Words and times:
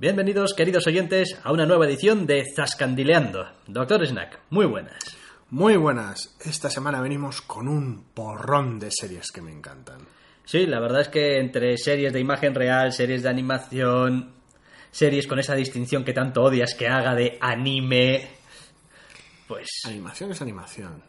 Bienvenidos, 0.00 0.54
queridos 0.54 0.86
oyentes, 0.86 1.38
a 1.44 1.52
una 1.52 1.66
nueva 1.66 1.84
edición 1.84 2.26
de 2.26 2.46
Zascandileando. 2.56 3.46
Doctor 3.66 4.06
Snack, 4.06 4.38
muy 4.48 4.64
buenas. 4.64 4.96
Muy 5.50 5.76
buenas. 5.76 6.34
Esta 6.40 6.70
semana 6.70 7.02
venimos 7.02 7.42
con 7.42 7.68
un 7.68 8.04
porrón 8.14 8.78
de 8.78 8.90
series 8.90 9.30
que 9.30 9.42
me 9.42 9.52
encantan. 9.52 9.98
Sí, 10.46 10.64
la 10.64 10.80
verdad 10.80 11.02
es 11.02 11.08
que 11.08 11.38
entre 11.38 11.76
series 11.76 12.14
de 12.14 12.20
imagen 12.20 12.54
real, 12.54 12.94
series 12.94 13.22
de 13.22 13.28
animación, 13.28 14.32
series 14.90 15.26
con 15.26 15.38
esa 15.38 15.54
distinción 15.54 16.02
que 16.02 16.14
tanto 16.14 16.44
odias 16.44 16.72
que 16.72 16.88
haga 16.88 17.14
de 17.14 17.36
anime, 17.38 18.26
pues... 19.46 19.68
Animación 19.84 20.32
es 20.32 20.40
animación. 20.40 21.02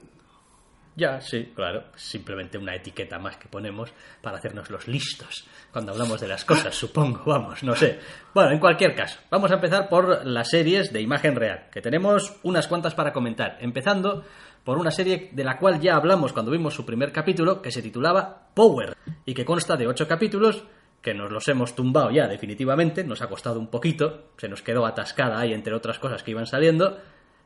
Ya, 1.01 1.19
sí, 1.19 1.51
claro. 1.55 1.85
Simplemente 1.95 2.59
una 2.59 2.75
etiqueta 2.75 3.17
más 3.17 3.35
que 3.35 3.47
ponemos 3.47 3.91
para 4.21 4.37
hacernos 4.37 4.69
los 4.69 4.87
listos 4.87 5.47
cuando 5.71 5.93
hablamos 5.93 6.21
de 6.21 6.27
las 6.27 6.45
cosas, 6.45 6.75
supongo, 6.75 7.23
vamos, 7.25 7.63
no 7.63 7.75
sé. 7.75 7.97
Bueno, 8.35 8.51
en 8.51 8.59
cualquier 8.59 8.93
caso, 8.93 9.19
vamos 9.31 9.49
a 9.49 9.55
empezar 9.55 9.89
por 9.89 10.23
las 10.27 10.51
series 10.51 10.93
de 10.93 11.01
imagen 11.01 11.35
real, 11.35 11.69
que 11.71 11.81
tenemos 11.81 12.37
unas 12.43 12.67
cuantas 12.67 12.93
para 12.93 13.13
comentar. 13.13 13.57
Empezando 13.61 14.23
por 14.63 14.77
una 14.77 14.91
serie 14.91 15.31
de 15.31 15.43
la 15.43 15.57
cual 15.57 15.81
ya 15.81 15.95
hablamos 15.95 16.33
cuando 16.33 16.51
vimos 16.51 16.75
su 16.75 16.85
primer 16.85 17.11
capítulo, 17.11 17.63
que 17.63 17.71
se 17.71 17.81
titulaba 17.81 18.49
Power, 18.53 18.95
y 19.25 19.33
que 19.33 19.43
consta 19.43 19.75
de 19.77 19.87
ocho 19.87 20.07
capítulos 20.07 20.65
que 21.01 21.15
nos 21.15 21.31
los 21.31 21.47
hemos 21.47 21.73
tumbado 21.73 22.11
ya 22.11 22.27
definitivamente, 22.27 23.03
nos 23.03 23.23
ha 23.23 23.27
costado 23.27 23.59
un 23.59 23.71
poquito, 23.71 24.33
se 24.37 24.47
nos 24.47 24.61
quedó 24.61 24.85
atascada 24.85 25.39
ahí 25.39 25.51
entre 25.51 25.73
otras 25.73 25.97
cosas 25.97 26.21
que 26.21 26.29
iban 26.29 26.45
saliendo, 26.45 26.99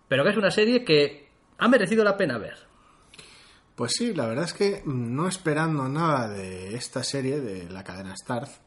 pero 0.09 0.25
que 0.25 0.31
es 0.31 0.37
una 0.37 0.51
serie 0.51 0.83
que 0.83 1.29
ha 1.57 1.69
merecido 1.69 2.03
la 2.03 2.17
pena 2.17 2.37
ver. 2.37 2.74
Pues 3.75 3.91
sí, 3.97 4.13
la 4.13 4.27
verdad 4.27 4.45
es 4.45 4.53
que 4.53 4.81
no 4.85 5.27
esperando 5.27 5.89
nada 5.89 6.29
de 6.29 6.75
esta 6.75 7.03
serie 7.03 7.41
de 7.41 7.69
la 7.69 7.83
cadena 7.83 8.15
Starz, 8.15 8.61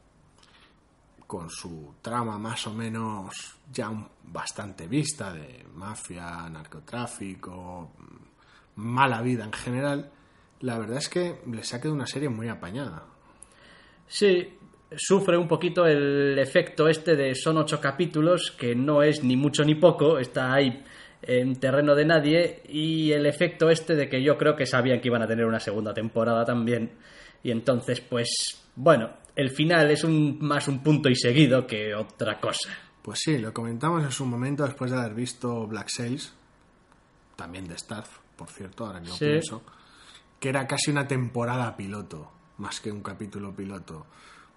con 1.27 1.49
su 1.49 1.95
trama 2.03 2.39
más 2.39 2.67
o 2.67 2.75
menos 2.75 3.57
ya 3.73 3.91
bastante 4.25 4.87
vista 4.87 5.33
de 5.33 5.65
mafia, 5.75 6.49
narcotráfico, 6.51 7.93
mala 8.77 9.23
vida 9.23 9.45
en 9.45 9.53
general, 9.53 10.11
la 10.61 10.79
verdad 10.79 10.99
es 10.99 11.09
que 11.09 11.41
le 11.51 11.61
ha 11.61 11.81
quedado 11.81 11.95
una 11.95 12.07
serie 12.07 12.29
muy 12.29 12.49
apañada. 12.49 13.05
Sí, 14.07 14.59
sufre 14.95 15.39
un 15.39 15.49
poquito 15.49 15.87
el 15.87 16.39
efecto 16.39 16.87
este 16.87 17.17
de 17.17 17.35
son 17.35 17.57
ocho 17.57 17.81
capítulos, 17.81 18.55
que 18.59 18.75
no 18.75 19.03
es 19.03 19.23
ni 19.23 19.37
mucho 19.37 19.65
ni 19.65 19.75
poco, 19.75 20.19
está 20.19 20.53
ahí 20.53 20.85
en 21.23 21.57
terreno 21.57 21.95
de 21.95 22.05
nadie 22.05 22.63
y 22.69 23.13
el 23.13 23.27
efecto 23.27 23.71
este 23.71 23.95
de 23.95 24.09
que 24.09 24.23
yo 24.23 24.37
creo 24.39 24.57
que 24.57 24.67
sabían 24.67 25.01
que 25.01 25.09
iban 25.09 25.23
a 25.23 25.27
tener 25.27 25.45
una 25.45 25.61
segunda 25.61 25.93
temporada 25.93 26.45
también. 26.45 26.93
Y 27.43 27.51
entonces 27.51 28.01
pues 28.01 28.63
bueno 28.77 29.11
el 29.35 29.51
final 29.51 29.91
es 29.91 30.05
un 30.05 30.39
más 30.41 30.69
un 30.69 30.83
punto 30.83 31.09
y 31.09 31.17
seguido 31.17 31.67
que 31.67 31.95
otra 31.95 32.41
cosa. 32.41 32.71
Pues 33.03 33.21
sí 33.23 33.39
lo 33.39 33.53
comentamos 33.53 34.03
en 34.03 34.13
su 34.13 34.27
momento 34.27 34.65
después 34.65 34.91
de 34.91 34.99
haber 34.99 35.15
visto 35.15 35.67
Black 35.67 35.89
Sails 35.89 36.35
también 37.37 37.67
de 37.67 37.79
Starz 37.79 38.09
por 38.37 38.49
cierto 38.49 38.87
ahora 38.87 39.01
que 39.01 39.09
lo 39.09 39.17
pienso 39.17 39.63
que 40.39 40.49
era 40.49 40.67
casi 40.67 40.91
una 40.91 41.07
temporada 41.07 41.77
piloto 41.77 42.33
más 42.59 42.81
que 42.81 42.93
un 42.93 43.03
capítulo 43.03 43.55
piloto. 43.55 44.07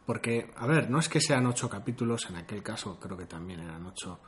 Porque 0.06 0.52
a 0.58 0.66
ver 0.68 0.90
no 0.90 1.00
es 1.00 1.08
que 1.08 1.22
sean 1.22 1.46
ocho 1.46 1.70
capítulos 1.70 2.28
en 2.30 2.36
aquel 2.36 2.62
caso 2.64 3.00
creo 3.00 3.18
que 3.18 3.26
también 3.26 3.62
eran 3.62 3.86
ocho 3.86 4.20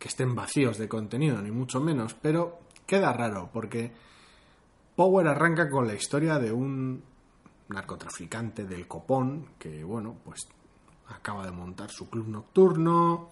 que 0.00 0.08
estén 0.08 0.34
vacíos 0.34 0.78
de 0.78 0.88
contenido, 0.88 1.40
ni 1.42 1.50
mucho 1.50 1.78
menos, 1.78 2.14
pero 2.14 2.60
queda 2.86 3.12
raro 3.12 3.50
porque 3.52 3.92
Power 4.96 5.28
arranca 5.28 5.68
con 5.68 5.86
la 5.86 5.94
historia 5.94 6.38
de 6.38 6.50
un 6.50 7.02
narcotraficante 7.68 8.64
del 8.64 8.88
copón 8.88 9.50
que, 9.58 9.84
bueno, 9.84 10.16
pues 10.24 10.48
acaba 11.08 11.44
de 11.44 11.52
montar 11.52 11.90
su 11.90 12.08
club 12.08 12.28
nocturno. 12.28 13.28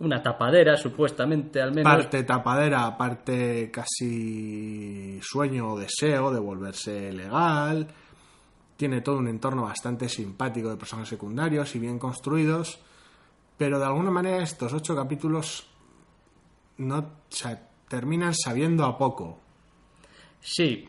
Una 0.00 0.22
tapadera, 0.22 0.76
supuestamente, 0.76 1.60
al 1.60 1.72
menos. 1.72 1.92
Parte 1.92 2.24
tapadera, 2.24 2.96
parte 2.96 3.70
casi 3.70 5.20
sueño 5.22 5.74
o 5.74 5.78
deseo 5.78 6.32
de 6.32 6.40
volverse 6.40 7.12
legal. 7.12 7.86
Tiene 8.76 9.02
todo 9.02 9.18
un 9.18 9.28
entorno 9.28 9.62
bastante 9.64 10.08
simpático 10.08 10.70
de 10.70 10.76
personajes 10.76 11.10
secundarios 11.10 11.76
y 11.76 11.78
bien 11.78 11.98
construidos 11.98 12.80
pero 13.62 13.78
de 13.78 13.84
alguna 13.84 14.10
manera 14.10 14.42
estos 14.42 14.72
ocho 14.72 14.96
capítulos 14.96 15.64
no 16.78 17.22
terminan 17.86 18.34
sabiendo 18.34 18.84
a 18.84 18.98
poco. 18.98 19.38
Sí. 20.40 20.88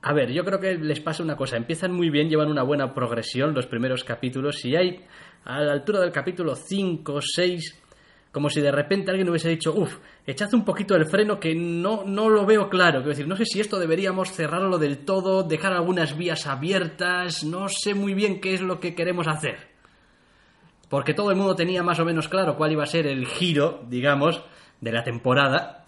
A 0.00 0.14
ver, 0.14 0.32
yo 0.32 0.42
creo 0.42 0.58
que 0.58 0.78
les 0.78 0.98
pasa 1.00 1.22
una 1.22 1.36
cosa. 1.36 1.58
Empiezan 1.58 1.92
muy 1.92 2.08
bien, 2.08 2.30
llevan 2.30 2.50
una 2.50 2.62
buena 2.62 2.94
progresión 2.94 3.52
los 3.52 3.66
primeros 3.66 4.02
capítulos 4.02 4.64
y 4.64 4.76
hay 4.76 5.04
a 5.44 5.60
la 5.60 5.72
altura 5.72 6.00
del 6.00 6.10
capítulo 6.10 6.56
5, 6.56 7.20
6, 7.20 7.82
como 8.32 8.48
si 8.48 8.62
de 8.62 8.72
repente 8.72 9.10
alguien 9.10 9.28
hubiese 9.28 9.50
dicho, 9.50 9.74
uff, 9.74 9.98
echad 10.24 10.54
un 10.54 10.64
poquito 10.64 10.96
el 10.96 11.04
freno 11.04 11.38
que 11.38 11.54
no, 11.54 12.04
no 12.06 12.30
lo 12.30 12.46
veo 12.46 12.70
claro. 12.70 13.00
Quiero 13.00 13.10
decir, 13.10 13.28
no 13.28 13.36
sé 13.36 13.44
si 13.44 13.60
esto 13.60 13.78
deberíamos 13.78 14.32
cerrarlo 14.32 14.78
del 14.78 15.04
todo, 15.04 15.42
dejar 15.42 15.74
algunas 15.74 16.16
vías 16.16 16.46
abiertas, 16.46 17.44
no 17.44 17.68
sé 17.68 17.92
muy 17.92 18.14
bien 18.14 18.40
qué 18.40 18.54
es 18.54 18.62
lo 18.62 18.80
que 18.80 18.94
queremos 18.94 19.28
hacer 19.28 19.69
porque 20.90 21.14
todo 21.14 21.30
el 21.30 21.36
mundo 21.36 21.54
tenía 21.54 21.84
más 21.84 22.00
o 22.00 22.04
menos 22.04 22.28
claro 22.28 22.56
cuál 22.56 22.72
iba 22.72 22.82
a 22.82 22.86
ser 22.86 23.06
el 23.06 23.24
giro, 23.24 23.84
digamos, 23.88 24.42
de 24.80 24.90
la 24.90 25.04
temporada. 25.04 25.84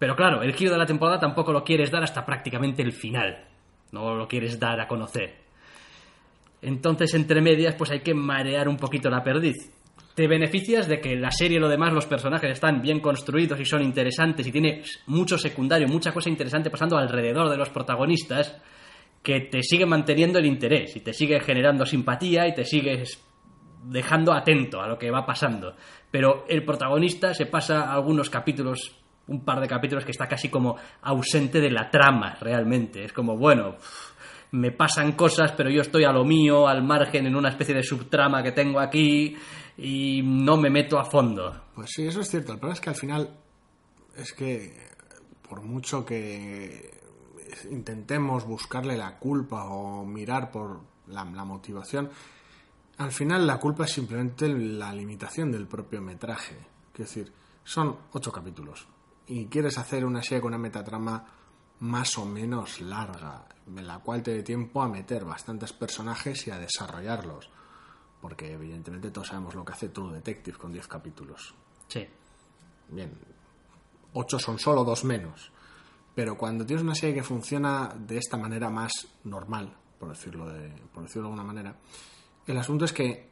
Pero 0.00 0.16
claro, 0.16 0.42
el 0.42 0.52
giro 0.52 0.72
de 0.72 0.78
la 0.78 0.84
temporada 0.84 1.20
tampoco 1.20 1.52
lo 1.52 1.62
quieres 1.62 1.92
dar 1.92 2.02
hasta 2.02 2.26
prácticamente 2.26 2.82
el 2.82 2.92
final. 2.92 3.44
No 3.92 4.16
lo 4.16 4.26
quieres 4.26 4.58
dar 4.58 4.80
a 4.80 4.88
conocer. 4.88 5.36
Entonces, 6.60 7.14
entre 7.14 7.40
medias, 7.40 7.76
pues 7.76 7.92
hay 7.92 8.00
que 8.00 8.14
marear 8.14 8.68
un 8.68 8.76
poquito 8.76 9.08
la 9.08 9.22
perdiz. 9.22 9.70
Te 10.16 10.26
beneficias 10.26 10.88
de 10.88 11.00
que 11.00 11.14
la 11.14 11.30
serie 11.30 11.58
y 11.58 11.60
lo 11.60 11.68
demás, 11.68 11.92
los 11.92 12.06
personajes 12.06 12.50
están 12.50 12.82
bien 12.82 12.98
construidos 12.98 13.60
y 13.60 13.64
son 13.64 13.82
interesantes 13.82 14.44
y 14.44 14.50
tiene 14.50 14.82
mucho 15.06 15.38
secundario, 15.38 15.86
mucha 15.86 16.10
cosa 16.10 16.30
interesante 16.30 16.68
pasando 16.68 16.98
alrededor 16.98 17.48
de 17.48 17.58
los 17.58 17.68
protagonistas 17.68 18.60
que 19.22 19.40
te 19.42 19.62
sigue 19.62 19.86
manteniendo 19.86 20.40
el 20.40 20.46
interés 20.46 20.96
y 20.96 21.00
te 21.00 21.12
sigue 21.12 21.38
generando 21.38 21.86
simpatía 21.86 22.48
y 22.48 22.54
te 22.54 22.64
sigues 22.64 23.22
dejando 23.88 24.32
atento 24.32 24.80
a 24.80 24.88
lo 24.88 24.98
que 24.98 25.10
va 25.10 25.24
pasando. 25.24 25.74
Pero 26.10 26.44
el 26.48 26.64
protagonista 26.64 27.34
se 27.34 27.46
pasa 27.46 27.92
algunos 27.92 28.30
capítulos, 28.30 28.96
un 29.28 29.44
par 29.44 29.60
de 29.60 29.68
capítulos 29.68 30.04
que 30.04 30.10
está 30.10 30.26
casi 30.26 30.48
como 30.48 30.76
ausente 31.02 31.60
de 31.60 31.70
la 31.70 31.90
trama 31.90 32.36
realmente. 32.40 33.04
Es 33.04 33.12
como, 33.12 33.36
bueno, 33.36 33.76
me 34.52 34.72
pasan 34.72 35.12
cosas, 35.12 35.52
pero 35.56 35.70
yo 35.70 35.82
estoy 35.82 36.04
a 36.04 36.12
lo 36.12 36.24
mío, 36.24 36.68
al 36.68 36.82
margen, 36.82 37.26
en 37.26 37.36
una 37.36 37.50
especie 37.50 37.74
de 37.74 37.82
subtrama 37.82 38.42
que 38.42 38.52
tengo 38.52 38.80
aquí 38.80 39.36
y 39.76 40.22
no 40.22 40.56
me 40.56 40.70
meto 40.70 40.98
a 40.98 41.04
fondo. 41.04 41.64
Pues 41.74 41.90
sí, 41.94 42.06
eso 42.06 42.20
es 42.20 42.30
cierto. 42.30 42.52
El 42.52 42.58
problema 42.58 42.74
es 42.74 42.80
que 42.80 42.90
al 42.90 42.96
final 42.96 43.30
es 44.16 44.32
que 44.32 44.72
por 45.48 45.62
mucho 45.62 46.04
que 46.04 46.90
intentemos 47.70 48.44
buscarle 48.44 48.96
la 48.96 49.18
culpa 49.18 49.64
o 49.66 50.04
mirar 50.04 50.50
por 50.50 50.80
la, 51.08 51.24
la 51.24 51.44
motivación, 51.44 52.10
al 52.98 53.12
final 53.12 53.46
la 53.46 53.58
culpa 53.58 53.84
es 53.84 53.92
simplemente 53.92 54.48
la 54.48 54.92
limitación 54.92 55.52
del 55.52 55.66
propio 55.66 56.00
metraje. 56.00 56.56
Es 56.92 56.98
decir, 56.98 57.32
son 57.62 57.96
ocho 58.12 58.32
capítulos 58.32 58.86
y 59.26 59.46
quieres 59.46 59.76
hacer 59.78 60.04
una 60.04 60.22
serie 60.22 60.40
con 60.40 60.48
una 60.48 60.58
metatrama 60.58 61.24
más 61.80 62.16
o 62.16 62.24
menos 62.24 62.80
larga, 62.80 63.44
en 63.66 63.86
la 63.86 63.98
cual 63.98 64.22
te 64.22 64.32
dé 64.32 64.42
tiempo 64.42 64.82
a 64.82 64.88
meter 64.88 65.24
bastantes 65.24 65.72
personajes 65.72 66.46
y 66.46 66.50
a 66.50 66.58
desarrollarlos. 66.58 67.50
Porque 68.20 68.52
evidentemente 68.52 69.10
todos 69.10 69.28
sabemos 69.28 69.54
lo 69.54 69.64
que 69.64 69.72
hace 69.72 69.88
True 69.90 70.14
Detective 70.14 70.56
con 70.56 70.72
diez 70.72 70.88
capítulos. 70.88 71.54
Sí. 71.88 72.06
Bien, 72.88 73.12
ocho 74.14 74.38
son 74.38 74.58
solo 74.58 74.84
dos 74.84 75.04
menos. 75.04 75.52
Pero 76.14 76.38
cuando 76.38 76.64
tienes 76.64 76.82
una 76.82 76.94
serie 76.94 77.16
que 77.16 77.22
funciona 77.22 77.94
de 77.94 78.16
esta 78.16 78.38
manera 78.38 78.70
más 78.70 79.06
normal, 79.24 79.76
por 79.98 80.08
decirlo 80.08 80.48
de, 80.48 80.70
por 80.94 81.02
decirlo 81.02 81.28
de 81.28 81.34
alguna 81.34 81.44
manera, 81.44 81.76
el 82.46 82.56
asunto 82.58 82.84
es 82.84 82.92
que 82.92 83.28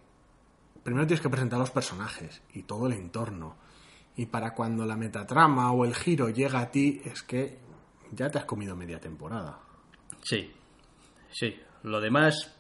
primero 0.83 1.07
tienes 1.07 1.23
que 1.23 1.31
presentar 1.31 1.59
los 1.59 1.71
personajes 1.71 2.43
y 2.53 2.63
todo 2.63 2.87
el 2.87 2.93
entorno. 2.95 3.57
Y 4.17 4.27
para 4.27 4.55
cuando 4.55 4.85
la 4.87 4.97
metatrama 4.97 5.73
o 5.73 5.85
el 5.85 5.95
giro 5.95 6.29
llega 6.29 6.61
a 6.61 6.71
ti, 6.71 7.01
es 7.05 7.23
que 7.23 7.59
ya 8.13 8.31
te 8.31 8.39
has 8.39 8.45
comido 8.45 8.77
media 8.77 9.01
temporada. 9.01 9.59
Sí, 10.23 10.53
sí. 11.33 11.57
Lo 11.83 12.01
demás 12.01 12.55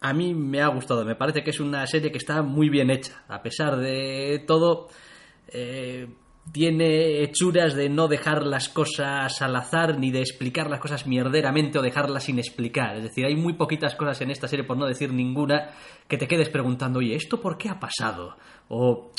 a 0.00 0.12
mí 0.12 0.34
me 0.34 0.60
ha 0.60 0.68
gustado. 0.68 1.04
Me 1.04 1.16
parece 1.16 1.42
que 1.42 1.50
es 1.50 1.60
una 1.60 1.86
serie 1.86 2.12
que 2.12 2.18
está 2.18 2.42
muy 2.42 2.68
bien 2.68 2.90
hecha. 2.90 3.24
A 3.28 3.42
pesar 3.42 3.76
de 3.76 4.44
todo, 4.46 4.88
eh, 5.48 6.08
tiene 6.52 7.22
hechuras 7.22 7.74
de 7.74 7.88
no 7.88 8.08
dejar 8.08 8.46
las 8.46 8.68
cosas 8.68 9.42
al 9.42 9.56
azar 9.56 9.98
ni 9.98 10.10
de 10.10 10.20
explicar 10.20 10.70
las 10.70 10.80
cosas 10.80 11.06
mierderamente 11.06 11.78
o 11.78 11.82
dejarlas 11.82 12.24
sin 12.24 12.38
explicar. 12.38 12.96
Es 12.96 13.02
decir, 13.04 13.26
hay 13.26 13.36
muy 13.36 13.54
poquitas 13.54 13.94
cosas 13.94 14.20
en 14.20 14.30
esta 14.30 14.48
serie, 14.48 14.64
por 14.64 14.76
no 14.76 14.86
decir 14.86 15.12
ninguna, 15.12 15.70
que 16.06 16.18
te 16.18 16.28
quedes 16.28 16.48
preguntando, 16.48 17.00
oye, 17.00 17.14
¿esto 17.14 17.40
por 17.40 17.58
qué 17.58 17.68
ha 17.68 17.78
pasado? 17.78 18.36
O 18.68 19.10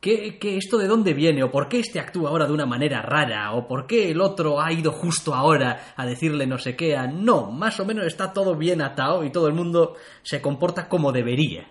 ¿Qué, 0.00 0.38
¿Qué, 0.38 0.56
esto 0.56 0.78
de 0.78 0.86
dónde 0.86 1.14
viene? 1.14 1.42
¿O 1.42 1.50
por 1.50 1.68
qué 1.68 1.80
este 1.80 1.98
actúa 1.98 2.30
ahora 2.30 2.46
de 2.46 2.52
una 2.52 2.66
manera 2.66 3.02
rara? 3.02 3.52
¿O 3.54 3.66
por 3.66 3.86
qué 3.86 4.10
el 4.10 4.20
otro 4.20 4.60
ha 4.60 4.72
ido 4.72 4.92
justo 4.92 5.34
ahora 5.34 5.94
a 5.96 6.06
decirle 6.06 6.46
no 6.46 6.58
sé 6.58 6.76
qué? 6.76 6.96
No, 7.12 7.50
más 7.50 7.80
o 7.80 7.84
menos 7.84 8.06
está 8.06 8.32
todo 8.32 8.54
bien 8.54 8.82
atado 8.82 9.24
y 9.24 9.32
todo 9.32 9.48
el 9.48 9.54
mundo 9.54 9.94
se 10.22 10.40
comporta 10.40 10.88
como 10.88 11.12
debería. 11.12 11.66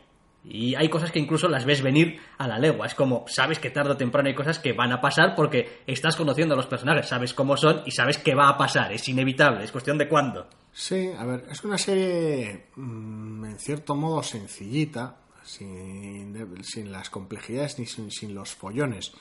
Y 0.48 0.76
hay 0.76 0.90
cosas 0.90 1.12
que 1.12 1.20
incluso 1.20 1.48
las 1.48 1.66
ves 1.66 1.82
venir 1.82 2.20
a 2.38 2.48
la 2.48 2.60
legua. 2.60 2.86
Es 2.86 2.94
como, 2.94 3.26
sabes 3.28 3.58
que 3.58 3.72
tarde 3.72 3.94
o 3.94 3.98
temprano 3.98 4.30
hay 4.30 4.36
cosas 4.36 4.60
que 4.60 4.74
van 4.74 4.92
a 4.92 5.02
pasar 5.02 5.34
porque 5.36 5.82
estás 5.88 6.16
conociendo 6.16 6.54
a 6.54 6.58
los 6.58 6.68
personajes, 6.68 7.08
sabes 7.08 7.34
cómo 7.34 7.58
son 7.58 7.82
y 7.86 7.92
sabes 7.92 8.20
que 8.20 8.36
va 8.36 8.50
a 8.50 8.58
pasar. 8.58 8.94
Es 8.94 9.10
inevitable, 9.10 9.64
es 9.64 9.72
cuestión 9.72 9.98
de 9.98 10.08
cuándo. 10.08 10.48
Sí, 10.72 11.10
a 11.18 11.26
ver, 11.26 11.46
es 11.50 11.64
una 11.64 11.78
serie 11.78 12.68
mmm, 12.76 13.46
en 13.46 13.60
cierto 13.60 13.96
modo 13.96 14.22
sencillita, 14.22 15.18
sin, 15.42 16.64
sin 16.64 16.92
las 16.92 17.10
complejidades 17.10 17.80
ni 17.80 17.86
sin, 17.86 18.12
sin, 18.12 18.36
los 18.36 18.54
follones 18.54 19.14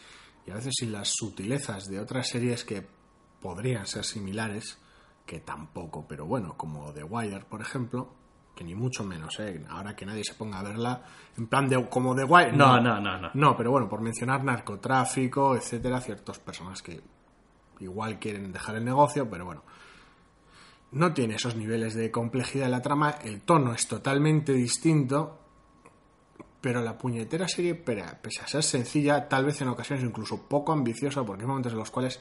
y 0.46 0.50
a 0.50 0.54
veces 0.54 0.74
sin 0.78 0.92
las 0.92 1.10
sutilezas 1.14 1.84
de 1.84 2.00
otras 2.00 2.28
series 2.28 2.64
que 2.64 2.86
podrían 3.40 3.86
ser 3.86 4.04
similares, 4.04 4.78
que 5.26 5.40
tampoco, 5.40 6.06
pero 6.08 6.26
bueno, 6.26 6.56
como 6.56 6.92
The 6.92 7.04
Wire, 7.04 7.44
por 7.48 7.60
ejemplo, 7.60 8.14
que 8.54 8.64
ni 8.64 8.74
mucho 8.74 9.04
menos, 9.04 9.38
¿eh? 9.40 9.64
ahora 9.68 9.96
que 9.96 10.06
nadie 10.06 10.22
se 10.24 10.34
ponga 10.34 10.60
a 10.60 10.62
verla, 10.62 11.02
en 11.36 11.46
plan 11.46 11.68
de 11.68 11.88
como 11.88 12.14
The 12.14 12.24
Wire. 12.24 12.52
No, 12.52 12.80
no, 12.80 13.00
no, 13.00 13.18
no. 13.18 13.30
No, 13.34 13.56
pero 13.56 13.70
bueno, 13.70 13.88
por 13.88 14.00
mencionar 14.00 14.44
narcotráfico, 14.44 15.56
etcétera, 15.56 16.00
ciertas 16.00 16.38
personas 16.38 16.82
que 16.82 17.00
igual 17.80 18.18
quieren 18.18 18.52
dejar 18.52 18.76
el 18.76 18.84
negocio, 18.84 19.28
pero 19.28 19.44
bueno. 19.44 19.62
No 20.92 21.12
tiene 21.12 21.34
esos 21.34 21.56
niveles 21.56 21.94
de 21.94 22.12
complejidad 22.12 22.66
en 22.66 22.70
la 22.70 22.82
trama, 22.82 23.10
el 23.24 23.40
tono 23.40 23.72
es 23.72 23.88
totalmente 23.88 24.52
distinto, 24.52 25.40
pero 26.60 26.80
la 26.80 26.96
puñetera 26.96 27.48
serie, 27.48 27.74
pese 27.74 28.40
a 28.42 28.46
ser 28.46 28.62
sencilla, 28.62 29.28
tal 29.28 29.44
vez 29.44 29.60
en 29.60 29.68
ocasiones 29.68 30.04
incluso 30.04 30.48
poco 30.48 30.72
ambiciosa, 30.72 31.24
porque 31.24 31.42
hay 31.42 31.48
momentos 31.48 31.72
en 31.72 31.78
los 31.80 31.90
cuales 31.90 32.20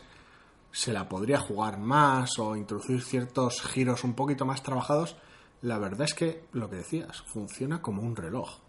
se 0.71 0.91
la 0.91 1.07
podría 1.07 1.39
jugar 1.39 1.77
más 1.77 2.39
o 2.39 2.55
introducir 2.55 3.03
ciertos 3.03 3.61
giros 3.61 4.03
un 4.03 4.15
poquito 4.15 4.43
más 4.43 4.63
trabajados, 4.63 5.15
la 5.63 5.79
verdad 5.79 6.01
es 6.01 6.13
que 6.13 6.43
lo 6.51 6.69
que 6.69 6.75
decías, 6.77 7.21
funciona 7.21 7.81
como 7.81 8.01
un 8.01 8.15
reloj. 8.15 8.59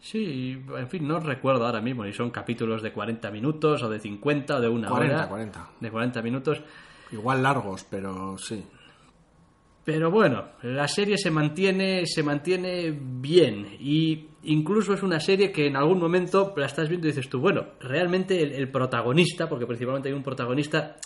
Sí, 0.00 0.62
en 0.76 0.88
fin, 0.88 1.08
no 1.08 1.18
recuerdo 1.18 1.66
ahora 1.66 1.80
mismo 1.80 2.04
si 2.04 2.12
son 2.12 2.30
capítulos 2.30 2.82
de 2.82 2.92
40 2.92 3.30
minutos 3.30 3.82
o 3.82 3.88
de 3.88 3.98
50 3.98 4.56
o 4.56 4.60
de 4.60 4.68
una 4.68 4.88
40, 4.88 5.16
hora. 5.16 5.28
40. 5.28 5.70
De 5.80 5.90
40 5.90 6.22
minutos. 6.22 6.62
Igual 7.10 7.42
largos, 7.42 7.84
pero 7.88 8.36
sí. 8.36 8.64
Pero 9.82 10.10
bueno, 10.10 10.44
la 10.62 10.86
serie 10.86 11.16
se 11.16 11.30
mantiene, 11.30 12.04
se 12.04 12.22
mantiene 12.22 12.90
bien 12.90 13.66
y 13.80 14.28
incluso 14.42 14.92
es 14.92 15.02
una 15.02 15.18
serie 15.18 15.50
que 15.50 15.66
en 15.66 15.76
algún 15.76 15.98
momento 15.98 16.52
la 16.54 16.66
estás 16.66 16.90
viendo 16.90 17.08
y 17.08 17.12
dices 17.12 17.30
tú, 17.30 17.40
bueno, 17.40 17.68
realmente 17.80 18.42
el, 18.42 18.52
el 18.52 18.70
protagonista, 18.70 19.48
porque 19.48 19.66
principalmente 19.66 20.10
hay 20.10 20.14
un 20.14 20.22
protagonista, 20.22 20.96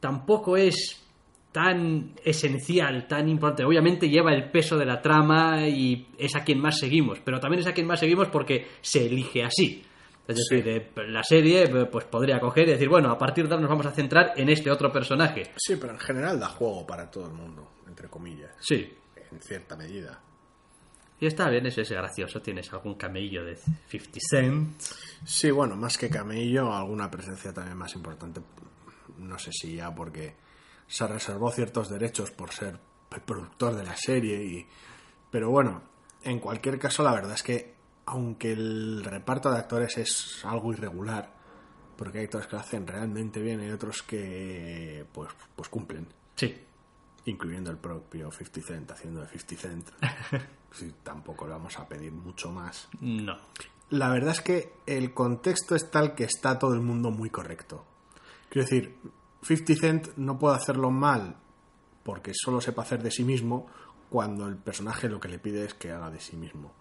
tampoco 0.00 0.56
es 0.56 1.07
tan 1.52 2.14
esencial, 2.24 3.06
tan 3.06 3.28
importante. 3.28 3.64
Obviamente 3.64 4.08
lleva 4.08 4.32
el 4.32 4.50
peso 4.50 4.76
de 4.76 4.84
la 4.84 5.00
trama 5.00 5.66
y 5.66 6.08
es 6.18 6.34
a 6.36 6.44
quien 6.44 6.60
más 6.60 6.78
seguimos, 6.78 7.20
pero 7.24 7.40
también 7.40 7.60
es 7.60 7.66
a 7.66 7.72
quien 7.72 7.86
más 7.86 8.00
seguimos 8.00 8.28
porque 8.28 8.66
se 8.80 9.06
elige 9.06 9.44
así. 9.44 9.84
Es 10.26 10.36
decir, 10.36 10.90
sí. 10.94 11.00
la 11.08 11.22
serie 11.22 11.66
pues 11.86 12.04
podría 12.04 12.38
coger 12.38 12.68
y 12.68 12.72
decir, 12.72 12.88
bueno, 12.88 13.10
a 13.10 13.16
partir 13.16 13.48
de 13.48 13.54
ahora 13.54 13.62
nos 13.62 13.70
vamos 13.70 13.86
a 13.86 13.92
centrar 13.92 14.32
en 14.36 14.50
este 14.50 14.70
otro 14.70 14.92
personaje. 14.92 15.44
Sí, 15.56 15.76
pero 15.76 15.94
en 15.94 15.98
general 15.98 16.38
da 16.38 16.48
juego 16.48 16.86
para 16.86 17.10
todo 17.10 17.28
el 17.28 17.32
mundo, 17.32 17.70
entre 17.86 18.08
comillas. 18.08 18.54
Sí. 18.60 18.94
En 19.30 19.40
cierta 19.40 19.74
medida. 19.74 20.20
Y 21.20 21.26
está 21.26 21.48
bien, 21.48 21.64
eso 21.66 21.80
es 21.80 21.90
gracioso. 21.90 22.42
Tienes 22.42 22.70
algún 22.74 22.94
camello 22.94 23.42
de 23.44 23.56
50 23.56 24.18
Cent. 24.30 24.80
Sí, 25.24 25.50
bueno, 25.50 25.76
más 25.76 25.96
que 25.96 26.10
camello, 26.10 26.72
alguna 26.72 27.10
presencia 27.10 27.52
también 27.52 27.78
más 27.78 27.94
importante. 27.94 28.42
No 29.16 29.38
sé 29.38 29.50
si 29.50 29.76
ya 29.76 29.92
porque 29.94 30.34
se 30.88 31.06
reservó 31.06 31.52
ciertos 31.52 31.88
derechos 31.88 32.30
por 32.30 32.52
ser 32.52 32.80
el 33.14 33.20
productor 33.20 33.76
de 33.76 33.84
la 33.84 33.94
serie. 33.96 34.42
Y... 34.42 34.66
Pero 35.30 35.50
bueno, 35.50 35.82
en 36.22 36.40
cualquier 36.40 36.78
caso, 36.78 37.02
la 37.02 37.12
verdad 37.12 37.34
es 37.34 37.42
que 37.42 37.74
aunque 38.06 38.52
el 38.52 39.04
reparto 39.04 39.50
de 39.50 39.58
actores 39.58 39.98
es 39.98 40.42
algo 40.44 40.72
irregular, 40.72 41.30
porque 41.96 42.18
hay 42.18 42.24
actores 42.24 42.46
que 42.46 42.56
lo 42.56 42.62
hacen 42.62 42.86
realmente 42.86 43.40
bien 43.40 43.62
y 43.62 43.70
otros 43.70 44.02
que 44.02 45.04
pues, 45.12 45.30
pues 45.54 45.68
cumplen. 45.68 46.06
Sí. 46.34 46.56
Incluyendo 47.26 47.70
el 47.70 47.76
propio 47.76 48.32
50 48.32 48.66
Cent 48.66 48.90
haciendo 48.90 49.20
de 49.20 49.28
50 49.28 49.56
Cent. 49.56 49.90
sí, 50.70 50.94
tampoco 51.02 51.46
le 51.46 51.52
vamos 51.52 51.78
a 51.78 51.86
pedir 51.86 52.12
mucho 52.12 52.50
más. 52.50 52.88
No. 53.00 53.36
La 53.90 54.08
verdad 54.10 54.30
es 54.30 54.40
que 54.40 54.72
el 54.86 55.12
contexto 55.12 55.74
es 55.74 55.90
tal 55.90 56.14
que 56.14 56.24
está 56.24 56.58
todo 56.58 56.72
el 56.72 56.80
mundo 56.80 57.10
muy 57.10 57.28
correcto. 57.28 57.84
Quiero 58.48 58.64
decir, 58.66 58.96
50 59.42 59.74
Cent 59.74 60.08
no 60.16 60.38
puede 60.38 60.56
hacerlo 60.56 60.90
mal 60.90 61.36
porque 62.02 62.32
solo 62.34 62.60
sepa 62.60 62.82
hacer 62.82 63.02
de 63.02 63.10
sí 63.10 63.22
mismo 63.22 63.66
cuando 64.08 64.46
el 64.46 64.56
personaje 64.56 65.08
lo 65.08 65.20
que 65.20 65.28
le 65.28 65.38
pide 65.38 65.64
es 65.64 65.74
que 65.74 65.90
haga 65.92 66.10
de 66.10 66.20
sí 66.20 66.36
mismo. 66.36 66.72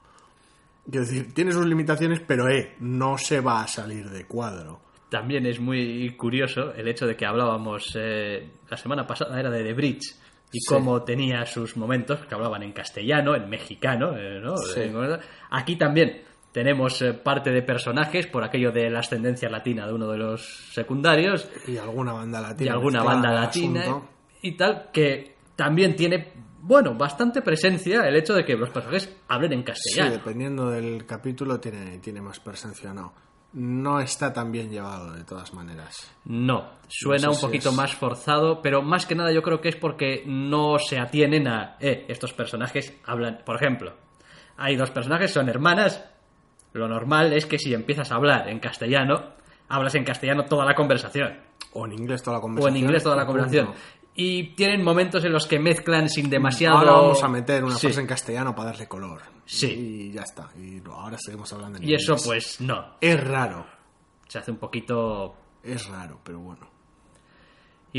Quiero 0.89 1.06
decir, 1.06 1.33
tiene 1.33 1.51
sus 1.51 1.65
limitaciones, 1.65 2.21
pero 2.25 2.48
eh, 2.50 2.75
no 2.80 3.18
se 3.18 3.42
va 3.42 3.62
a 3.62 3.68
salir 3.68 4.09
de 4.09 4.25
cuadro. 4.25 4.80
También 5.09 5.45
es 5.45 5.59
muy 5.59 6.15
curioso 6.15 6.74
el 6.74 6.88
hecho 6.88 7.06
de 7.06 7.18
que 7.18 7.25
hablábamos 7.25 7.92
eh, 7.95 8.50
la 8.69 8.77
semana 8.77 9.06
pasada, 9.06 9.38
era 9.38 9.50
de 9.50 9.63
The 9.63 9.74
Bridge, 9.74 10.15
y 10.51 10.59
sí. 10.59 10.65
cómo 10.74 11.04
tenía 11.04 11.45
sus 11.45 11.75
momentos, 11.75 12.25
que 12.25 12.33
hablaban 12.33 12.63
en 12.63 12.71
castellano, 12.71 13.36
en 13.36 13.50
mexicano, 13.50 14.18
eh, 14.18 14.39
¿no? 14.39 14.56
Sí. 14.56 14.89
Aquí 15.50 15.75
también 15.75 16.21
tenemos 16.57 17.00
eh, 17.04 17.13
parte 17.13 17.51
de 17.51 17.62
personajes 17.62 18.25
por 18.25 18.44
aquello 18.44 18.71
de 18.71 18.89
la 18.89 19.01
ascendencia 19.01 19.48
latina 19.48 19.86
de 19.86 19.94
uno 19.94 20.07
de 20.07 20.18
los 20.18 20.42
secundarios. 20.74 21.48
Y 21.68 21.77
alguna 21.77 22.13
banda 22.13 22.42
latina. 22.42 22.71
Y 22.71 22.74
alguna 22.74 23.04
banda 23.04 23.31
latina. 23.31 23.81
Asunto. 23.81 24.09
Y 24.42 24.57
tal, 24.57 24.89
que 24.92 25.36
también 25.56 25.95
tiene 25.95 26.31
bueno, 26.59 26.95
bastante 26.95 27.44
presencia 27.44 28.07
el 28.07 28.15
hecho 28.15 28.33
de 28.33 28.44
que 28.44 28.56
los 28.57 28.71
personajes 28.71 29.15
hablen 29.27 29.54
en 29.54 29.62
castellano. 29.62 30.09
Sí, 30.09 30.18
dependiendo 30.18 30.71
del 30.71 31.06
capítulo 31.06 31.59
tiene, 31.59 32.00
tiene 32.00 32.21
más 32.21 32.39
presencia 32.39 32.89
o 32.89 32.94
no. 32.95 33.13
No 33.54 34.00
está 34.00 34.33
tan 34.33 34.52
bien 34.52 34.71
llevado 34.71 35.14
de 35.14 35.23
todas 35.26 35.54
maneras. 35.54 36.11
No, 36.26 36.71
suena 36.87 37.28
No 37.28 37.33
sé 37.33 37.35
un 37.35 37.35
si 37.35 37.45
poquito 37.45 37.69
es- 37.69 37.76
más 37.76 37.94
forzado, 37.94 38.64
pero 38.64 38.81
más 38.81 39.06
que 39.06 39.14
nada 39.14 39.31
yo 39.31 39.44
creo 39.44 39.61
que 39.61 39.69
es 39.69 39.76
porque 39.76 40.23
no 40.26 40.80
se 40.80 40.97
atienen 40.97 41.47
a, 41.47 41.78
eh, 41.80 42.06
estos 42.07 42.33
personajes 42.33 42.97
hablan, 43.06 43.42
por 43.45 43.57
ejemplo, 43.57 43.94
hay 44.57 44.76
dos 44.76 44.90
personajes, 44.90 45.31
son 45.31 45.49
hermanas, 45.49 46.04
lo 46.74 46.88
normal 46.88 47.33
es 47.33 47.45
que 47.45 47.57
si 47.59 47.74
empiezas 47.74 48.12
a 48.12 48.16
hablar 48.16 48.47
en 48.50 48.59
castellano, 48.59 49.31
hablas 49.69 49.95
en 49.95 50.04
castellano 50.04 50.45
toda 50.45 50.66
la 50.66 50.76
conversación, 50.76 51.38
O 51.74 51.86
en 51.86 51.94
inglés 51.94 52.21
toda 52.24 52.36
la 52.36 52.40
o 52.40 52.42
conversación. 52.42 52.76
en 52.78 52.83
inglés 52.83 53.04
toda 53.04 53.16
la 53.16 53.26
conversación. 53.26 53.69
Y 54.19 54.56
tienen 54.56 54.83
momentos 54.83 55.24
en 55.26 55.31
los 55.31 55.45
que 55.45 55.59
mezclan 55.59 56.09
sin 56.09 56.28
demasiado... 56.30 56.78
Ahora 56.80 56.92
vamos 56.94 57.24
a 57.24 57.28
meter 57.28 57.64
una 57.64 57.76
Sí. 57.76 57.86
frase 57.88 58.02
en 58.02 58.07
castellano 58.07 58.56
para 58.56 58.71
darle 58.71 58.88
color. 58.88 59.21
Sí. 59.45 59.68
Y 59.68 60.12
ya 60.12 60.21
está. 60.24 60.50
Y 60.57 60.81
ahora 60.90 61.18
seguimos 61.19 61.54
hablando 61.54 61.78
en 61.78 61.83
Y 61.88 61.94
eso 61.94 62.14
inglés. 62.14 62.26
pues 62.26 62.62
no, 62.62 62.95
Es 63.00 63.24
raro. 63.24 63.66
se 64.28 64.40
hace 64.40 64.50
un 64.52 64.57
poquito 64.57 65.36
Es 65.64 65.88
raro, 65.88 66.19
pero 66.24 66.40
bueno. 66.40 66.68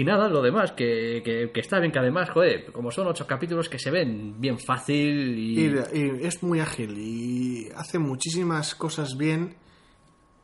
Y 0.00 0.04
nada, 0.04 0.28
lo 0.28 0.42
demás, 0.42 0.72
que, 0.72 1.22
que, 1.24 1.50
que 1.52 1.60
está 1.60 1.80
bien, 1.80 1.90
que 1.90 1.98
además, 1.98 2.30
joder, 2.30 2.70
como 2.72 2.90
son 2.90 3.06
ocho 3.08 3.26
capítulos 3.26 3.68
que 3.68 3.78
se 3.78 3.90
ven 3.90 4.40
bien 4.40 4.58
fácil 4.58 5.36
y... 5.38 5.60
Y, 5.66 5.74
y 5.94 6.26
es 6.26 6.42
muy 6.42 6.60
ágil 6.60 6.96
y 6.98 7.68
hace 7.74 7.98
muchísimas 7.98 8.74
cosas 8.74 9.16
bien 9.16 9.56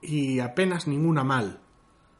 y 0.02 0.40
apenas 0.40 0.86
ninguna 0.86 1.24
mal. 1.24 1.60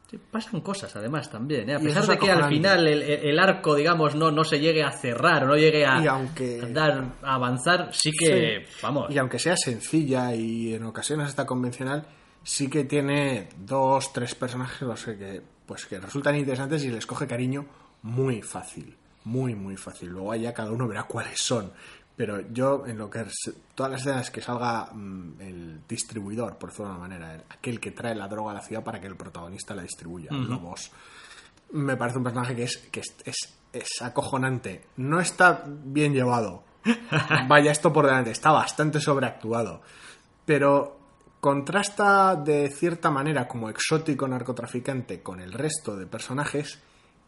Sí, 0.09 0.19
pasan 0.31 0.61
cosas 0.61 0.95
además 0.95 1.31
también, 1.31 1.69
¿eh? 1.69 1.75
A 1.75 1.79
pesar 1.79 2.05
de 2.05 2.17
que 2.17 2.29
al 2.31 2.47
final 2.47 2.87
el, 2.87 3.01
el- 3.01 3.39
arco, 3.39 3.73
digamos, 3.75 4.13
no, 4.15 4.29
no 4.31 4.43
se 4.43 4.59
llegue 4.59 4.83
a 4.83 4.91
cerrar 4.91 5.43
o 5.43 5.47
no 5.47 5.55
llegue 5.57 5.83
a, 5.85 5.95
aunque- 6.11 6.61
dar, 6.71 7.15
a 7.23 7.33
avanzar, 7.35 7.89
sí 7.91 8.11
que, 8.11 8.65
vamos, 8.83 9.13
Y 9.13 9.17
aunque 9.17 9.39
sea 9.39 9.57
sencilla 9.57 10.33
y 10.35 10.75
en 10.75 10.83
ocasiones 10.83 11.29
está 11.29 11.45
convencional, 11.47 12.05
sí 12.43 12.69
que 12.69 12.83
tiene 12.83 13.49
dos, 13.57 14.13
tres 14.13 14.35
personajes 14.35 14.83
no 14.87 14.95
sé, 14.95 15.17
que, 15.17 15.41
pues, 15.65 15.85
que 15.85 15.99
resultan 15.99 16.35
interesantes 16.35 16.83
y 16.83 16.89
les 16.91 17.05
coge 17.05 17.27
cariño 17.27 17.65
muy 18.03 18.41
fácil. 18.41 18.95
Muy, 19.23 19.55
muy 19.55 19.75
fácil. 19.77 20.09
Luego 20.09 20.35
ya 20.35 20.53
cada 20.53 20.71
uno 20.71 20.87
verá 20.87 21.03
cuáles 21.03 21.39
son. 21.41 21.71
Pero 22.15 22.39
yo, 22.51 22.85
en 22.87 22.97
lo 22.97 23.09
que 23.09 23.21
es, 23.21 23.51
todas 23.73 23.91
las 23.91 24.01
escenas 24.01 24.31
que 24.31 24.39
salga 24.41 24.85
mm, 24.93 25.41
el 25.41 25.81
distribuidor, 25.87 26.57
por 26.57 26.69
decirlo 26.69 26.91
de 26.91 26.97
una 26.97 27.07
manera, 27.07 27.35
el- 27.35 27.43
aquel 27.49 27.79
que 27.79 27.91
trae 27.91 28.15
la 28.15 28.27
droga 28.27 28.51
a 28.51 28.53
la 28.55 28.61
ciudad 28.61 28.83
para 28.83 29.01
que 29.01 29.07
el 29.07 29.15
protagonista 29.17 29.75
la 29.75 29.81
distribuya, 29.81 30.31
Lobos, 30.31 30.91
me 31.73 31.97
parece 31.97 32.17
un 32.19 32.23
personaje 32.23 32.55
que 32.55 32.63
es, 32.63 32.77
que 32.77 33.01
es, 33.01 33.15
es, 33.25 33.35
es 33.73 34.01
acojonante. 34.01 34.85
No 34.95 35.19
está 35.19 35.65
bien 35.67 36.13
llevado, 36.13 36.63
vaya 37.49 37.71
esto 37.71 37.91
por 37.91 38.05
delante, 38.05 38.31
está 38.31 38.51
bastante 38.51 39.01
sobreactuado. 39.01 39.81
Pero 40.45 40.99
contrasta 41.45 42.35
de 42.35 42.69
cierta 42.69 43.11
manera 43.11 43.47
como 43.47 43.69
exótico 43.69 44.27
narcotraficante 44.27 45.21
con 45.21 45.39
el 45.39 45.53
resto 45.53 45.95
de 45.95 46.07
personajes 46.07 46.81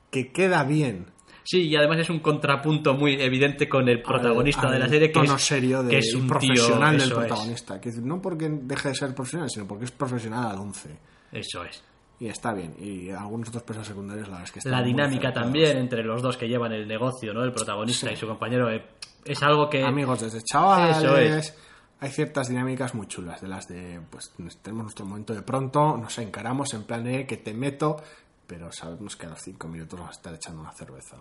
que 0.09 0.31
queda 0.31 0.63
bien. 0.63 1.05
Sí, 1.43 1.67
y 1.67 1.75
además 1.75 2.00
es 2.00 2.09
un 2.09 2.19
contrapunto 2.19 2.95
muy 2.95 3.13
evidente 3.21 3.69
con 3.69 3.88
el 3.88 4.01
protagonista 4.01 4.63
al- 4.67 4.74
de 4.74 4.79
la 4.79 4.89
serie, 4.89 5.07
que 5.09 5.13
tono 5.19 5.36
es, 5.36 5.41
serio 5.43 5.83
de- 5.83 5.91
que 5.91 5.97
es 6.00 6.13
un 6.15 6.27
profesional 6.27 6.97
tío, 6.97 7.00
del 7.00 7.12
eso 7.12 7.21
es. 7.21 7.27
protagonista. 7.27 7.79
Que 7.79 7.91
no 8.01 8.19
porque 8.21 8.50
deje 8.50 8.89
de 8.89 8.95
ser 8.95 9.13
profesional, 9.13 9.50
sino 9.51 9.67
porque 9.67 9.86
es 9.86 9.91
profesional 9.91 10.47
al 10.51 10.57
11. 10.57 10.97
Eso 11.31 11.63
es. 11.63 11.83
Y 12.19 12.27
está 12.27 12.53
bien. 12.53 12.74
Y 12.79 13.12
algunos 13.12 13.50
otros 13.50 13.62
personajes 13.63 13.89
secundarios, 13.89 14.27
la 14.27 14.31
verdad 14.38 14.45
es 14.47 14.51
que 14.51 14.59
están 14.59 14.71
La 14.71 14.81
dinámica 14.81 15.31
también 15.31 15.77
entre 15.77 16.03
los 16.03 16.24
dos 16.24 16.36
que 16.38 16.47
llevan 16.47 16.74
el 16.74 16.88
negocio, 16.88 17.33
¿no? 17.36 17.43
El 17.43 17.53
protagonista 17.53 18.12
y 18.12 18.15
su 18.17 18.25
compañero 18.25 18.71
eh, 18.71 18.83
es 19.24 19.41
algo 19.43 19.69
que 19.69 19.83
Amigos 19.83 20.21
desde 20.21 20.41
chavales. 20.41 20.97
Eso 20.97 21.17
es. 21.17 21.55
Hay 22.00 22.12
ciertas 22.12 22.48
dinámicas 22.50 22.94
muy 22.94 23.08
chulas, 23.08 23.42
de 23.42 23.48
las 23.48 23.68
de, 23.68 24.00
pues 24.12 24.32
tenemos 24.62 24.84
nuestro 24.84 25.06
momento 25.06 25.34
de 25.34 25.42
pronto, 25.42 25.98
nos 25.98 26.18
encaramos 26.20 26.74
en 26.74 26.84
plan 26.84 27.04
de 27.04 27.25
que 27.25 27.38
te 27.38 27.54
meto, 27.54 27.98
pero 28.46 28.72
sabemos 28.72 29.16
que 29.16 29.25
a 29.25 29.30
los 29.30 29.42
cinco 29.42 29.68
minutos 29.68 30.00
vas 30.00 30.10
a 30.10 30.12
estar 30.12 30.34
echando 30.34 30.62
una 30.62 30.72
cerveza. 30.74 31.18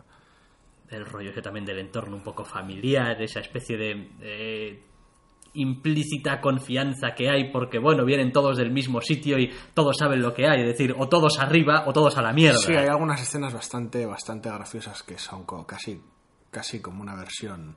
el 0.90 1.06
rollo 1.06 1.30
ese 1.30 1.40
también 1.42 1.64
del 1.64 1.78
entorno 1.78 2.14
un 2.16 2.23
poco 2.23 2.45
familiar, 2.45 3.21
esa 3.23 3.40
especie 3.40 3.76
de 3.78 4.11
eh, 4.21 4.83
implícita 5.54 6.40
confianza 6.40 7.14
que 7.16 7.30
hay 7.30 7.50
porque, 7.50 7.78
bueno, 7.78 8.04
vienen 8.04 8.30
todos 8.30 8.59
del 8.59 8.71
mismo 8.71 9.00
sitio 9.00 9.38
y 9.38 9.50
todos 9.75 9.97
saben 9.99 10.21
lo 10.21 10.35
que 10.35 10.47
hay, 10.47 10.61
es 10.61 10.66
decir, 10.66 10.95
o 10.99 11.09
todos 11.09 11.38
arriba 11.38 11.85
o 11.87 11.92
todos 11.95 12.18
a 12.18 12.23
la 12.23 12.33
mierda. 12.33 12.59
Sí, 12.59 12.75
hay 12.75 12.87
algunas 12.87 13.21
escenas 13.23 13.54
bastante, 13.54 14.04
bastante 14.04 14.50
graciosas 14.50 15.02
que 15.02 15.18
son 15.18 15.45
co- 15.45 15.66
casi, 15.66 16.00
casi 16.50 16.80
como 16.80 17.00
una 17.02 17.16
versión 17.16 17.76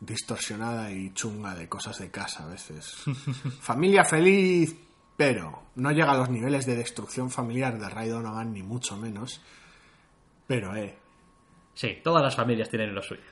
distorsionada 0.00 0.90
y 0.90 1.12
chunga 1.14 1.54
de 1.54 1.68
cosas 1.68 1.98
de 1.98 2.10
casa 2.10 2.44
a 2.44 2.48
veces. 2.48 2.96
Familia 3.60 4.04
feliz, 4.04 4.74
pero 5.16 5.64
no 5.76 5.90
llega 5.92 6.12
a 6.12 6.16
los 6.16 6.30
niveles 6.30 6.66
de 6.66 6.76
destrucción 6.76 7.30
familiar 7.30 7.78
de 7.78 7.88
Ray 7.88 8.08
Donovan, 8.08 8.52
ni 8.52 8.62
mucho 8.62 8.96
menos. 8.96 9.40
Pero, 10.46 10.74
eh, 10.74 10.96
Sí, 11.74 11.98
todas 12.04 12.22
las 12.22 12.34
familias 12.36 12.68
tienen 12.68 12.94
lo 12.94 13.00
suyo. 13.02 13.22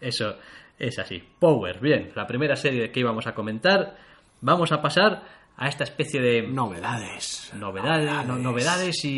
Eso 0.00 0.36
es 0.78 0.98
así. 0.98 1.20
Power, 1.40 1.80
bien, 1.80 2.12
la 2.14 2.26
primera 2.26 2.54
serie 2.54 2.92
que 2.92 3.00
íbamos 3.00 3.26
a 3.26 3.34
comentar. 3.34 3.96
Vamos 4.42 4.70
a 4.70 4.80
pasar 4.80 5.24
a 5.56 5.68
esta 5.68 5.84
especie 5.84 6.20
de 6.20 6.42
novedades. 6.46 7.50
novedades, 7.54 8.26
no- 8.26 8.36
novedades 8.36 9.04
y, 9.04 9.08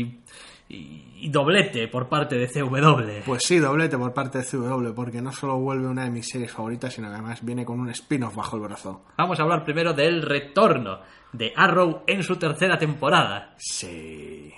y- 0.00 0.20
y- 0.68 1.04
y 1.20 1.28
doblete 1.30 1.88
por 1.88 2.08
parte 2.08 2.36
de 2.36 2.46
CW. 2.48 3.22
Pues 3.24 3.42
sí, 3.44 3.58
doblete 3.58 3.96
por 3.98 4.12
parte 4.14 4.38
de 4.38 4.44
CW, 4.44 4.92
porque 4.94 5.20
no 5.22 5.32
solo 5.32 5.58
vuelve 5.58 5.86
una 5.88 6.04
de 6.04 6.10
mis 6.10 6.28
series 6.28 6.52
favoritas, 6.52 6.94
sino 6.94 7.08
que 7.08 7.14
además 7.14 7.44
viene 7.44 7.64
con 7.64 7.80
un 7.80 7.90
spin-off 7.90 8.36
bajo 8.36 8.56
el 8.56 8.62
brazo. 8.62 9.02
Vamos 9.16 9.38
a 9.38 9.42
hablar 9.42 9.64
primero 9.64 9.92
del 9.92 10.22
retorno 10.22 11.00
de 11.32 11.52
Arrow 11.56 12.02
en 12.06 12.22
su 12.22 12.36
tercera 12.36 12.78
temporada, 12.78 13.54
Sí. 13.58 14.52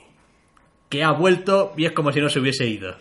que 0.89 1.03
ha 1.05 1.13
vuelto 1.13 1.73
y 1.77 1.85
es 1.87 1.93
como 1.93 2.13
si 2.13 2.21
no 2.21 2.29
se 2.29 2.41
hubiese 2.41 2.67
ido. 2.67 2.95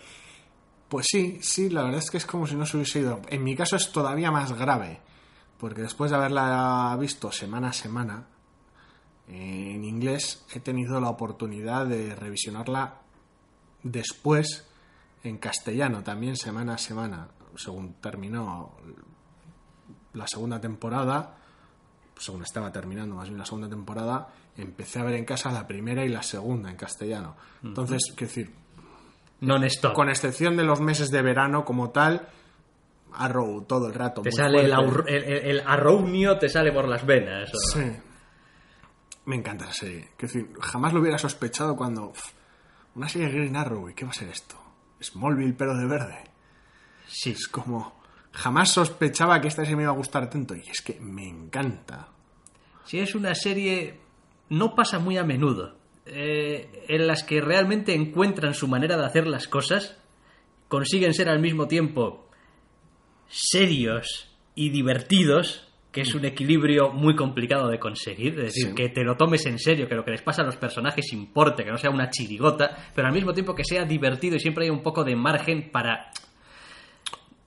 Pues 0.88 1.08
sí, 1.10 1.38
sí, 1.42 1.70
la 1.70 1.84
verdad 1.84 2.00
es 2.00 2.10
que 2.10 2.18
es 2.18 2.26
como 2.26 2.48
si 2.48 2.56
no 2.56 2.66
se 2.66 2.78
hubiese 2.78 3.00
ido. 3.00 3.22
En 3.30 3.44
mi 3.44 3.56
caso 3.56 3.76
es 3.76 3.92
todavía 3.92 4.32
más 4.32 4.54
grave, 4.58 5.00
porque 5.60 5.82
después 5.82 6.10
de 6.12 6.18
haberla 6.18 6.96
visto 7.00 7.32
semana 7.32 7.70
a 7.70 7.74
semana 7.74 8.26
en 9.30 9.84
inglés, 9.84 10.44
he 10.54 10.60
tenido 10.60 11.00
la 11.00 11.10
oportunidad 11.10 11.86
de 11.86 12.16
revisionarla 12.16 12.96
después 13.84 14.68
en 15.24 15.38
castellano, 15.38 16.04
también 16.04 16.36
semana 16.36 16.74
a 16.74 16.78
semana, 16.78 17.28
según 17.56 17.94
terminó 18.02 18.72
la 20.14 20.28
segunda 20.28 20.60
temporada, 20.60 21.36
según 22.18 22.42
estaba 22.44 22.72
terminando 22.72 23.16
más 23.16 23.28
bien 23.30 23.38
la 23.38 23.46
segunda 23.46 23.70
temporada, 23.70 24.30
empecé 24.58 25.00
a 25.00 25.04
ver 25.04 25.16
en 25.16 25.26
casa 25.26 25.52
la 25.52 25.68
primera 25.68 26.04
y 26.04 26.10
la 26.10 26.24
segunda 26.24 26.70
en 26.70 26.76
castellano. 26.76 27.36
Entonces, 27.64 28.02
quiero 28.16 28.28
decir, 28.34 28.56
con 29.94 30.10
excepción 30.10 30.58
de 30.58 30.64
los 30.64 30.82
meses 30.82 31.12
de 31.12 31.22
verano 31.22 31.64
como 31.64 31.92
tal, 31.92 32.28
Arrow 33.14 33.62
todo 33.64 33.88
el 33.88 33.94
rato. 33.94 34.22
Te 34.22 34.32
sale 34.32 34.60
el, 34.66 34.72
el, 35.08 35.24
el- 35.24 35.46
el 35.50 35.60
arrownio, 35.66 36.38
te 36.38 36.50
sale 36.50 36.72
por 36.72 36.88
las 36.88 37.06
venas. 37.06 37.50
o- 37.54 37.58
Sí. 37.80 37.92
Me 39.26 39.36
encanta 39.36 39.66
esa 39.66 39.74
serie. 39.74 40.10
Decir, 40.20 40.50
jamás 40.62 40.94
lo 40.94 41.02
hubiera 41.02 41.18
sospechado 41.18 41.76
cuando. 41.76 42.14
una 42.96 43.08
serie 43.10 43.28
de 43.28 43.34
Green 43.34 43.56
Arrow, 43.56 43.90
¿y 43.90 43.94
qué 43.94 44.06
va 44.06 44.12
a 44.12 44.14
ser 44.16 44.30
esto? 44.30 44.56
Smallville, 45.02 45.54
pero 45.54 45.76
de 45.78 45.86
verde. 45.86 46.24
Sí, 47.08 47.32
Es 47.32 47.48
como. 47.48 48.00
Jamás 48.32 48.72
sospechaba 48.72 49.42
que 49.42 49.48
esta 49.48 49.64
serie 49.64 49.76
me 49.78 49.84
iba 49.84 49.92
a 49.92 49.96
gustar 49.96 50.30
tanto. 50.30 50.56
Y 50.56 50.62
es 50.70 50.82
que 50.82 51.00
me 51.00 51.28
encanta. 51.28 52.10
Sí, 52.86 53.00
es 53.00 53.16
una 53.16 53.34
serie. 53.36 54.00
No 54.50 54.76
pasa 54.76 55.00
muy 55.00 55.18
a 55.18 55.24
menudo. 55.24 55.78
eh, 56.06 56.86
en 56.88 57.06
las 57.06 57.24
que 57.24 57.40
realmente 57.40 57.94
encuentran 57.94 58.54
su 58.56 58.68
manera 58.68 58.98
de 58.98 59.06
hacer 59.06 59.28
las 59.28 59.48
cosas. 59.48 59.98
Consiguen 60.68 61.14
ser 61.14 61.30
al 61.30 61.40
mismo 61.40 61.68
tiempo 61.68 62.28
serios 63.28 64.30
y 64.56 64.70
divertidos. 64.70 65.69
Que 65.92 66.02
es 66.02 66.14
un 66.14 66.24
equilibrio 66.26 66.92
muy 66.92 67.16
complicado 67.16 67.68
de 67.68 67.80
conseguir. 67.80 68.34
Es 68.40 68.46
decir, 68.54 68.68
Sí. 68.70 68.76
que 68.76 68.90
te 68.90 69.04
lo 69.04 69.18
tomes 69.18 69.46
en 69.48 69.58
serio, 69.58 69.88
que 69.88 69.96
lo 69.96 70.06
que 70.06 70.12
les 70.12 70.22
pasa 70.22 70.44
a 70.44 70.46
los 70.46 70.56
personajes 70.56 71.12
importe, 71.14 71.64
que 71.64 71.72
no 71.72 71.78
sea 71.78 71.90
una 71.90 72.10
chirigota, 72.12 72.78
pero 72.94 73.08
al 73.08 73.14
mismo 73.14 73.34
tiempo 73.34 73.56
que 73.56 73.64
sea 73.64 73.86
divertido 73.86 74.36
y 74.36 74.40
siempre 74.40 74.66
hay 74.66 74.70
un 74.70 74.84
poco 74.84 75.04
de 75.04 75.16
margen 75.16 75.72
para 75.72 76.12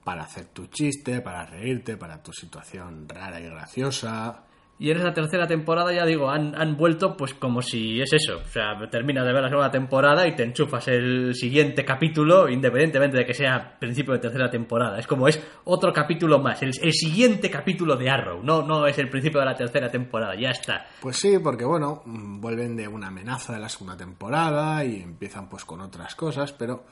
Para 0.03 0.23
hacer 0.23 0.47
tu 0.47 0.67
chiste, 0.67 1.21
para 1.21 1.45
reírte, 1.45 1.95
para 1.95 2.21
tu 2.21 2.33
situación 2.33 3.07
rara 3.07 3.39
y 3.39 3.45
graciosa. 3.45 4.43
Y 4.83 4.91
en 4.91 4.97
esa 4.97 5.13
tercera 5.13 5.47
temporada, 5.47 5.93
ya 5.93 6.05
digo, 6.05 6.29
han, 6.29 6.61
han 6.61 6.75
vuelto 6.75 7.15
pues 7.15 7.33
como 7.33 7.61
si 7.61 8.01
es 8.01 8.11
eso. 8.11 8.39
O 8.39 8.47
sea, 8.49 8.77
terminas 8.91 9.25
de 9.25 9.31
ver 9.31 9.41
la 9.41 9.47
segunda 9.47 9.71
temporada 9.71 10.27
y 10.27 10.35
te 10.35 10.43
enchufas 10.43 10.89
el 10.89 11.33
siguiente 11.35 11.85
capítulo, 11.85 12.49
independientemente 12.49 13.15
de 13.15 13.25
que 13.25 13.33
sea 13.33 13.79
principio 13.79 14.13
de 14.13 14.19
tercera 14.19 14.49
temporada. 14.51 14.99
Es 14.99 15.07
como 15.07 15.29
es 15.29 15.41
otro 15.63 15.93
capítulo 15.93 16.39
más, 16.39 16.61
el, 16.63 16.71
el 16.81 16.91
siguiente 16.91 17.49
capítulo 17.49 17.95
de 17.95 18.09
Arrow. 18.09 18.43
No, 18.43 18.61
no 18.61 18.85
es 18.85 18.97
el 18.97 19.07
principio 19.07 19.39
de 19.39 19.45
la 19.45 19.55
tercera 19.55 19.89
temporada, 19.89 20.35
ya 20.37 20.49
está. 20.49 20.85
Pues 20.99 21.15
sí, 21.15 21.39
porque 21.41 21.63
bueno, 21.63 22.01
mm, 22.03 22.41
vuelven 22.41 22.75
de 22.75 22.85
una 22.85 23.07
amenaza 23.07 23.53
de 23.53 23.59
la 23.59 23.69
segunda 23.69 23.95
temporada 23.95 24.83
y 24.83 25.01
empiezan 25.01 25.47
pues 25.47 25.63
con 25.63 25.79
otras 25.79 26.13
cosas, 26.13 26.51
pero 26.51 26.83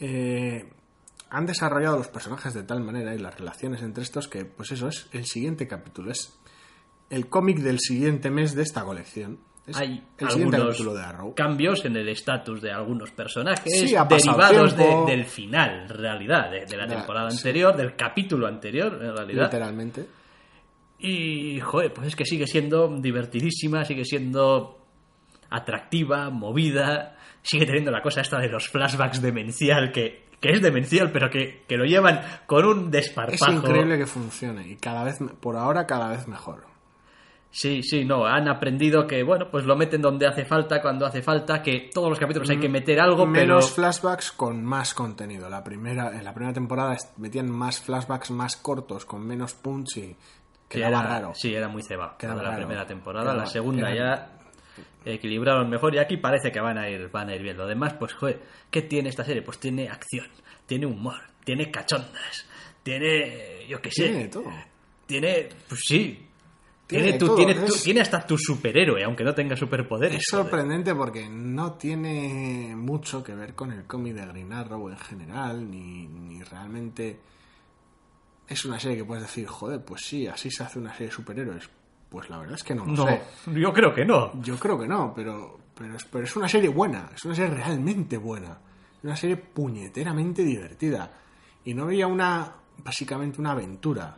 eh, 0.00 0.70
han 1.28 1.44
desarrollado 1.44 1.98
los 1.98 2.08
personajes 2.08 2.54
de 2.54 2.62
tal 2.62 2.80
manera 2.80 3.14
y 3.14 3.18
las 3.18 3.38
relaciones 3.38 3.82
entre 3.82 4.04
estos 4.04 4.26
que 4.26 4.46
pues 4.46 4.72
eso 4.72 4.88
es 4.88 5.06
el 5.12 5.26
siguiente 5.26 5.68
capítulo, 5.68 6.10
es 6.10 6.32
el 7.10 7.28
cómic 7.28 7.58
del 7.58 7.78
siguiente 7.80 8.30
mes 8.30 8.54
de 8.54 8.62
esta 8.62 8.82
colección. 8.84 9.38
Es 9.66 9.76
Hay 9.76 10.00
el 10.18 10.30
siguiente 10.30 10.56
algunos 10.56 10.76
capítulo 10.76 10.94
de 10.94 11.02
Arrow. 11.04 11.34
cambios 11.34 11.84
en 11.84 11.96
el 11.96 12.08
estatus 12.08 12.62
de 12.62 12.70
algunos 12.70 13.10
personajes 13.10 13.64
Sí, 13.80 13.94
derivados 14.08 14.76
de- 14.76 15.04
del 15.06 15.24
final, 15.24 15.82
en 15.82 15.88
realidad, 15.88 16.50
de, 16.52 16.66
de 16.66 16.76
la 16.76 16.86
temporada 16.86 17.30
sí. 17.30 17.38
anterior, 17.38 17.76
del 17.76 17.96
capítulo 17.96 18.46
anterior, 18.46 18.92
en 19.02 19.16
realidad. 19.16 19.44
Literalmente. 19.44 20.06
Y, 21.00 21.58
joder, 21.60 21.92
pues 21.92 22.06
es 22.08 22.16
que 22.16 22.24
sigue 22.24 22.46
siendo 22.46 22.88
divertidísima, 23.00 23.84
sigue 23.84 24.04
siendo 24.04 24.78
atractiva, 25.50 26.30
movida, 26.30 27.16
sigue 27.42 27.66
teniendo 27.66 27.90
la 27.90 28.02
cosa 28.02 28.20
esta 28.20 28.38
de 28.38 28.48
los 28.48 28.68
flashbacks 28.68 29.20
demencial, 29.20 29.92
que, 29.92 30.26
que 30.40 30.50
es 30.52 30.62
demencial, 30.62 31.10
pero 31.12 31.28
que, 31.28 31.64
que 31.68 31.76
lo 31.76 31.84
llevan 31.84 32.20
con 32.46 32.64
un 32.64 32.84
Es 32.86 32.90
desparpajo. 32.92 33.52
increíble 33.52 33.98
que 33.98 34.06
funcione 34.06 34.68
y 34.68 34.76
cada 34.76 35.04
vez, 35.04 35.18
por 35.40 35.56
ahora 35.56 35.86
cada 35.86 36.08
vez 36.08 36.26
mejor. 36.28 36.64
Sí, 37.58 37.82
sí, 37.82 38.04
no, 38.04 38.26
han 38.26 38.48
aprendido 38.48 39.06
que, 39.06 39.22
bueno, 39.22 39.48
pues 39.50 39.64
lo 39.64 39.76
meten 39.76 40.02
donde 40.02 40.26
hace 40.26 40.44
falta, 40.44 40.82
cuando 40.82 41.06
hace 41.06 41.22
falta, 41.22 41.62
que 41.62 41.88
todos 41.90 42.10
los 42.10 42.18
capítulos 42.18 42.50
hay 42.50 42.58
que 42.60 42.68
meter 42.68 43.00
algo, 43.00 43.24
Mm, 43.24 43.30
Menos 43.30 43.64
pero... 43.70 43.74
flashbacks 43.76 44.32
con 44.32 44.62
más 44.62 44.92
contenido. 44.92 45.48
La 45.48 45.64
primera, 45.64 46.10
en 46.18 46.22
la 46.22 46.34
primera 46.34 46.52
temporada 46.52 46.94
metían 47.16 47.50
más 47.50 47.80
flashbacks 47.80 48.30
más 48.30 48.56
cortos, 48.56 49.06
con 49.06 49.26
menos 49.26 49.54
punch 49.54 49.96
y 49.96 50.16
quedaba 50.68 51.00
era, 51.00 51.08
raro. 51.08 51.32
Sí, 51.34 51.54
era 51.54 51.68
muy 51.68 51.82
cebado. 51.82 52.18
Quedaba 52.18 52.42
la 52.42 52.48
raro. 52.50 52.60
primera 52.66 52.86
temporada, 52.86 53.24
Quedaba- 53.24 53.40
la 53.44 53.46
segunda 53.46 53.90
era- 53.90 54.28
ya 55.04 55.12
equilibraron 55.12 55.70
mejor 55.70 55.94
y 55.94 55.98
aquí 55.98 56.18
parece 56.18 56.52
que 56.52 56.60
van 56.60 56.76
a 56.76 56.90
ir 56.90 57.08
van 57.10 57.30
a 57.30 57.34
ir 57.36 57.42
bien. 57.42 57.56
Lo 57.56 57.66
demás, 57.66 57.94
pues, 57.94 58.12
joder, 58.12 58.42
¿qué 58.70 58.82
tiene 58.82 59.08
esta 59.08 59.24
serie? 59.24 59.40
Pues 59.40 59.58
tiene 59.58 59.88
acción, 59.88 60.26
tiene 60.66 60.84
humor, 60.84 61.20
tiene 61.42 61.70
cachondas, 61.70 62.44
tiene, 62.82 63.66
yo 63.68 63.80
qué 63.80 63.90
sé, 63.90 64.08
Tiene 64.08 64.28
todo. 64.28 64.52
tiene, 65.06 65.48
pues 65.68 65.80
sí, 65.86 66.25
Tiene 66.86 67.02
tiene, 67.04 67.12
de 67.12 67.18
tu- 67.18 67.26
todo, 67.26 67.36
tiene, 67.36 67.54
tu- 67.54 67.74
es- 67.74 67.82
tiene 67.82 68.00
hasta 68.00 68.24
tu 68.26 68.38
superhéroe, 68.38 69.02
aunque 69.04 69.24
no 69.24 69.34
tenga 69.34 69.56
superpoderes. 69.56 70.18
Es 70.20 70.26
joder. 70.30 70.44
sorprendente 70.46 70.94
porque 70.94 71.28
no 71.28 71.72
tiene 71.74 72.74
mucho 72.76 73.24
que 73.24 73.34
ver 73.34 73.54
con 73.54 73.72
el 73.72 73.84
cómic 73.84 74.14
de 74.14 74.26
Green 74.26 74.52
Arrow 74.52 74.88
en 74.88 74.96
general, 74.98 75.68
ni, 75.70 76.06
ni 76.06 76.42
realmente 76.44 77.18
es 78.48 78.64
una 78.64 78.78
serie 78.78 78.98
que 78.98 79.04
puedes 79.04 79.24
decir, 79.24 79.46
joder, 79.48 79.84
pues 79.84 80.02
sí, 80.06 80.26
así 80.28 80.50
se 80.50 80.62
hace 80.62 80.78
una 80.78 80.92
serie 80.92 81.08
de 81.08 81.12
superhéroes. 81.12 81.68
Pues 82.08 82.30
la 82.30 82.38
verdad 82.38 82.54
es 82.54 82.62
que 82.62 82.74
no 82.74 82.84
lo 82.86 82.92
No, 82.92 83.06
sé. 83.06 83.20
yo 83.52 83.72
creo 83.72 83.92
que 83.92 84.04
no. 84.04 84.40
Yo 84.40 84.56
creo 84.56 84.78
que 84.78 84.86
no, 84.86 85.12
pero, 85.12 85.58
pero, 85.76 85.96
es, 85.96 86.04
pero 86.04 86.24
es 86.24 86.36
una 86.36 86.48
serie 86.48 86.68
buena, 86.68 87.10
es 87.14 87.24
una 87.24 87.34
serie 87.34 87.52
realmente 87.56 88.16
buena. 88.16 88.58
Es 88.98 89.02
una 89.04 89.16
serie 89.16 89.36
puñeteramente 89.36 90.44
divertida. 90.44 91.10
Y 91.64 91.74
no 91.74 91.86
veía 91.86 92.06
una 92.06 92.52
básicamente 92.78 93.40
una 93.40 93.50
aventura 93.52 94.16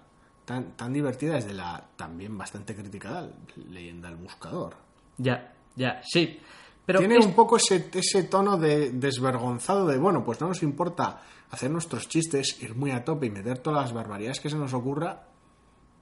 tan, 0.49 0.73
tan 0.77 0.95
divertida 0.95 1.35
desde 1.35 1.53
la 1.53 1.85
también 1.95 2.37
bastante 2.39 2.75
criticada 2.75 3.31
leyenda 3.71 4.09
del 4.09 4.17
buscador. 4.17 4.75
Ya, 5.19 5.53
ya, 5.77 6.01
sí. 6.03 6.41
Pero 6.87 7.01
Tiene 7.01 7.19
es- 7.19 7.27
un 7.27 7.35
poco 7.35 7.59
ese, 7.59 7.91
ese 7.93 8.23
tono 8.25 8.57
de 8.57 8.91
desvergonzado 8.93 9.87
de, 9.87 9.99
bueno, 9.99 10.25
pues 10.25 10.41
no 10.41 10.49
nos 10.49 10.63
importa 10.63 11.21
hacer 11.51 11.71
nuestros 11.71 12.09
chistes, 12.09 12.63
ir 12.63 12.75
muy 12.75 12.93
a 12.93 13.05
tope 13.05 13.27
y 13.27 13.31
meter 13.31 13.59
todas 13.59 13.83
las 13.83 13.93
barbaridades 13.93 14.41
que 14.41 14.49
se 14.49 14.57
nos 14.57 14.73
ocurra, 14.73 15.25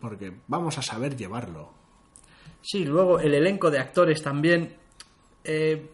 porque 0.00 0.32
vamos 0.46 0.78
a 0.78 0.82
saber 0.82 1.16
llevarlo. 1.16 1.72
Sí, 2.62 2.84
luego 2.84 3.18
el 3.18 3.34
elenco 3.34 3.70
de 3.70 3.80
actores 3.80 4.22
también 4.22 4.76
eh, 5.44 5.90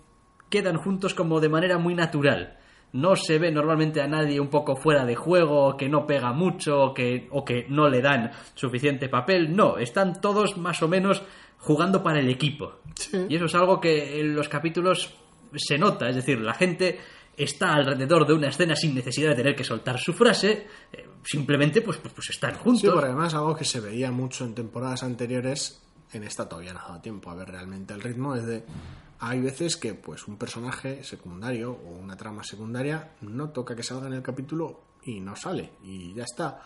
quedan 0.50 0.76
juntos 0.76 1.14
como 1.14 1.40
de 1.40 1.48
manera 1.48 1.78
muy 1.78 1.94
natural. 1.94 2.58
No 2.92 3.16
se 3.16 3.38
ve 3.38 3.50
normalmente 3.50 4.02
a 4.02 4.06
nadie 4.06 4.38
un 4.38 4.48
poco 4.48 4.76
fuera 4.76 5.04
de 5.04 5.16
juego, 5.16 5.76
que 5.76 5.88
no 5.88 6.06
pega 6.06 6.32
mucho, 6.32 6.80
o 6.82 6.94
que, 6.94 7.28
o 7.30 7.44
que 7.44 7.66
no 7.68 7.88
le 7.88 8.02
dan 8.02 8.30
suficiente 8.54 9.08
papel. 9.08 9.56
No, 9.56 9.78
están 9.78 10.20
todos 10.20 10.58
más 10.58 10.82
o 10.82 10.88
menos 10.88 11.22
jugando 11.58 12.02
para 12.02 12.20
el 12.20 12.28
equipo. 12.28 12.80
Sí. 12.94 13.26
Y 13.28 13.36
eso 13.36 13.46
es 13.46 13.54
algo 13.54 13.80
que 13.80 14.20
en 14.20 14.34
los 14.34 14.48
capítulos 14.48 15.14
se 15.54 15.78
nota, 15.78 16.08
es 16.08 16.16
decir, 16.16 16.40
la 16.40 16.54
gente 16.54 16.98
está 17.36 17.74
alrededor 17.74 18.26
de 18.26 18.34
una 18.34 18.48
escena 18.48 18.76
sin 18.76 18.94
necesidad 18.94 19.30
de 19.30 19.36
tener 19.36 19.56
que 19.56 19.64
soltar 19.64 19.98
su 19.98 20.12
frase, 20.12 20.66
eh, 20.92 21.06
simplemente 21.24 21.80
pues, 21.80 21.98
pues, 21.98 22.12
pues 22.12 22.30
están 22.30 22.54
juntos. 22.54 22.82
Sí, 22.82 22.88
porque 22.88 23.06
además 23.06 23.34
algo 23.34 23.54
que 23.54 23.64
se 23.64 23.80
veía 23.80 24.10
mucho 24.10 24.44
en 24.44 24.54
temporadas 24.54 25.02
anteriores, 25.02 25.80
en 26.12 26.24
esta 26.24 26.48
todavía 26.48 26.72
no 26.72 26.80
ha 26.80 26.88
dado 26.88 27.00
tiempo 27.00 27.30
a 27.30 27.34
ver 27.34 27.48
realmente 27.48 27.94
el 27.94 28.00
ritmo, 28.00 28.34
es 28.34 28.46
de 28.46 28.64
hay 29.22 29.40
veces 29.40 29.76
que 29.76 29.94
pues 29.94 30.26
un 30.26 30.36
personaje 30.36 31.04
secundario 31.04 31.72
o 31.72 31.90
una 31.90 32.16
trama 32.16 32.42
secundaria 32.42 33.12
no 33.20 33.50
toca 33.50 33.76
que 33.76 33.82
salga 33.82 34.08
en 34.08 34.14
el 34.14 34.22
capítulo 34.22 34.80
y 35.04 35.20
no 35.20 35.36
sale 35.36 35.74
y 35.82 36.12
ya 36.12 36.24
está. 36.24 36.62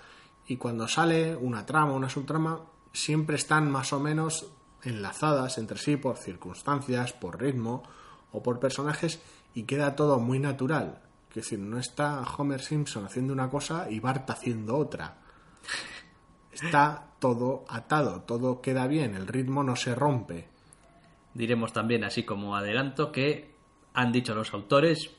Y 0.47 0.57
cuando 0.57 0.89
sale 0.89 1.37
una 1.37 1.67
trama, 1.67 1.93
una 1.93 2.09
subtrama, 2.09 2.61
siempre 2.93 3.37
están 3.37 3.71
más 3.71 3.93
o 3.93 4.01
menos 4.01 4.47
enlazadas 4.83 5.59
entre 5.59 5.79
sí 5.79 5.97
por 5.97 6.17
circunstancias, 6.17 7.13
por 7.13 7.41
ritmo 7.41 7.83
o 8.33 8.43
por 8.43 8.59
personajes 8.59 9.21
y 9.55 9.65
queda 9.65 9.95
todo 9.95 10.19
muy 10.19 10.39
natural. 10.39 11.03
Es 11.29 11.35
decir, 11.35 11.59
no 11.59 11.79
está 11.79 12.23
Homer 12.23 12.63
Simpson 12.63 13.05
haciendo 13.05 13.33
una 13.33 13.51
cosa 13.51 13.91
y 13.91 14.01
Bart 14.01 14.31
haciendo 14.31 14.77
otra 14.79 15.19
está 16.57 17.09
todo 17.19 17.65
atado, 17.69 18.23
todo 18.23 18.61
queda 18.61 18.87
bien, 18.87 19.15
el 19.15 19.27
ritmo 19.27 19.63
no 19.63 19.77
se 19.77 19.95
rompe. 19.95 20.49
Diremos 21.37 21.75
también, 21.75 22.03
así 22.03 22.23
como 22.23 22.57
adelanto, 22.57 23.13
que 23.13 23.51
han 23.93 24.11
dicho 24.11 24.35
los 24.35 24.55
autores 24.55 25.11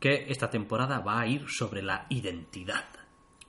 que 0.00 0.24
esta 0.28 0.48
temporada 0.48 1.00
va 1.00 1.20
a 1.20 1.26
ir 1.26 1.44
sobre 1.46 1.82
la 1.82 2.06
identidad. 2.08 2.86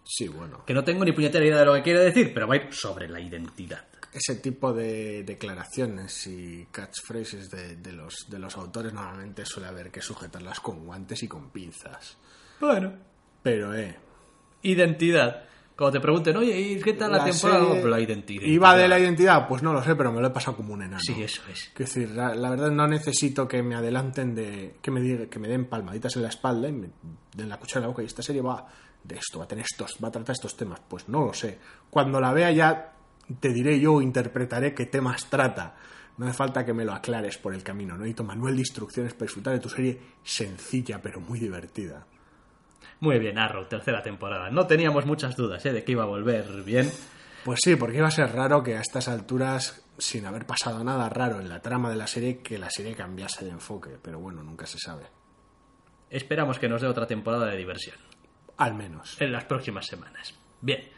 Sí, 0.03 0.27
bueno. 0.27 0.65
Que 0.65 0.73
no 0.73 0.83
tengo 0.83 1.05
ni 1.05 1.13
puñetera 1.13 1.45
idea 1.45 1.59
de 1.59 1.65
lo 1.65 1.73
que 1.75 1.83
quiere 1.83 1.99
decir, 1.99 2.33
pero 2.33 2.45
va 2.45 2.55
a 2.55 2.57
ir 2.57 2.73
sobre 2.73 3.07
la 3.07 3.21
identidad. 3.21 3.87
Ese 4.11 4.35
tipo 4.35 4.73
de 4.73 5.23
declaraciones 5.23 6.27
y 6.27 6.67
catchphrases 6.71 7.49
de, 7.51 7.77
de 7.77 7.93
los, 7.93 8.25
de 8.27 8.39
los 8.39 8.57
autores 8.57 8.91
normalmente 8.91 9.45
suele 9.45 9.69
haber 9.69 9.89
que 9.89 10.01
sujetarlas 10.01 10.59
con 10.59 10.85
guantes 10.85 11.23
y 11.23 11.27
con 11.29 11.51
pinzas. 11.51 12.17
Bueno. 12.59 12.97
Pero, 13.41 13.73
eh. 13.73 13.95
Identidad. 14.63 15.45
Cuando 15.79 15.97
te 15.97 16.01
pregunten, 16.01 16.35
oye, 16.35 16.59
¿y 16.59 16.79
qué 16.81 16.91
tal 16.93 17.13
la, 17.13 17.23
temporada? 17.23 17.65
serie 17.65 17.83
Oh, 17.83 17.87
la 17.87 17.99
identidad. 18.01 18.41
¿Iba 18.43 18.75
de 18.75 18.87
la 18.89 18.99
identidad? 18.99 19.47
Pues 19.47 19.63
no 19.63 19.71
lo 19.71 19.81
sé, 19.81 19.95
pero 19.95 20.11
me 20.11 20.19
lo 20.19 20.27
he 20.27 20.31
pasado 20.31 20.57
como 20.57 20.73
un 20.73 20.81
enano. 20.83 20.99
Sí, 21.01 21.15
eso 21.23 21.41
es. 21.49 21.67
Es 21.69 21.73
decir, 21.73 22.09
la, 22.11 22.35
la 22.35 22.49
verdad 22.49 22.69
no 22.69 22.85
necesito 22.85 23.47
que 23.47 23.63
me 23.63 23.75
adelanten 23.75 24.35
de. 24.35 24.75
que 24.81 24.91
me, 24.91 24.99
diga- 25.01 25.29
que 25.29 25.39
me 25.39 25.47
den 25.47 25.65
palmaditas 25.65 26.15
en 26.17 26.23
la 26.23 26.27
espalda 26.29 26.67
y 26.67 26.73
me 26.73 26.89
den 27.33 27.47
la 27.47 27.57
cuchara 27.57 27.77
en 27.79 27.83
la 27.83 27.87
boca. 27.87 28.03
Y 28.03 28.07
esta 28.07 28.21
serie 28.21 28.41
va 28.41 28.67
de 29.03 29.15
esto, 29.15 29.39
va 29.39 29.45
a 29.45 29.47
tener 29.47 29.63
estos, 29.71 29.97
va 30.03 30.09
a 30.09 30.11
tratar 30.11 30.33
estos 30.33 30.57
temas. 30.57 30.81
Pues 30.85 31.07
no 31.07 31.25
lo 31.25 31.33
sé. 31.33 31.57
Cuando 31.89 32.19
la 32.19 32.33
vea 32.33 32.51
ya 32.51 32.91
te 33.39 33.53
diré 33.53 33.79
yo, 33.79 34.01
interpretaré 34.01 34.73
qué 34.73 34.85
temas 34.85 35.27
trata. 35.29 35.75
No 36.17 36.25
hace 36.27 36.35
falta 36.35 36.65
que 36.65 36.73
me 36.73 36.83
lo 36.83 36.91
aclares 36.91 37.37
por 37.37 37.53
el 37.55 37.63
camino. 37.63 37.93
No 37.93 37.99
necesito 38.01 38.25
manual 38.25 38.53
de 38.55 38.59
instrucciones 38.63 39.13
para 39.13 39.27
disfrutar 39.27 39.53
de 39.53 39.59
tu 39.61 39.69
serie 39.69 39.97
sencilla 40.21 41.01
pero 41.01 41.21
muy 41.21 41.39
divertida. 41.39 42.05
Muy 42.99 43.19
bien, 43.19 43.37
Arrow, 43.37 43.65
tercera 43.65 44.01
temporada. 44.01 44.49
No 44.49 44.67
teníamos 44.67 45.05
muchas 45.05 45.35
dudas 45.35 45.65
¿eh? 45.65 45.73
de 45.73 45.83
que 45.83 45.93
iba 45.93 46.03
a 46.03 46.07
volver 46.07 46.63
bien. 46.63 46.91
Pues 47.43 47.59
sí, 47.63 47.75
porque 47.75 47.97
iba 47.97 48.07
a 48.07 48.11
ser 48.11 48.31
raro 48.33 48.61
que 48.61 48.75
a 48.75 48.81
estas 48.81 49.07
alturas, 49.07 49.85
sin 49.97 50.25
haber 50.25 50.45
pasado 50.45 50.83
nada 50.83 51.07
raro 51.09 51.39
en 51.39 51.47
la 51.47 51.61
trama 51.61 51.89
de 51.89 51.95
la 51.95 52.07
serie, 52.07 52.39
que 52.39 52.57
la 52.57 52.69
serie 52.69 52.95
cambiase 52.95 53.45
de 53.45 53.51
enfoque. 53.51 53.91
Pero 54.01 54.19
bueno, 54.19 54.43
nunca 54.43 54.65
se 54.65 54.77
sabe. 54.77 55.05
Esperamos 56.09 56.59
que 56.59 56.67
nos 56.67 56.81
dé 56.81 56.87
otra 56.87 57.07
temporada 57.07 57.45
de 57.47 57.57
diversión. 57.57 57.95
Al 58.57 58.73
menos. 58.73 59.15
en 59.21 59.31
las 59.31 59.45
próximas 59.45 59.85
semanas. 59.85 60.33
Bien. 60.59 60.89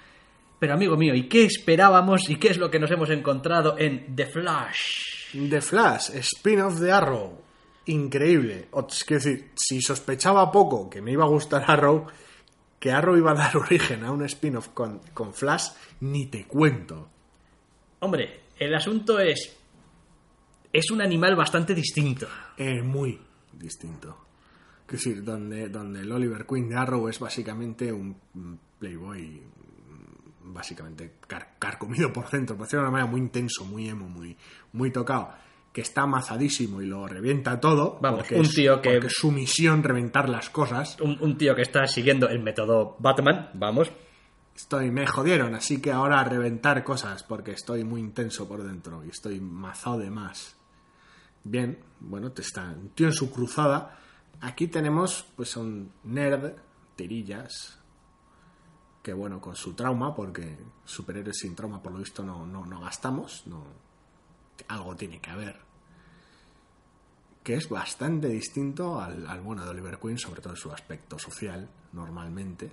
Pero 0.58 0.74
amigo 0.74 0.98
mío, 0.98 1.14
¿y 1.14 1.28
qué 1.28 1.46
esperábamos 1.46 2.30
y 2.30 2.38
qué 2.38 2.50
es 2.50 2.58
lo 2.58 2.72
que 2.72 2.80
nos 2.80 2.90
hemos 2.90 3.10
encontrado 3.12 3.76
en 3.78 4.16
The 4.16 4.28
Flash? 4.28 5.38
The 5.50 5.62
Flash, 5.62 6.10
spin-off 6.16 6.80
de 6.80 6.92
Arrow. 6.92 7.42
Increíble. 7.86 8.68
O- 8.72 8.88
Es 8.90 9.06
decir, 9.08 9.52
si 9.56 9.82
sospechaba 9.82 10.52
poco 10.52 10.90
que 10.90 11.02
me 11.02 11.12
iba 11.12 11.24
a 11.24 11.28
gustar 11.28 11.64
Arrow, 11.68 12.08
que 12.80 12.92
Arrow 12.92 13.18
iba 13.18 13.32
a 13.32 13.36
dar 13.36 13.58
origen 13.58 14.04
a 14.04 14.12
un 14.12 14.24
spin-off 14.24 14.70
con, 14.70 15.00
con 15.14 15.34
Flash, 15.34 15.70
ni 16.02 16.28
te 16.28 16.46
cuento. 16.46 17.10
Hombre, 18.00 18.42
el 18.58 18.74
asunto 18.76 19.20
es... 19.20 19.58
Es 20.74 20.90
un 20.90 21.02
animal 21.02 21.36
bastante 21.36 21.76
distinto. 21.76 22.28
Es 22.56 22.84
muy 22.84 23.20
distinto. 23.52 24.18
Es 24.88 24.94
decir, 24.94 25.24
donde, 25.24 25.68
donde 25.70 26.02
el 26.02 26.12
Oliver 26.12 26.46
Queen 26.46 26.70
de 26.70 26.76
Arrow 26.76 27.08
es 27.10 27.20
básicamente 27.20 27.92
un 27.92 28.16
playboy 28.80 29.42
básicamente 30.44 31.14
car- 31.28 31.56
carcomido 31.60 32.12
por 32.12 32.30
dentro, 32.30 32.56
por 32.58 32.66
decirlo 32.66 32.84
de 32.84 32.90
una 32.90 32.92
manera 32.98 33.12
muy 33.12 33.22
intenso, 33.22 33.64
muy 33.66 33.88
emo, 33.88 34.08
muy, 34.10 34.36
muy 34.74 34.92
tocado, 34.92 35.30
que 35.74 35.82
está 35.82 36.02
amazadísimo 36.02 36.82
y 36.82 36.86
lo 36.86 37.08
revienta 37.08 37.60
todo. 37.60 37.98
Vamos, 38.02 38.30
un 38.32 38.46
es- 38.46 38.54
tío 38.56 38.82
que- 38.82 38.92
porque 38.92 39.08
es 39.08 39.14
su 39.14 39.32
misión 39.32 39.84
reventar 39.84 40.28
las 40.30 40.50
cosas. 40.50 41.00
Un, 41.00 41.18
un 41.22 41.38
tío 41.38 41.56
que 41.56 41.62
está 41.62 41.88
siguiendo 41.88 42.28
el 42.30 42.40
método 42.40 42.96
Batman, 43.00 43.50
vamos. 43.54 43.90
Estoy, 44.54 44.92
me 44.92 45.08
jodieron, 45.08 45.56
así 45.56 45.82
que 45.82 45.92
ahora 45.94 46.20
a 46.20 46.24
reventar 46.26 46.84
cosas 46.84 47.24
porque 47.24 47.52
estoy 47.52 47.86
muy 47.86 48.02
intenso 48.02 48.48
por 48.50 48.64
dentro 48.64 49.04
y 49.06 49.10
estoy 49.10 49.40
mazado 49.40 50.00
de 50.00 50.12
más. 50.12 50.58
Bien, 51.44 51.80
bueno, 52.02 52.32
te 52.32 52.42
está 52.42 52.64
un 52.66 52.90
tío 52.90 53.08
en 53.08 53.14
su 53.14 53.32
cruzada. 53.32 53.98
Aquí 54.42 54.68
tenemos 54.68 55.26
pues 55.38 55.56
a 55.56 55.62
un 55.62 55.92
nerd, 56.04 56.52
tirillas, 56.98 57.80
que 59.02 59.14
bueno, 59.14 59.40
con 59.40 59.56
su 59.56 59.74
trauma, 59.74 60.14
porque 60.14 60.58
superhéroes 60.84 61.40
sin 61.40 61.56
trauma 61.56 61.82
por 61.82 61.94
lo 61.94 62.00
visto 62.00 62.24
no, 62.24 62.46
no, 62.46 62.66
no 62.66 62.82
gastamos, 62.82 63.44
no, 63.48 63.64
algo 64.68 64.96
tiene 64.96 65.20
que 65.20 65.30
haber. 65.30 65.56
Que 67.44 67.56
es 67.56 67.70
bastante 67.70 68.28
distinto 68.28 69.00
al, 69.00 69.28
al 69.28 69.42
bueno 69.42 69.64
de 69.64 69.72
Oliver 69.72 69.98
Queen, 69.98 70.18
sobre 70.18 70.42
todo 70.42 70.54
en 70.54 70.58
su 70.58 70.72
aspecto 70.72 71.18
social, 71.18 71.68
normalmente. 71.94 72.72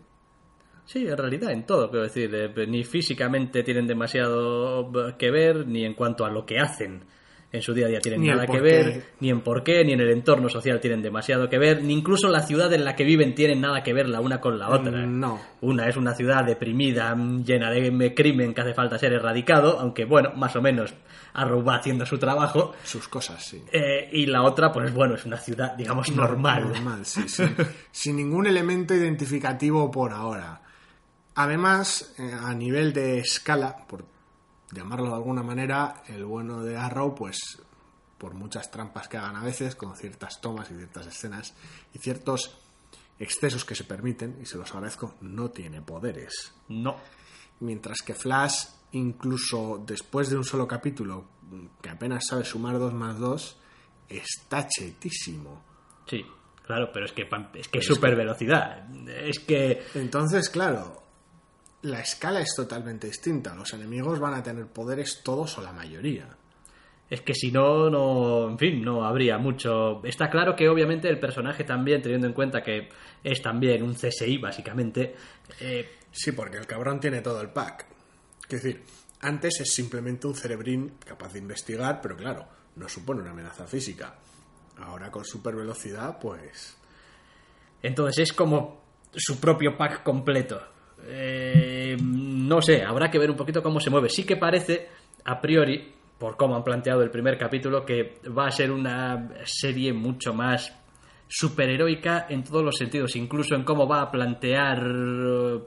Sí, 0.85 1.07
en 1.07 1.19
realidad 1.19 1.53
en 1.53 1.67
todo, 1.67 1.91
quiero 1.91 2.05
decir, 2.05 2.35
eh, 2.35 2.67
ni 2.67 2.83
físicamente 2.83 3.63
tienen 3.63 3.87
demasiado 3.87 4.91
eh, 5.09 5.17
que 5.19 5.31
ver, 5.31 5.67
ni 5.67 5.85
en 5.85 5.93
cuanto 5.93 6.25
a 6.25 6.31
lo 6.31 6.47
que 6.47 6.59
hacen 6.59 7.05
en 7.51 7.63
su 7.63 7.73
día 7.73 7.87
a 7.87 7.89
día 7.89 8.01
tienen 8.01 8.21
Ni 8.21 8.29
nada 8.29 8.47
que 8.47 8.61
ver, 8.61 8.93
qué. 8.93 9.05
ni 9.21 9.31
en 9.31 9.41
por 9.41 9.65
qué, 9.65 9.83
ni 9.85 9.93
en 9.93 10.01
el 10.01 10.11
entorno 10.11 10.49
social 10.49 10.81
tienen 10.81 11.01
demasiado 11.01 11.49
que 11.49 11.59
ver, 11.59 11.83
ni 11.83 11.95
incluso 11.95 12.29
la 12.29 12.43
ciudad 12.43 12.73
en 12.75 12.85
la 12.85 12.95
que 12.95 13.05
viven 13.05 13.35
tienen 13.35 13.61
nada 13.61 13.83
que 13.83 13.95
ver 13.95 14.09
la 14.09 14.21
una 14.21 14.41
con 14.41 14.59
la 14.59 14.69
otra. 14.69 15.07
Mm, 15.07 15.19
no. 15.19 15.41
Una 15.63 15.89
es 15.89 15.97
una 15.97 16.15
ciudad 16.15 16.45
deprimida, 16.45 17.17
llena 17.45 17.71
de 17.71 18.15
crimen 18.15 18.53
que 18.53 18.61
hace 18.61 18.75
falta 18.75 18.99
ser 18.99 19.15
erradicado, 19.15 19.79
aunque 19.81 20.05
bueno, 20.05 20.33
más 20.37 20.55
o 20.57 20.61
menos 20.63 20.95
Arrow 21.33 21.65
va 21.65 21.77
haciendo 21.77 22.05
su 22.05 22.19
trabajo. 22.19 22.75
Sus 22.85 23.09
cosas, 23.09 23.43
sí. 23.45 23.65
Eh, 23.73 24.11
y 24.13 24.27
la 24.27 24.43
otra, 24.43 24.71
pues 24.71 24.93
bueno, 24.93 25.15
es 25.15 25.25
una 25.25 25.39
ciudad, 25.39 25.75
digamos, 25.75 26.11
normal. 26.15 26.69
Normal, 26.69 27.07
sí, 27.07 27.29
sí. 27.29 27.45
Sin 27.91 28.17
ningún 28.17 28.47
elemento 28.47 28.95
identificativo 28.95 29.91
por 29.91 30.13
ahora. 30.13 30.61
Además, 31.35 32.15
eh, 32.19 32.31
a 32.33 32.53
nivel 32.53 32.93
de 32.93 33.21
escala, 33.21 33.87
por 33.87 34.05
llamarlo 34.73 35.09
de 35.09 35.15
alguna 35.15 35.43
manera, 35.43 36.03
el 36.09 36.25
bueno 36.25 36.63
de 36.63 36.77
Arrow, 36.77 37.15
pues 37.15 37.63
por 38.19 38.35
muchas 38.35 38.71
trampas 38.71 39.09
que 39.09 39.17
hagan 39.17 39.37
a 39.37 39.43
veces, 39.43 39.77
con 39.77 39.97
ciertas 39.97 40.41
tomas 40.41 40.71
y 40.71 40.75
ciertas 40.75 41.07
escenas 41.07 41.55
y 41.95 41.99
ciertos 41.99 42.59
excesos 43.19 43.65
que 43.65 43.75
se 43.75 43.85
permiten, 43.85 44.39
y 44.41 44.47
se 44.47 44.59
los 44.59 44.71
agradezco, 44.73 45.15
no 45.21 45.51
tiene 45.51 45.83
poderes. 45.83 46.53
No. 46.69 46.97
Mientras 47.61 47.99
que 48.03 48.15
Flash, 48.15 48.67
incluso 48.93 49.83
después 49.85 50.31
de 50.31 50.37
un 50.37 50.45
solo 50.45 50.69
capítulo, 50.69 51.27
que 51.81 51.89
apenas 51.89 52.27
sabe 52.29 52.45
sumar 52.45 52.79
2 52.79 52.93
más 52.95 53.19
2, 53.19 53.57
está 54.09 54.67
chetísimo. 54.69 55.63
Sí, 56.07 56.25
claro, 56.65 56.91
pero 56.93 57.07
es 57.07 57.13
que 57.13 57.29
es 57.55 57.69
que 57.69 57.79
es 57.79 57.87
super 57.87 58.15
velocidad. 58.15 58.89
Es 59.09 59.41
que 59.41 59.83
Entonces, 59.95 60.49
claro, 60.49 61.08
la 61.83 62.01
escala 62.01 62.41
es 62.41 62.55
totalmente 62.55 63.07
distinta. 63.07 63.55
Los 63.55 63.73
enemigos 63.73 64.19
van 64.19 64.35
a 64.35 64.43
tener 64.43 64.67
poderes 64.67 65.23
todos 65.23 65.59
o 65.59 65.63
la 65.63 65.73
mayoría. 65.73 66.29
Es 67.11 67.23
que 67.23 67.35
si 67.35 67.51
no, 67.51 67.89
no, 67.89 68.51
en 68.51 68.59
fin, 68.59 68.83
no 68.83 69.05
habría 69.05 69.39
mucho. 69.39 70.05
Está 70.05 70.29
claro 70.29 70.55
que 70.55 70.69
obviamente 70.69 71.09
el 71.09 71.19
personaje 71.19 71.65
también, 71.65 72.03
teniendo 72.03 72.27
en 72.27 72.35
cuenta 72.35 72.63
que 72.63 72.89
es 73.25 73.41
también 73.41 73.83
un 73.83 73.95
CSI 73.95 74.37
básicamente, 74.37 75.15
eh, 75.61 75.89
Sí, 76.13 76.33
porque 76.33 76.57
el 76.57 76.67
cabrón 76.67 77.01
tiene 77.01 77.21
todo 77.21 77.41
el 77.41 77.51
pack. 77.51 77.87
Es 78.49 78.63
decir, 78.63 78.83
antes 79.21 79.61
es 79.61 79.73
simplemente 79.73 80.27
un 80.27 80.35
cerebrín 80.35 80.97
capaz 81.05 81.33
de 81.33 81.39
investigar, 81.39 82.01
pero 82.01 82.17
claro, 82.17 82.49
no 82.77 82.89
supone 82.89 83.21
una 83.21 83.31
amenaza 83.31 83.67
física. 83.67 84.17
Ahora 84.79 85.11
con 85.11 85.25
super 85.25 85.55
velocidad, 85.55 86.19
pues. 86.19 86.77
Entonces 87.83 88.31
es 88.31 88.33
como 88.33 88.83
su 89.15 89.39
propio 89.39 89.77
pack 89.77 90.03
completo. 90.03 90.61
Eh, 91.05 91.97
no 92.01 92.61
sé, 92.63 92.83
habrá 92.83 93.11
que 93.11 93.19
ver 93.19 93.31
un 93.31 93.37
poquito 93.37 93.63
cómo 93.63 93.81
se 93.81 93.91
mueve. 93.91 94.09
Sí 94.09 94.25
que 94.25 94.37
parece, 94.37 94.89
a 95.25 95.41
priori, 95.41 95.93
por 96.19 96.37
cómo 96.37 96.57
han 96.57 96.65
planteado 96.65 97.03
el 97.03 97.11
primer 97.11 97.39
capítulo, 97.39 97.85
que 97.85 98.21
va 98.37 98.47
a 98.47 98.51
ser 98.51 98.71
una 98.73 99.31
serie 99.45 99.93
mucho 99.93 100.35
más 100.35 100.73
superheroica 101.31 102.27
en 102.31 102.43
todos 102.43 102.65
los 102.65 102.77
sentidos, 102.77 103.15
incluso 103.15 103.55
en 103.55 103.63
cómo 103.63 103.87
va 103.87 104.01
a 104.01 104.11
plantear, 104.11 104.83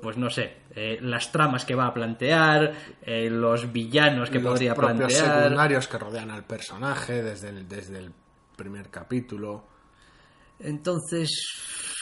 pues 0.02 0.18
no 0.18 0.30
sé, 0.30 0.58
eh, 0.76 0.98
las 1.02 1.32
tramas 1.32 1.66
que 1.66 1.76
va 1.76 1.86
a 1.86 1.94
plantear, 1.94 2.74
eh, 3.04 3.30
los 3.30 3.72
villanos 3.72 4.32
que 4.32 4.40
los 4.40 4.54
podría 4.54 4.74
propios 4.74 5.14
plantear. 5.14 5.44
secundarios 5.44 5.88
que 5.88 5.98
rodean 6.00 6.32
al 6.32 6.44
personaje 6.46 7.22
desde 7.22 7.50
el, 7.50 7.68
desde 7.70 8.00
el 8.00 8.12
primer 8.56 8.90
capítulo. 8.90 9.68
Entonces, 10.60 11.30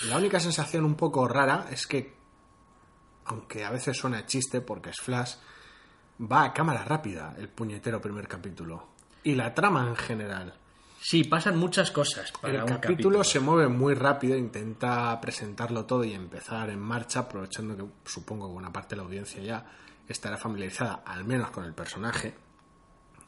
La 0.07 0.17
única 0.17 0.39
sensación 0.39 0.85
un 0.85 0.95
poco 0.95 1.27
rara 1.27 1.65
es 1.71 1.85
que, 1.85 2.13
aunque 3.29 3.63
a 3.63 3.71
veces 3.71 3.95
suena 3.95 4.25
chiste 4.25 4.61
porque 4.61 4.89
es 4.89 4.97
Flash, 4.97 5.35
va 6.19 6.43
a 6.43 6.53
cámara 6.53 6.83
rápida 6.83 7.35
el 7.37 7.47
puñetero 7.47 8.01
primer 8.01 8.27
capítulo. 8.27 8.89
Y 9.23 9.35
la 9.35 9.53
trama 9.53 9.87
en 9.87 9.95
general. 9.95 10.53
sí, 11.01 11.23
pasan 11.23 11.57
muchas 11.57 11.91
cosas 11.91 12.31
para 12.31 12.53
el 12.53 12.61
un 12.61 12.67
capítulo, 12.67 12.93
capítulo. 12.93 13.23
se 13.23 13.39
mueve 13.39 13.67
muy 13.67 13.93
rápido, 13.93 14.35
intenta 14.35 15.19
presentarlo 15.21 15.85
todo 15.85 16.03
y 16.03 16.13
empezar 16.13 16.69
en 16.69 16.79
marcha, 16.79 17.21
aprovechando 17.21 17.77
que 17.77 17.85
supongo 18.09 18.47
que 18.47 18.53
buena 18.53 18.73
parte 18.73 18.95
de 18.95 18.97
la 18.97 19.03
audiencia 19.03 19.41
ya 19.41 19.65
estará 20.07 20.37
familiarizada, 20.37 21.03
al 21.05 21.23
menos 21.23 21.51
con 21.51 21.65
el 21.65 21.73
personaje, 21.73 22.33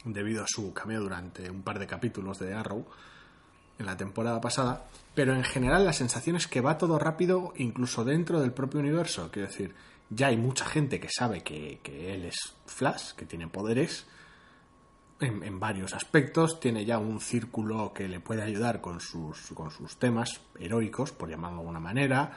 debido 0.04 0.44
a 0.44 0.48
su 0.48 0.74
cameo 0.74 1.02
durante 1.02 1.50
un 1.50 1.62
par 1.62 1.78
de 1.78 1.86
capítulos 1.86 2.40
de 2.40 2.54
Arrow 2.56 2.88
en 3.78 3.86
la 3.86 3.96
temporada 3.98 4.42
pasada. 4.42 4.86
Pero 5.14 5.36
en 5.36 5.44
general 5.44 5.86
la 5.86 5.94
sensación 5.94 6.38
es 6.38 6.48
que 6.48 6.62
va 6.62 6.78
todo 6.78 6.98
rápido, 6.98 7.54
incluso 7.58 8.04
dentro 8.04 8.40
del 8.40 8.54
propio 8.54 8.80
universo. 8.80 9.30
Quiero 9.32 9.50
decir, 9.50 9.76
ya 10.12 10.28
hay 10.28 10.38
mucha 10.38 10.66
gente 10.66 11.00
que 11.00 11.10
sabe 11.10 11.42
que, 11.42 11.80
que 11.82 12.14
él 12.14 12.26
es 12.26 12.54
Flash, 12.66 13.14
que 13.14 13.26
tiene 13.26 13.48
poderes 13.48 14.06
en, 15.22 15.44
en 15.44 15.60
varios 15.60 15.94
aspectos, 15.94 16.60
tiene 16.60 16.86
ya 16.86 16.98
un 17.00 17.20
círculo 17.20 17.94
que 17.94 18.08
le 18.08 18.20
puede 18.20 18.42
ayudar 18.44 18.82
con 18.82 19.00
sus, 19.00 19.52
con 19.54 19.72
sus 19.72 19.98
temas 19.98 20.42
heroicos, 20.60 21.12
por 21.12 21.30
llamarlo 21.30 21.58
de 21.58 21.62
alguna 21.62 21.80
manera, 21.80 22.32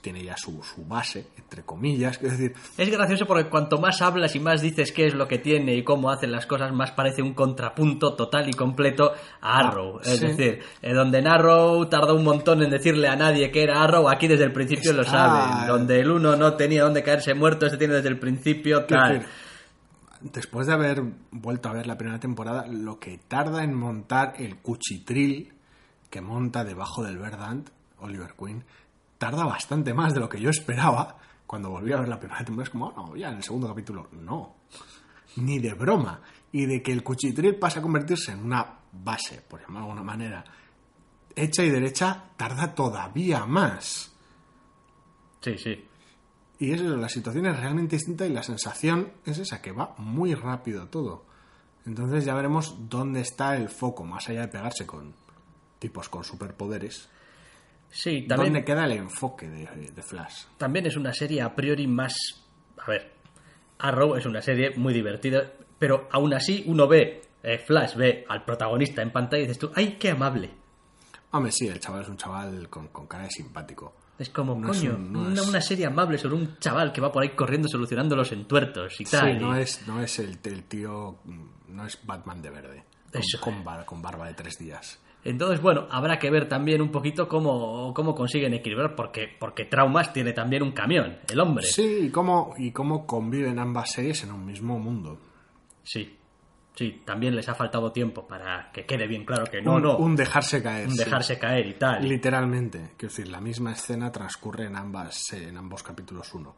tiene 0.00 0.22
ya 0.22 0.36
su, 0.36 0.62
su 0.62 0.84
base, 0.84 1.28
entre 1.36 1.62
comillas, 1.62 2.20
es 2.22 2.38
decir, 2.38 2.54
Es 2.76 2.90
gracioso 2.90 3.26
porque 3.26 3.48
cuanto 3.48 3.78
más 3.78 4.00
hablas 4.02 4.34
y 4.36 4.40
más 4.40 4.60
dices 4.60 4.92
qué 4.92 5.06
es 5.06 5.14
lo 5.14 5.26
que 5.26 5.38
tiene 5.38 5.74
y 5.74 5.82
cómo 5.82 6.10
hacen 6.10 6.30
las 6.32 6.46
cosas, 6.46 6.72
más 6.72 6.92
parece 6.92 7.22
un 7.22 7.34
contrapunto 7.34 8.14
total 8.14 8.48
y 8.48 8.52
completo 8.52 9.12
a 9.40 9.58
Arrow. 9.58 9.98
Ah, 9.98 10.02
es 10.04 10.18
sí. 10.18 10.26
decir, 10.26 10.60
eh, 10.82 10.92
donde 10.92 11.18
en 11.18 11.28
Arrow 11.28 11.86
tardó 11.88 12.14
un 12.14 12.24
montón 12.24 12.62
en 12.62 12.70
decirle 12.70 13.08
a 13.08 13.16
nadie 13.16 13.50
que 13.50 13.62
era 13.62 13.82
Arrow, 13.82 14.08
aquí 14.08 14.28
desde 14.28 14.44
el 14.44 14.52
principio 14.52 14.92
lo 14.92 15.04
saben. 15.04 15.66
Donde 15.66 16.00
el 16.00 16.10
uno 16.10 16.36
no 16.36 16.54
tenía 16.54 16.84
dónde 16.84 17.02
caerse 17.02 17.34
muerto, 17.34 17.66
este 17.66 17.78
tiene 17.78 17.94
desde 17.94 18.08
el 18.08 18.18
principio 18.18 18.84
tal. 18.84 19.14
decir, 19.14 19.28
después 20.20 20.66
de 20.66 20.74
haber 20.74 21.02
vuelto 21.30 21.68
a 21.68 21.72
ver 21.72 21.86
la 21.86 21.96
primera 21.98 22.20
temporada, 22.20 22.66
lo 22.66 22.98
que 22.98 23.18
tarda 23.18 23.64
en 23.64 23.74
montar 23.74 24.34
el 24.38 24.58
cuchitril 24.58 25.54
que 26.10 26.20
monta 26.20 26.64
debajo 26.64 27.02
del 27.02 27.18
Verdant, 27.18 27.70
Oliver 27.98 28.34
Queen, 28.38 28.64
tarda 29.18 29.44
bastante 29.44 29.94
más 29.94 30.14
de 30.14 30.20
lo 30.20 30.28
que 30.28 30.40
yo 30.40 30.50
esperaba 30.50 31.16
cuando 31.46 31.70
volví 31.70 31.92
a 31.92 32.00
ver 32.00 32.08
la 32.08 32.18
primera 32.18 32.44
temporada. 32.44 32.64
Es 32.64 32.70
como, 32.70 32.86
"Oh, 32.86 33.08
no, 33.08 33.16
ya 33.16 33.28
en 33.28 33.36
el 33.36 33.42
segundo 33.42 33.68
capítulo, 33.68 34.08
no. 34.12 34.56
Ni 35.36 35.58
de 35.58 35.74
broma. 35.74 36.20
Y 36.52 36.66
de 36.66 36.82
que 36.82 36.92
el 36.92 37.02
cuchitril 37.02 37.56
pasa 37.56 37.78
a 37.78 37.82
convertirse 37.82 38.32
en 38.32 38.44
una 38.44 38.66
base, 38.92 39.42
por 39.48 39.60
llamarlo 39.60 39.86
de 39.86 39.92
alguna 39.92 40.04
manera, 40.04 40.44
hecha 41.34 41.62
y 41.62 41.70
derecha, 41.70 42.24
tarda 42.36 42.74
todavía 42.74 43.46
más. 43.46 44.12
Sí, 45.40 45.56
sí. 45.58 45.84
Y 46.60 46.72
es 46.72 46.80
eso, 46.82 46.94
la 46.96 47.08
situación 47.08 47.46
es 47.46 47.58
realmente 47.58 47.96
distinta 47.96 48.26
y 48.26 48.32
la 48.32 48.42
sensación 48.42 49.12
es 49.24 49.38
esa, 49.38 49.62
que 49.62 49.72
va 49.72 49.94
muy 49.96 50.34
rápido 50.34 50.88
todo. 50.88 51.24
Entonces 51.86 52.26
ya 52.26 52.34
veremos 52.34 52.76
dónde 52.90 53.22
está 53.22 53.56
el 53.56 53.70
foco, 53.70 54.04
más 54.04 54.28
allá 54.28 54.42
de 54.42 54.48
pegarse 54.48 54.86
con 54.86 55.14
tipos 55.78 56.10
con 56.10 56.22
superpoderes. 56.22 57.08
Sí, 57.90 58.26
también, 58.28 58.52
¿Dónde 58.52 58.64
queda 58.64 58.84
el 58.84 58.92
enfoque 58.92 59.48
de, 59.48 59.90
de 59.90 60.02
Flash? 60.02 60.44
también 60.58 60.86
es 60.86 60.96
una 60.96 61.14
serie 61.14 61.40
a 61.40 61.56
priori 61.56 61.86
más... 61.86 62.14
A 62.76 62.90
ver, 62.90 63.10
Arrow 63.78 64.14
es 64.16 64.26
una 64.26 64.42
serie 64.42 64.76
muy 64.76 64.92
divertida, 64.92 65.52
pero 65.78 66.08
aún 66.12 66.34
así 66.34 66.62
uno 66.66 66.86
ve, 66.86 67.22
eh, 67.42 67.58
Flash 67.58 67.96
ve 67.96 68.26
al 68.28 68.44
protagonista 68.44 69.00
en 69.00 69.10
pantalla 69.10 69.42
y 69.42 69.46
dices 69.46 69.58
tú, 69.58 69.72
¡ay, 69.74 69.96
qué 69.98 70.10
amable! 70.10 70.50
Hombre, 71.30 71.52
sí, 71.52 71.66
el 71.66 71.80
chaval 71.80 72.02
es 72.02 72.08
un 72.08 72.18
chaval 72.18 72.68
con, 72.68 72.88
con 72.88 73.06
cara 73.06 73.24
de 73.24 73.30
simpático. 73.30 73.94
Es 74.20 74.28
como, 74.30 74.54
No 74.54 74.70
es 74.70 74.78
coño, 74.78 74.94
un- 74.96 75.12
no 75.12 75.20
una, 75.22 75.32
es- 75.40 75.48
una 75.48 75.60
serie 75.62 75.86
amable 75.86 76.18
sobre 76.18 76.34
un 76.36 76.58
chaval 76.58 76.92
que 76.92 77.00
va 77.00 77.10
por 77.10 77.22
ahí 77.22 77.30
corriendo 77.30 77.66
solucionando 77.68 78.14
los 78.14 78.30
entuertos 78.32 79.00
y 79.00 79.04
tal. 79.04 79.32
Sí, 79.32 79.38
no 79.42 79.58
y- 79.58 79.62
es, 79.62 79.88
no 79.88 80.00
es 80.02 80.18
el, 80.18 80.38
el 80.44 80.64
tío, 80.64 81.18
mm, 81.24 81.74
no 81.74 81.86
es 81.86 81.98
Batman 82.04 82.42
de 82.42 82.50
verde, 82.50 82.84
con, 83.10 83.20
Eso. 83.22 83.40
con 83.40 83.64
bar- 83.64 83.84
con 83.86 84.02
barba 84.02 84.26
de 84.28 84.34
tres 84.34 84.58
días. 84.58 85.00
Entonces, 85.24 85.60
bueno, 85.60 85.86
habrá 85.90 86.18
que 86.18 86.30
ver 86.30 86.48
también 86.48 86.80
un 86.82 86.90
poquito 86.90 87.28
cómo, 87.28 87.92
cómo 87.94 88.14
consiguen 88.14 88.54
equilibrar, 88.54 88.94
porque, 88.94 89.28
porque 89.38 89.64
Traumas 89.66 90.12
tiene 90.12 90.32
también 90.32 90.62
un 90.62 90.72
camión, 90.72 91.18
el 91.30 91.40
hombre. 91.40 91.64
Sí, 91.66 92.04
y 92.06 92.10
cómo, 92.10 92.54
y 92.58 92.72
cómo 92.72 93.06
conviven 93.06 93.58
ambas 93.58 93.90
series 93.92 94.22
en 94.24 94.32
un 94.32 94.44
mismo 94.46 94.78
mundo. 94.78 95.18
Sí, 95.82 96.16
sí, 96.74 97.02
también 97.04 97.34
les 97.36 97.48
ha 97.48 97.54
faltado 97.54 97.92
tiempo 97.92 98.26
para 98.26 98.70
que 98.72 98.86
quede 98.86 99.06
bien 99.06 99.24
claro 99.24 99.44
que 99.46 99.60
no, 99.62 99.74
un, 99.74 99.82
no, 99.82 99.96
un 99.98 100.16
dejarse 100.16 100.62
caer. 100.62 100.86
un 100.88 100.92
sí. 100.96 101.04
dejarse 101.04 101.38
caer 101.38 101.66
y 101.66 101.74
tal. 101.74 102.08
Literalmente, 102.08 102.92
quiero 102.96 103.10
decir, 103.14 103.28
la 103.28 103.40
misma 103.40 103.72
escena 103.72 104.10
transcurre 104.12 104.66
en 104.66 104.76
ambas 104.76 105.32
en 105.32 105.56
ambos 105.56 105.82
capítulos 105.82 106.32
1. 106.34 106.54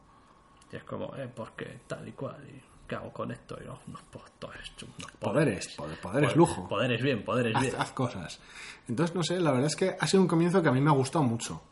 Y 0.72 0.76
es 0.76 0.84
como, 0.84 1.14
eh, 1.16 1.28
porque 1.34 1.80
tal 1.86 2.06
y 2.08 2.12
cual, 2.12 2.36
y 2.48 2.60
¿qué 2.88 2.94
hago 2.94 3.12
con 3.12 3.30
esto? 3.32 3.58
Y 3.62 3.66
no, 3.66 3.78
unos 3.88 4.02
poderes, 4.02 4.72
unos 4.82 5.12
Poderes, 5.18 5.68
poder- 5.76 6.00
poderes 6.00 6.28
Poder- 6.30 6.36
lujo. 6.36 6.68
Poderes 6.68 7.02
bien, 7.02 7.24
poderes 7.24 7.60
bien. 7.60 7.74
Haz 7.78 7.92
cosas. 7.92 8.40
Entonces, 8.88 9.14
no 9.14 9.22
sé, 9.22 9.38
la 9.40 9.50
verdad 9.50 9.66
es 9.66 9.76
que 9.76 9.96
ha 9.98 10.06
sido 10.06 10.22
un 10.22 10.28
comienzo 10.28 10.62
que 10.62 10.68
a 10.68 10.72
mí 10.72 10.80
me 10.80 10.90
ha 10.90 10.94
gustado 10.94 11.24
mucho. 11.24 11.62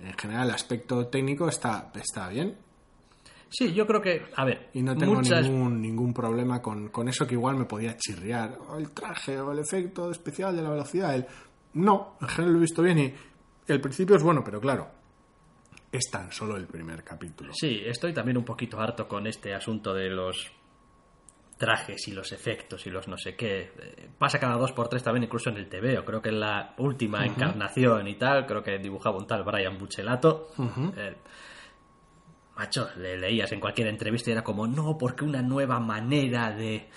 En 0.00 0.12
general, 0.18 0.48
el 0.48 0.54
aspecto 0.54 1.06
técnico 1.06 1.48
está, 1.48 1.90
está 1.94 2.28
bien 2.28 2.58
Sí, 3.56 3.72
yo 3.72 3.86
creo 3.86 4.00
que, 4.00 4.22
a 4.34 4.44
ver, 4.44 4.70
y 4.72 4.82
no 4.82 4.96
tengo 4.96 5.14
muchas, 5.14 5.48
ningún, 5.48 5.80
ningún 5.80 6.12
problema 6.12 6.60
con, 6.60 6.88
con 6.88 7.08
eso 7.08 7.24
que 7.24 7.34
igual 7.34 7.56
me 7.56 7.66
podía 7.66 7.96
chirriar. 7.96 8.58
O 8.68 8.76
el 8.76 8.90
traje 8.90 9.38
o 9.38 9.52
el 9.52 9.60
efecto 9.60 10.10
especial 10.10 10.56
de 10.56 10.62
la 10.62 10.70
velocidad. 10.70 11.14
El... 11.14 11.24
No, 11.74 12.16
en 12.20 12.28
general 12.28 12.52
lo 12.54 12.58
he 12.58 12.62
visto 12.62 12.82
bien 12.82 12.98
y 12.98 13.14
el 13.68 13.80
principio 13.80 14.16
es 14.16 14.24
bueno, 14.24 14.42
pero 14.44 14.60
claro, 14.60 14.88
es 15.92 16.10
tan 16.10 16.32
solo 16.32 16.56
el 16.56 16.66
primer 16.66 17.04
capítulo. 17.04 17.52
Sí, 17.54 17.80
estoy 17.84 18.12
también 18.12 18.36
un 18.38 18.44
poquito 18.44 18.80
harto 18.80 19.06
con 19.06 19.26
este 19.28 19.54
asunto 19.54 19.94
de 19.94 20.10
los 20.10 20.50
trajes 21.56 22.08
y 22.08 22.10
los 22.10 22.32
efectos 22.32 22.84
y 22.88 22.90
los 22.90 23.06
no 23.06 23.16
sé 23.16 23.36
qué. 23.36 23.70
Eh, 23.78 24.08
Pasa 24.18 24.40
cada 24.40 24.56
dos 24.56 24.72
por 24.72 24.88
tres 24.88 25.04
también 25.04 25.22
incluso 25.24 25.50
en 25.50 25.58
el 25.58 25.68
TV. 25.68 26.04
Creo 26.04 26.20
que 26.20 26.30
en 26.30 26.40
la 26.40 26.74
última 26.78 27.24
encarnación 27.24 28.08
y 28.08 28.16
tal, 28.16 28.46
creo 28.46 28.64
que 28.64 28.78
dibujaba 28.78 29.16
un 29.16 29.28
tal 29.28 29.44
Brian 29.44 29.78
Buchelato. 29.78 30.48
Eh, 30.96 31.14
macho, 32.56 32.88
le 32.96 33.18
leías 33.18 33.50
en 33.52 33.60
cualquier 33.60 33.88
entrevista 33.88 34.30
y 34.30 34.32
era 34.32 34.44
como, 34.44 34.66
no, 34.66 34.96
porque 34.98 35.24
una 35.24 35.42
nueva 35.42 35.80
manera 35.80 36.50
de 36.50 36.88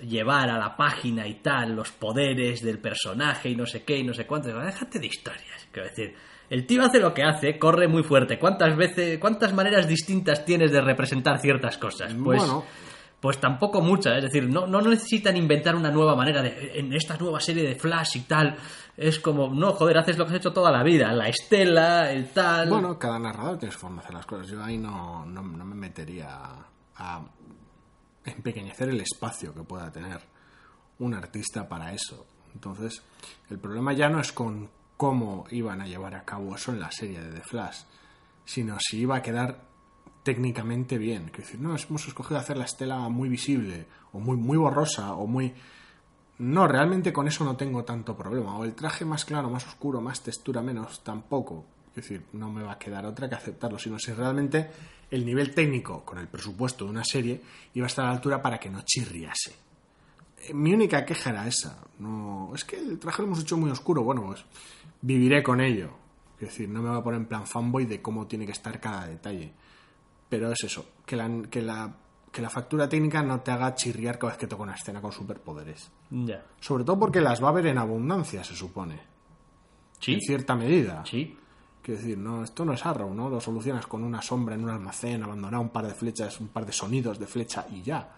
llevar 0.00 0.48
a 0.48 0.58
la 0.58 0.76
página 0.76 1.26
y 1.26 1.34
tal 1.34 1.74
los 1.74 1.90
poderes 1.92 2.62
del 2.62 2.78
personaje 2.78 3.50
y 3.50 3.56
no 3.56 3.66
sé 3.66 3.82
qué 3.82 3.98
y 3.98 4.04
no 4.04 4.14
sé 4.14 4.26
cuánto. 4.26 4.48
Déjate 4.58 4.98
de 4.98 5.06
historias. 5.06 5.68
Quiero 5.70 5.88
decir, 5.88 6.14
el 6.48 6.66
tío 6.66 6.82
hace 6.82 6.98
lo 6.98 7.12
que 7.14 7.22
hace, 7.22 7.58
corre 7.58 7.86
muy 7.86 8.02
fuerte. 8.02 8.38
¿Cuántas 8.38 8.76
veces, 8.76 9.18
cuántas 9.18 9.52
maneras 9.52 9.86
distintas 9.86 10.44
tienes 10.44 10.72
de 10.72 10.80
representar 10.80 11.38
ciertas 11.38 11.78
cosas? 11.78 12.14
Pues. 12.14 12.42
Pues 13.20 13.38
tampoco 13.38 13.80
muchas. 13.80 14.16
Es 14.16 14.24
decir, 14.24 14.48
no, 14.48 14.66
no 14.66 14.80
necesitan 14.80 15.36
inventar 15.36 15.76
una 15.76 15.90
nueva 15.90 16.16
manera 16.16 16.42
de, 16.42 16.78
en 16.78 16.92
esta 16.92 17.16
nueva 17.16 17.40
serie 17.40 17.62
de 17.62 17.74
Flash 17.74 18.16
y 18.16 18.20
tal. 18.20 18.56
Es 18.96 19.20
como, 19.20 19.48
no, 19.48 19.72
joder, 19.72 19.98
haces 19.98 20.16
lo 20.16 20.24
que 20.24 20.32
has 20.32 20.38
hecho 20.38 20.52
toda 20.52 20.70
la 20.70 20.82
vida. 20.82 21.12
La 21.12 21.28
estela, 21.28 22.10
el 22.10 22.30
tal. 22.30 22.68
Bueno, 22.68 22.98
cada 22.98 23.18
narrador 23.18 23.58
tiene 23.58 23.72
su 23.72 23.78
forma 23.78 23.96
de 23.96 24.04
hacer 24.04 24.14
las 24.14 24.26
cosas. 24.26 24.48
Yo 24.48 24.62
ahí 24.62 24.78
no, 24.78 25.26
no, 25.26 25.42
no 25.42 25.64
me 25.64 25.74
metería 25.74 26.38
a 26.96 27.22
empequeñecer 28.24 28.88
el 28.88 29.00
espacio 29.00 29.54
que 29.54 29.62
pueda 29.62 29.90
tener 29.90 30.20
un 30.98 31.14
artista 31.14 31.68
para 31.68 31.92
eso. 31.92 32.26
Entonces, 32.54 33.02
el 33.48 33.58
problema 33.58 33.92
ya 33.92 34.08
no 34.08 34.20
es 34.20 34.32
con 34.32 34.70
cómo 34.96 35.46
iban 35.50 35.80
a 35.80 35.86
llevar 35.86 36.14
a 36.14 36.24
cabo 36.24 36.54
eso 36.54 36.72
en 36.72 36.80
la 36.80 36.90
serie 36.90 37.20
de 37.20 37.32
The 37.32 37.42
Flash, 37.42 37.82
sino 38.44 38.76
si 38.78 39.00
iba 39.00 39.16
a 39.16 39.22
quedar 39.22 39.69
técnicamente 40.22 40.98
bien. 40.98 41.30
Que 41.30 41.42
decir, 41.42 41.60
no, 41.60 41.74
hemos 41.76 42.06
escogido 42.06 42.38
hacer 42.38 42.56
la 42.56 42.64
estela 42.64 43.08
muy 43.08 43.28
visible, 43.28 43.86
o 44.12 44.20
muy, 44.20 44.36
muy 44.36 44.56
borrosa, 44.56 45.14
o 45.14 45.26
muy... 45.26 45.52
no, 46.38 46.66
realmente 46.66 47.12
con 47.12 47.28
eso 47.28 47.44
no 47.44 47.56
tengo 47.56 47.84
tanto 47.84 48.16
problema. 48.16 48.56
O 48.56 48.64
el 48.64 48.74
traje 48.74 49.04
más 49.04 49.24
claro, 49.24 49.50
más 49.50 49.66
oscuro, 49.66 50.00
más 50.00 50.22
textura, 50.22 50.62
menos, 50.62 51.02
tampoco. 51.02 51.64
Es 51.90 51.96
decir, 51.96 52.24
no 52.34 52.50
me 52.52 52.62
va 52.62 52.72
a 52.72 52.78
quedar 52.78 53.04
otra 53.04 53.28
que 53.28 53.34
aceptarlo, 53.34 53.78
sino 53.78 53.98
si 53.98 54.12
realmente 54.12 54.70
el 55.10 55.26
nivel 55.26 55.52
técnico 55.54 56.04
con 56.04 56.18
el 56.18 56.28
presupuesto 56.28 56.84
de 56.84 56.90
una 56.90 57.04
serie 57.04 57.40
iba 57.74 57.86
a 57.86 57.88
estar 57.88 58.04
a 58.04 58.08
la 58.08 58.14
altura 58.14 58.40
para 58.40 58.58
que 58.58 58.70
no 58.70 58.82
chirriase. 58.82 59.54
Eh, 60.42 60.54
Mi 60.54 60.72
única 60.72 61.04
queja 61.04 61.30
era 61.30 61.48
esa. 61.48 61.78
No, 61.98 62.52
es 62.54 62.64
que 62.64 62.78
el 62.78 62.98
traje 62.98 63.22
lo 63.22 63.26
hemos 63.26 63.40
hecho 63.40 63.56
muy 63.56 63.70
oscuro. 63.70 64.04
Bueno, 64.04 64.24
pues 64.26 64.44
viviré 65.02 65.42
con 65.42 65.60
ello. 65.60 65.90
Es 66.38 66.48
decir, 66.48 66.68
no 66.68 66.80
me 66.80 66.88
voy 66.88 66.98
a 66.98 67.02
poner 67.02 67.20
en 67.20 67.26
plan 67.26 67.46
fanboy 67.46 67.84
de 67.86 68.00
cómo 68.00 68.26
tiene 68.26 68.46
que 68.46 68.52
estar 68.52 68.80
cada 68.80 69.06
detalle. 69.06 69.52
Pero 70.30 70.50
es 70.50 70.64
eso, 70.64 70.86
que 71.04 71.16
la, 71.16 71.42
que 71.50 71.60
la, 71.60 71.92
que 72.32 72.40
la 72.40 72.48
factura 72.48 72.88
técnica 72.88 73.22
no 73.22 73.40
te 73.40 73.50
haga 73.50 73.74
chirriar 73.74 74.18
cada 74.18 74.32
vez 74.32 74.38
que 74.38 74.46
toca 74.46 74.62
una 74.62 74.74
escena 74.74 75.02
con 75.02 75.12
superpoderes. 75.12 75.90
Ya. 76.10 76.42
Sobre 76.60 76.84
todo 76.84 76.98
porque 76.98 77.20
las 77.20 77.42
va 77.42 77.48
a 77.48 77.50
haber 77.50 77.66
en 77.66 77.76
abundancia, 77.76 78.42
se 78.44 78.54
supone. 78.54 78.98
Sí. 79.98 80.14
En 80.14 80.20
cierta 80.20 80.54
medida. 80.54 81.04
Sí. 81.04 81.36
Quiero 81.82 82.00
decir, 82.00 82.18
no, 82.18 82.44
esto 82.44 82.64
no 82.64 82.74
es 82.74 82.84
Arrow, 82.84 83.12
¿no? 83.14 83.28
Lo 83.30 83.40
solucionas 83.40 83.86
con 83.86 84.04
una 84.04 84.20
sombra 84.20 84.54
en 84.54 84.64
un 84.64 84.70
almacén, 84.70 85.22
abandonar 85.22 85.60
un 85.60 85.70
par 85.70 85.86
de 85.86 85.94
flechas, 85.94 86.38
un 86.40 86.48
par 86.48 86.66
de 86.66 86.72
sonidos 86.72 87.18
de 87.18 87.26
flecha 87.26 87.66
y 87.70 87.82
ya. 87.82 88.14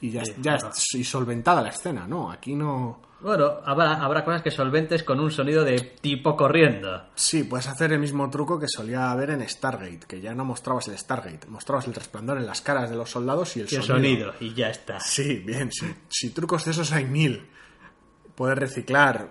Y 0.00 0.10
ya, 0.10 0.24
Sí, 0.24 0.32
ya 0.40 0.56
claro. 0.58 0.70
y 0.94 1.04
solventada 1.04 1.62
la 1.62 1.68
escena, 1.70 2.06
¿no? 2.06 2.30
Aquí 2.30 2.54
no. 2.54 3.00
Bueno, 3.20 3.58
habrá, 3.64 4.02
habrá 4.02 4.24
cosas 4.24 4.42
que 4.42 4.50
solventes 4.50 5.04
con 5.04 5.20
un 5.20 5.30
sonido 5.30 5.62
de 5.64 5.78
tipo 6.00 6.36
corriendo. 6.36 7.04
Sí, 7.14 7.44
puedes 7.44 7.68
hacer 7.68 7.92
el 7.92 8.00
mismo 8.00 8.28
truco 8.30 8.58
que 8.58 8.66
solía 8.68 9.12
haber 9.12 9.30
en 9.30 9.48
Stargate, 9.48 10.00
que 10.08 10.20
ya 10.20 10.34
no 10.34 10.44
mostrabas 10.44 10.88
el 10.88 10.98
Stargate, 10.98 11.46
mostrabas 11.48 11.86
el 11.86 11.94
resplandor 11.94 12.38
en 12.38 12.46
las 12.46 12.60
caras 12.62 12.90
de 12.90 12.96
los 12.96 13.10
soldados 13.10 13.56
y 13.56 13.60
el, 13.60 13.68
Y 13.70 13.76
el 13.76 13.82
sonido. 13.84 14.32
sonido, 14.32 14.34
y 14.40 14.54
ya 14.54 14.70
está. 14.70 14.98
Sí, 14.98 15.36
bien, 15.38 15.70
sí. 15.70 15.86
Si 16.08 16.30
trucos 16.30 16.64
de 16.64 16.72
esos 16.72 16.90
hay 16.92 17.04
mil. 17.04 17.48
Poder 18.34 18.58
reciclar 18.58 19.28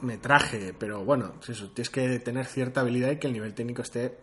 metraje, 0.00 0.74
pero 0.78 1.04
bueno, 1.04 1.34
es 1.42 1.48
eso, 1.50 1.70
tienes 1.70 1.90
que 1.90 2.18
tener 2.20 2.46
cierta 2.46 2.80
habilidad 2.82 3.10
y 3.12 3.16
que 3.18 3.26
el 3.26 3.32
nivel 3.32 3.54
técnico 3.54 3.82
esté 3.82 4.18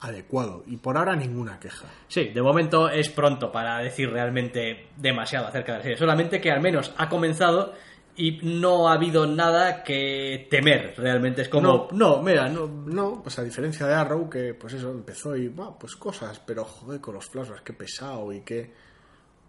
adecuado. 0.00 0.62
Y 0.66 0.76
por 0.78 0.96
ahora 0.96 1.14
ninguna 1.16 1.60
queja. 1.60 1.86
Sí, 2.08 2.28
de 2.28 2.42
momento 2.42 2.88
es 2.88 3.10
pronto 3.10 3.52
para 3.52 3.78
decir 3.78 4.10
realmente 4.10 4.88
demasiado 4.96 5.46
acerca 5.46 5.72
de 5.72 5.78
la 5.78 5.82
serie. 5.82 5.98
Solamente 5.98 6.40
que 6.40 6.50
al 6.50 6.60
menos 6.60 6.94
ha 6.96 7.08
comenzado 7.08 7.74
y 8.16 8.38
no 8.42 8.88
ha 8.88 8.94
habido 8.94 9.26
nada 9.26 9.82
que 9.82 10.46
temer. 10.50 10.94
Realmente 10.96 11.42
es 11.42 11.48
como, 11.48 11.88
no, 11.92 12.22
mira, 12.22 12.48
no, 12.48 12.66
No, 12.66 13.22
pues 13.22 13.38
a 13.38 13.44
diferencia 13.44 13.86
de 13.86 13.94
Arrow, 13.94 14.28
que 14.28 14.54
pues 14.54 14.72
eso, 14.74 14.90
empezó 14.90 15.36
y, 15.36 15.48
va, 15.48 15.78
pues 15.78 15.96
cosas, 15.96 16.40
pero 16.40 16.64
joder, 16.64 17.00
con 17.00 17.14
los 17.14 17.26
flashbacks, 17.26 17.62
qué 17.62 17.72
pesado 17.72 18.32
y 18.32 18.40
qué... 18.40 18.72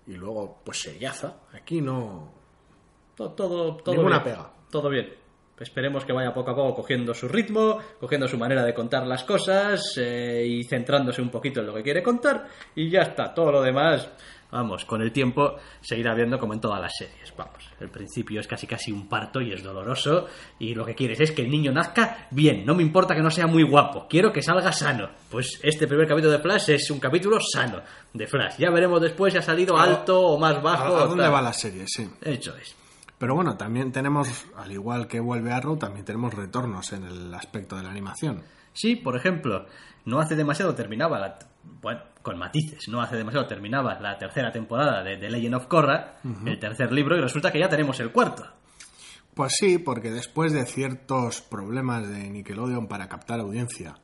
Y 0.08 0.14
luego, 0.14 0.62
pues 0.66 0.82
seriaza. 0.82 1.38
Aquí 1.54 1.80
no... 1.80 2.32
to- 3.16 3.32
todo, 3.32 3.78
todo 3.78 3.96
Ninguna 3.96 4.20
bien. 4.20 4.36
pega. 4.36 4.52
Todo 4.70 4.90
bien. 4.90 5.21
Esperemos 5.62 6.04
que 6.06 6.12
vaya 6.14 6.34
poco 6.34 6.52
a 6.52 6.56
poco 6.56 6.76
cogiendo 6.76 7.14
su 7.14 7.28
ritmo, 7.28 7.78
cogiendo 8.00 8.28
su 8.28 8.38
manera 8.38 8.64
de 8.64 8.74
contar 8.74 9.06
las 9.06 9.24
cosas 9.24 9.94
eh, 9.98 10.44
y 10.48 10.64
centrándose 10.64 11.22
un 11.22 11.30
poquito 11.30 11.60
en 11.60 11.68
lo 11.68 11.74
que 11.76 11.84
quiere 11.84 12.02
contar 12.02 12.48
y 12.76 12.90
ya 12.90 13.02
está. 13.02 13.34
Todo 13.34 13.52
lo 13.52 13.62
demás, 13.62 14.10
vamos, 14.52 14.86
con 14.86 15.02
el 15.04 15.12
tiempo 15.12 15.56
se 15.80 15.98
irá 15.98 16.16
viendo 16.16 16.40
como 16.40 16.54
en 16.56 16.62
todas 16.62 16.82
las 16.82 16.94
series. 16.98 17.32
Vamos, 17.38 17.64
el 17.80 17.90
principio 17.90 18.40
es 18.40 18.48
casi 18.48 18.66
casi 18.66 18.92
un 18.92 19.08
parto 19.08 19.40
y 19.40 19.54
es 19.54 19.62
doloroso 19.62 20.28
y 20.58 20.74
lo 20.74 20.84
que 20.84 20.96
quieres 20.96 21.20
es 21.20 21.32
que 21.32 21.44
el 21.44 21.52
niño 21.52 21.72
nazca 21.72 22.28
bien. 22.32 22.66
No 22.66 22.74
me 22.74 22.82
importa 22.82 23.14
que 23.16 23.22
no 23.22 23.30
sea 23.30 23.46
muy 23.48 23.64
guapo, 23.64 24.08
quiero 24.10 24.34
que 24.34 24.42
salga 24.42 24.72
sano. 24.72 25.10
Pues 25.30 25.60
este 25.62 25.88
primer 25.88 26.08
capítulo 26.08 26.32
de 26.34 26.40
Flash 26.40 26.72
es 26.72 26.90
un 26.90 27.00
capítulo 27.00 27.38
sano 27.40 27.82
de 28.14 28.26
Flash. 28.26 28.56
Ya 28.58 28.72
veremos 28.72 29.00
después 29.00 29.32
si 29.32 29.38
ha 29.40 29.44
salido 29.44 29.78
alto 29.78 30.20
o 30.20 30.40
más 30.40 30.62
bajo. 30.62 30.96
¿A, 30.96 31.02
a 31.02 31.04
o 31.04 31.08
dónde 31.08 31.24
tal. 31.24 31.34
va 31.36 31.42
la 31.44 31.54
serie? 31.54 31.84
Sí. 31.88 32.10
Hecho 32.24 32.56
es. 32.58 32.76
Pero 33.22 33.36
bueno, 33.36 33.56
también 33.56 33.92
tenemos, 33.92 34.48
al 34.58 34.72
igual 34.72 35.08
que 35.08 35.20
vuelve 35.20 35.52
Arrow, 35.52 35.78
también 35.78 36.04
tenemos 36.04 36.34
retornos 36.34 36.92
en 36.92 37.04
el 37.04 37.32
aspecto 37.36 37.76
de 37.76 37.84
la 37.84 37.92
animación. 37.92 38.42
Sí, 38.74 38.96
por 38.96 39.16
ejemplo, 39.16 39.68
no 40.06 40.20
hace 40.20 40.36
demasiado 40.36 40.74
terminaba 40.74 41.20
la. 41.20 41.38
Bueno, 41.84 42.02
con 42.24 42.40
matices, 42.40 42.88
no 42.88 43.00
hace 43.00 43.18
demasiado 43.18 43.46
terminaba 43.46 44.00
la 44.00 44.18
tercera 44.18 44.52
temporada 44.52 45.04
de 45.04 45.18
The 45.18 45.30
Legend 45.30 45.54
of 45.54 45.68
Korra, 45.68 46.16
el 46.48 46.58
tercer 46.58 46.92
libro, 46.92 47.16
y 47.16 47.22
resulta 47.22 47.52
que 47.52 47.60
ya 47.60 47.70
tenemos 47.70 48.00
el 48.00 48.12
cuarto. 48.12 48.44
Pues 49.36 49.54
sí, 49.56 49.78
porque 49.78 50.10
después 50.10 50.52
de 50.52 50.66
ciertos 50.66 51.44
problemas 51.44 52.10
de 52.10 52.28
Nickelodeon 52.28 52.88
para 52.88 53.08
captar 53.08 53.40
audiencia, 53.40 54.00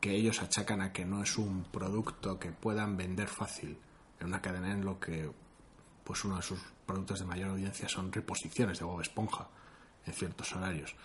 que 0.00 0.14
ellos 0.14 0.40
achacan 0.40 0.80
a 0.80 0.94
que 0.94 1.04
no 1.04 1.22
es 1.22 1.36
un 1.36 1.64
producto 1.64 2.38
que 2.38 2.52
puedan 2.52 2.96
vender 2.96 3.28
fácil 3.28 3.76
en 4.18 4.26
una 4.26 4.40
cadena 4.40 4.72
en 4.72 4.86
lo 4.86 4.98
que 4.98 5.30
pues 6.02 6.24
uno 6.24 6.36
de 6.36 6.42
sus 6.42 6.77
productos 6.88 7.20
de 7.20 7.26
mayor 7.26 7.50
audiencia 7.50 7.88
son 7.88 8.10
reposiciones 8.10 8.78
de 8.80 8.84
Bob 8.86 9.00
Esponja 9.02 9.46
en 10.06 10.12
ciertos 10.14 10.52
horarios. 10.56 10.96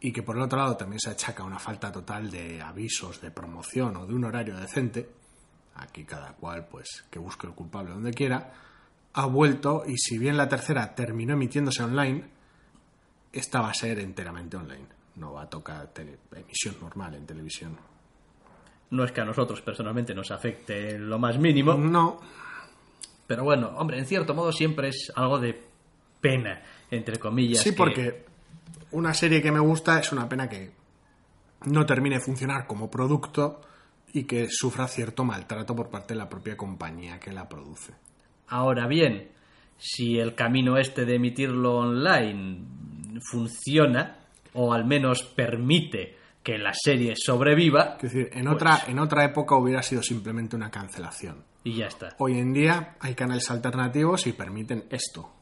Y 0.00 0.12
que 0.12 0.22
por 0.22 0.36
el 0.36 0.42
otro 0.42 0.58
lado 0.58 0.76
también 0.76 1.00
se 1.00 1.10
achaca 1.10 1.42
una 1.44 1.58
falta 1.58 1.90
total 1.90 2.30
de 2.30 2.60
avisos, 2.60 3.20
de 3.20 3.30
promoción 3.30 3.96
o 3.96 4.06
de 4.06 4.14
un 4.14 4.24
horario 4.24 4.56
decente, 4.56 5.08
aquí 5.76 6.04
cada 6.04 6.32
cual 6.34 6.66
pues 6.70 7.04
que 7.10 7.18
busque 7.18 7.46
el 7.46 7.54
culpable 7.54 7.92
donde 7.92 8.12
quiera, 8.12 8.52
ha 9.14 9.26
vuelto 9.26 9.84
y 9.86 9.96
si 9.96 10.18
bien 10.18 10.36
la 10.36 10.48
tercera 10.48 10.94
terminó 10.94 11.32
emitiéndose 11.34 11.82
online, 11.82 12.24
esta 13.32 13.60
va 13.60 13.70
a 13.70 13.74
ser 13.74 13.98
enteramente 14.00 14.56
online. 14.56 14.86
No 15.16 15.32
va 15.32 15.42
a 15.42 15.48
tocar 15.50 15.92
tele- 15.92 16.18
emisión 16.32 16.76
normal 16.80 17.14
en 17.14 17.26
televisión. 17.26 17.76
No 18.90 19.04
es 19.04 19.12
que 19.12 19.20
a 19.20 19.24
nosotros 19.24 19.60
personalmente 19.62 20.14
nos 20.14 20.30
afecte 20.30 20.98
lo 20.98 21.18
más 21.18 21.38
mínimo, 21.38 21.74
No, 21.74 22.20
pero 23.28 23.44
bueno, 23.44 23.68
hombre, 23.76 23.98
en 23.98 24.06
cierto 24.06 24.34
modo 24.34 24.50
siempre 24.50 24.88
es 24.88 25.12
algo 25.14 25.38
de 25.38 25.60
pena, 26.20 26.60
entre 26.90 27.18
comillas. 27.18 27.62
sí, 27.62 27.70
que- 27.70 27.76
porque 27.76 28.24
una 28.90 29.14
serie 29.14 29.40
que 29.40 29.52
me 29.52 29.60
gusta 29.60 30.00
es 30.00 30.10
una 30.10 30.28
pena 30.28 30.48
que 30.48 30.72
no 31.66 31.86
termine 31.86 32.16
de 32.16 32.20
funcionar 32.22 32.66
como 32.66 32.90
producto 32.90 33.60
y 34.12 34.24
que 34.24 34.48
sufra 34.50 34.88
cierto 34.88 35.22
maltrato 35.24 35.76
por 35.76 35.90
parte 35.90 36.14
de 36.14 36.18
la 36.18 36.28
propia 36.28 36.56
compañía 36.56 37.20
que 37.20 37.32
la 37.32 37.48
produce. 37.48 37.92
Ahora 38.48 38.86
bien, 38.88 39.28
si 39.76 40.18
el 40.18 40.34
camino 40.34 40.78
este 40.78 41.04
de 41.04 41.16
emitirlo 41.16 41.76
online 41.76 42.64
funciona, 43.20 44.16
o 44.54 44.72
al 44.72 44.84
menos 44.86 45.22
permite 45.22 46.16
que 46.42 46.56
la 46.58 46.72
serie 46.72 47.14
sobreviva, 47.16 47.96
Es 48.00 48.02
decir, 48.12 48.30
en 48.32 48.44
Pues- 48.44 48.54
otra, 48.56 48.80
en 48.88 48.98
otra 48.98 49.24
época 49.24 49.56
hubiera 49.56 49.82
sido 49.82 50.02
simplemente 50.02 50.56
una 50.56 50.70
cancelación. 50.70 51.44
Y 51.64 51.76
ya 51.76 51.86
está. 51.86 52.14
Hoy 52.18 52.38
en 52.38 52.52
día 52.52 52.96
hay 53.00 53.14
canales 53.14 53.50
alternativos 53.50 54.26
y 54.26 54.32
permiten 54.32 54.84
esto. 54.90 55.32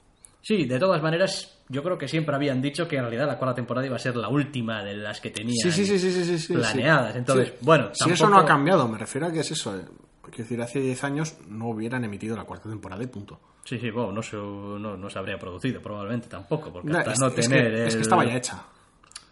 Sí, 0.43 0.65
de 0.65 0.79
todas 0.79 1.03
maneras, 1.03 1.59
yo 1.69 1.83
creo 1.83 1.99
que 1.99 2.07
siempre 2.07 2.35
habían 2.37 2.63
dicho 2.63 2.87
que 2.87 2.97
en 2.97 3.03
realidad 3.03 3.27
la 3.27 3.37
cuarta 3.37 3.57
temporada 3.57 3.85
iba 3.87 3.97
a 3.97 3.99
ser 3.99 4.17
la 4.17 4.29
última 4.29 4.83
de 4.85 4.95
las 4.97 5.21
que 5.21 5.31
tenían 5.31 5.73
Sí, 5.73 5.85
sí, 5.85 5.99
sí, 6.39 6.55
planeadas. 6.55 7.17
Entonces, 7.17 7.55
bueno, 7.63 7.91
Si 7.93 8.11
eso 8.11 8.25
no 8.27 8.31
tampoco- 8.37 8.39
ha 8.45 8.47
cambiado, 8.47 8.89
me 8.89 8.97
refiero 8.99 9.27
a 9.27 9.33
que 9.33 9.41
es 9.41 9.51
eso. 9.51 9.77
eh. 9.77 9.83
Quiero 10.23 10.37
decir, 10.39 10.61
hace 10.63 10.81
10 10.81 11.03
años 11.05 11.37
no 11.49 11.69
hubieran 11.69 12.05
emitido 12.05 12.37
la 12.37 12.45
cuarta 12.45 12.69
temporada 12.69 13.03
y 13.03 13.07
punto. 13.07 13.41
Sí, 13.65 13.79
sí, 13.79 13.91
bueno, 13.91 14.13
no 14.13 14.23
se, 14.23 14.37
no, 14.37 14.97
no 14.97 15.11
se 15.11 15.19
habría 15.19 15.39
producido 15.39 15.81
probablemente 15.81 16.29
tampoco, 16.29 16.73
porque 16.73 16.91
No, 16.91 16.99
hasta 16.99 17.13
es, 17.13 17.19
no 17.21 17.27
es 17.29 17.35
que, 17.35 17.43
tener 17.43 17.75
es 17.75 17.97
que 17.97 18.03
estaba 18.03 18.25
ya 18.25 18.37
hecha. 18.37 18.63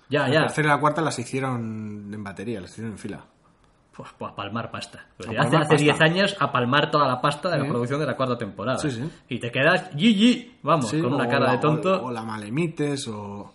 Ya, 0.09 0.27
La 0.29 0.35
ya. 0.35 0.40
tercera 0.42 0.68
y 0.68 0.70
la 0.70 0.81
cuarta 0.81 1.01
las 1.03 1.18
hicieron 1.18 2.11
en 2.12 2.25
batería, 2.25 2.61
las 2.61 2.70
hicieron 2.70 2.92
en 2.92 2.99
fila. 2.99 3.25
Pues, 3.96 4.11
pues 4.18 4.33
a 4.33 4.35
palmar 4.35 4.70
pasta. 4.70 5.07
Pues 5.16 5.28
A 5.28 5.33
hace 5.33 5.38
palmar 5.42 5.62
hace 5.62 5.68
pasta. 5.70 5.85
10 5.85 6.00
años 6.00 6.37
a 6.40 6.50
palmar 6.50 6.90
toda 6.90 7.07
la 7.07 7.20
pasta 7.20 7.48
de 7.50 7.59
la 7.59 7.68
producción 7.68 8.00
de 8.00 8.07
la 8.07 8.16
cuarta 8.16 8.37
temporada. 8.37 8.78
Sí, 8.78 8.90
sí. 8.90 9.09
Y 9.28 9.38
te 9.38 9.52
quedas 9.52 9.90
GG, 9.94 10.59
vamos, 10.62 10.88
Sí, 10.90 11.00
con 11.00 11.14
una 11.14 11.28
cara 11.28 11.46
la- 11.46 11.52
de 11.52 11.59
tonto. 11.59 12.02
O, 12.02 12.07
o 12.07 12.11
la 12.11 12.22
malemites, 12.22 13.07
o. 13.09 13.52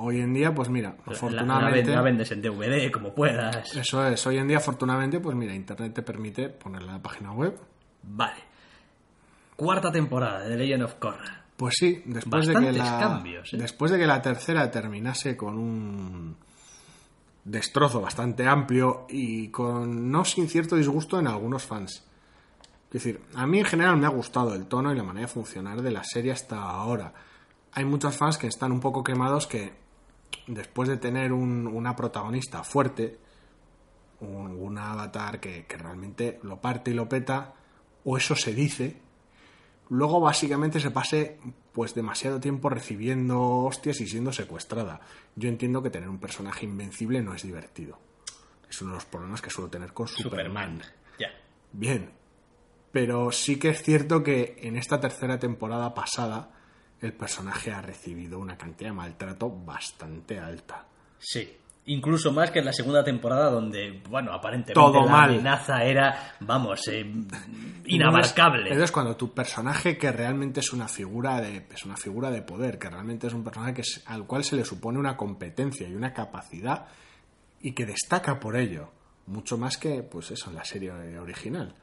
Hoy 0.00 0.20
en 0.20 0.32
día, 0.32 0.54
pues 0.54 0.68
mira, 0.70 0.90
La- 0.90 0.96
la, 1.06 1.12
afortunadamente. 1.12 1.82
ven- 1.90 1.94
la 1.96 2.02
vendes 2.02 2.30
en 2.30 2.40
DVD 2.40 2.90
como 2.90 3.12
puedas. 3.12 3.74
Eso 3.76 4.06
es, 4.06 4.24
hoy 4.28 4.38
en 4.38 4.46
día, 4.48 4.58
afortunadamente, 4.58 5.18
pues 5.20 5.34
mira, 5.36 5.52
Internet 5.54 5.92
te 5.92 6.02
permite 6.02 6.48
ponerla 6.50 6.92
en 6.92 6.96
la 6.98 7.02
página 7.02 7.32
web. 7.32 7.58
Vale. 8.04 8.40
Cuarta 9.56 9.90
temporada 9.90 10.40
de 10.44 10.50
The 10.50 10.56
Legend 10.56 10.82
of 10.84 10.94
Korra. 10.94 11.42
Pues 11.56 11.74
sí, 11.76 12.00
después 12.06 12.46
de 12.46 12.54
que 12.54 12.72
la. 12.72 12.98
cambios, 13.00 13.52
¿eh? 13.52 13.56
Después 13.56 13.90
de 13.90 13.98
que 13.98 14.06
la 14.06 14.22
tercera 14.22 14.70
terminase 14.70 15.36
con 15.36 15.58
un 15.58 16.36
destrozo 17.50 18.00
bastante 18.00 18.46
amplio 18.46 19.06
y 19.08 19.48
con 19.48 20.10
no 20.10 20.24
sin 20.24 20.48
cierto 20.48 20.76
disgusto 20.76 21.18
en 21.18 21.26
algunos 21.26 21.64
fans. 21.64 22.04
Es 22.86 22.92
decir, 22.92 23.20
a 23.34 23.46
mí 23.46 23.58
en 23.58 23.64
general 23.64 23.96
me 23.96 24.06
ha 24.06 24.10
gustado 24.10 24.54
el 24.54 24.66
tono 24.66 24.92
y 24.92 24.96
la 24.96 25.02
manera 25.02 25.26
de 25.26 25.32
funcionar 25.32 25.82
de 25.82 25.90
la 25.90 26.04
serie 26.04 26.32
hasta 26.32 26.60
ahora. 26.60 27.12
Hay 27.72 27.84
muchos 27.84 28.16
fans 28.16 28.38
que 28.38 28.46
están 28.46 28.72
un 28.72 28.80
poco 28.80 29.04
quemados 29.04 29.46
que 29.46 29.72
después 30.46 30.88
de 30.88 30.96
tener 30.96 31.32
un- 31.32 31.66
una 31.66 31.94
protagonista 31.96 32.62
fuerte, 32.64 33.18
un, 34.20 34.76
avatar 34.78 35.38
que 35.40 35.64
realmente 35.78 36.40
lo 36.42 36.60
parte 36.60 36.90
y 36.90 36.94
lo 36.94 37.08
peta, 37.08 37.54
o 38.04 38.16
eso 38.16 38.34
se 38.34 38.54
dice, 38.54 38.96
luego 39.90 40.20
básicamente 40.20 40.80
se 40.80 40.90
pase 40.90 41.38
pues 41.72 41.94
demasiado 41.94 42.40
tiempo 42.40 42.68
recibiendo 42.68 43.40
hostias 43.40 44.00
y 44.00 44.06
siendo 44.06 44.32
secuestrada. 44.32 45.00
Yo 45.36 45.48
entiendo 45.48 45.82
que 45.82 45.90
tener 45.90 46.08
un 46.08 46.18
personaje 46.18 46.66
invencible 46.66 47.22
no 47.22 47.34
es 47.34 47.42
divertido. 47.42 47.98
Es 48.68 48.82
uno 48.82 48.92
de 48.92 48.96
los 48.96 49.06
problemas 49.06 49.40
que 49.40 49.50
suelo 49.50 49.70
tener 49.70 49.92
con 49.92 50.08
Superman. 50.08 50.78
Superman. 50.78 50.82
Ya. 51.18 51.28
Bien. 51.72 52.10
Pero 52.92 53.32
sí 53.32 53.58
que 53.58 53.70
es 53.70 53.82
cierto 53.82 54.22
que 54.22 54.56
en 54.62 54.76
esta 54.76 55.00
tercera 55.00 55.38
temporada 55.38 55.94
pasada 55.94 56.50
el 57.00 57.12
personaje 57.12 57.70
ha 57.70 57.80
recibido 57.80 58.38
una 58.38 58.56
cantidad 58.56 58.90
de 58.90 58.96
maltrato 58.96 59.50
bastante 59.50 60.38
alta. 60.38 60.86
Sí. 61.18 61.57
Incluso 61.88 62.32
más 62.32 62.50
que 62.50 62.58
en 62.60 62.66
la 62.66 62.72
segunda 62.72 63.02
temporada, 63.02 63.50
donde, 63.50 64.02
bueno, 64.08 64.32
aparentemente 64.32 64.74
Todo 64.74 65.04
la 65.06 65.10
mal. 65.10 65.30
amenaza 65.30 65.82
era, 65.84 66.36
vamos, 66.40 66.86
eh, 66.88 67.04
inabarcable. 67.86 68.64
Entonces, 68.64 68.92
cuando 68.92 69.16
tu 69.16 69.32
personaje 69.32 69.96
que 69.96 70.12
realmente 70.12 70.60
es 70.60 70.72
una 70.72 70.86
figura 70.88 71.40
de 71.40 71.66
es 71.72 71.84
una 71.84 71.96
figura 71.96 72.30
de 72.30 72.42
poder, 72.42 72.78
que 72.78 72.90
realmente 72.90 73.26
es 73.26 73.32
un 73.34 73.42
personaje 73.44 73.74
que 73.74 73.80
es- 73.82 74.02
al 74.06 74.26
cual 74.26 74.44
se 74.44 74.56
le 74.56 74.64
supone 74.64 74.98
una 74.98 75.16
competencia 75.16 75.88
y 75.88 75.94
una 75.94 76.12
capacidad 76.12 76.86
y 77.60 77.72
que 77.74 77.86
destaca 77.86 78.38
por 78.38 78.56
ello, 78.56 78.90
mucho 79.26 79.56
más 79.58 79.78
que 79.78 80.02
pues 80.02 80.30
eso 80.30 80.50
en 80.50 80.56
la 80.56 80.64
serie 80.64 80.90
original. 81.18 81.74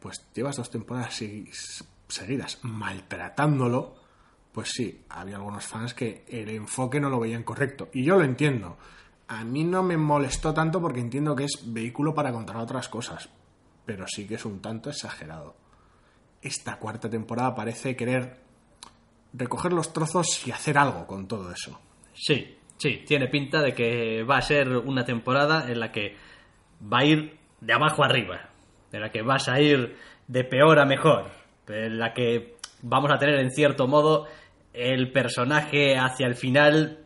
Pues 0.00 0.22
llevas 0.34 0.56
dos 0.56 0.70
temporadas 0.70 1.20
segui- 1.20 1.50
seguidas 2.08 2.58
maltratándolo, 2.62 3.96
pues 4.56 4.70
sí, 4.70 5.02
había 5.10 5.36
algunos 5.36 5.66
fans 5.66 5.92
que 5.92 6.24
el 6.28 6.48
enfoque 6.48 6.98
no 6.98 7.10
lo 7.10 7.20
veían 7.20 7.42
correcto. 7.42 7.90
Y 7.92 8.04
yo 8.04 8.16
lo 8.16 8.24
entiendo. 8.24 8.78
A 9.28 9.44
mí 9.44 9.64
no 9.64 9.82
me 9.82 9.98
molestó 9.98 10.54
tanto 10.54 10.80
porque 10.80 11.00
entiendo 11.00 11.36
que 11.36 11.44
es 11.44 11.60
vehículo 11.66 12.14
para 12.14 12.32
contar 12.32 12.56
otras 12.56 12.88
cosas. 12.88 13.28
Pero 13.84 14.06
sí 14.08 14.26
que 14.26 14.36
es 14.36 14.46
un 14.46 14.62
tanto 14.62 14.88
exagerado. 14.88 15.56
Esta 16.40 16.78
cuarta 16.78 17.10
temporada 17.10 17.54
parece 17.54 17.94
querer 17.96 18.38
recoger 19.34 19.74
los 19.74 19.92
trozos 19.92 20.46
y 20.46 20.52
hacer 20.52 20.78
algo 20.78 21.06
con 21.06 21.28
todo 21.28 21.52
eso. 21.52 21.78
Sí, 22.14 22.56
sí, 22.78 23.04
tiene 23.06 23.28
pinta 23.28 23.60
de 23.60 23.74
que 23.74 24.22
va 24.22 24.38
a 24.38 24.40
ser 24.42 24.70
una 24.70 25.04
temporada 25.04 25.70
en 25.70 25.80
la 25.80 25.92
que 25.92 26.16
va 26.80 27.00
a 27.00 27.04
ir 27.04 27.36
de 27.60 27.74
abajo 27.74 28.02
arriba, 28.02 28.48
en 28.90 29.02
la 29.02 29.10
que 29.10 29.20
vas 29.20 29.50
a 29.50 29.60
ir 29.60 29.98
de 30.26 30.44
peor 30.44 30.78
a 30.78 30.86
mejor, 30.86 31.30
en 31.68 31.98
la 31.98 32.14
que 32.14 32.56
vamos 32.82 33.10
a 33.10 33.18
tener 33.18 33.38
en 33.40 33.50
cierto 33.50 33.86
modo 33.86 34.26
el 34.76 35.10
personaje 35.10 35.96
hacia 35.96 36.26
el 36.26 36.36
final 36.36 36.98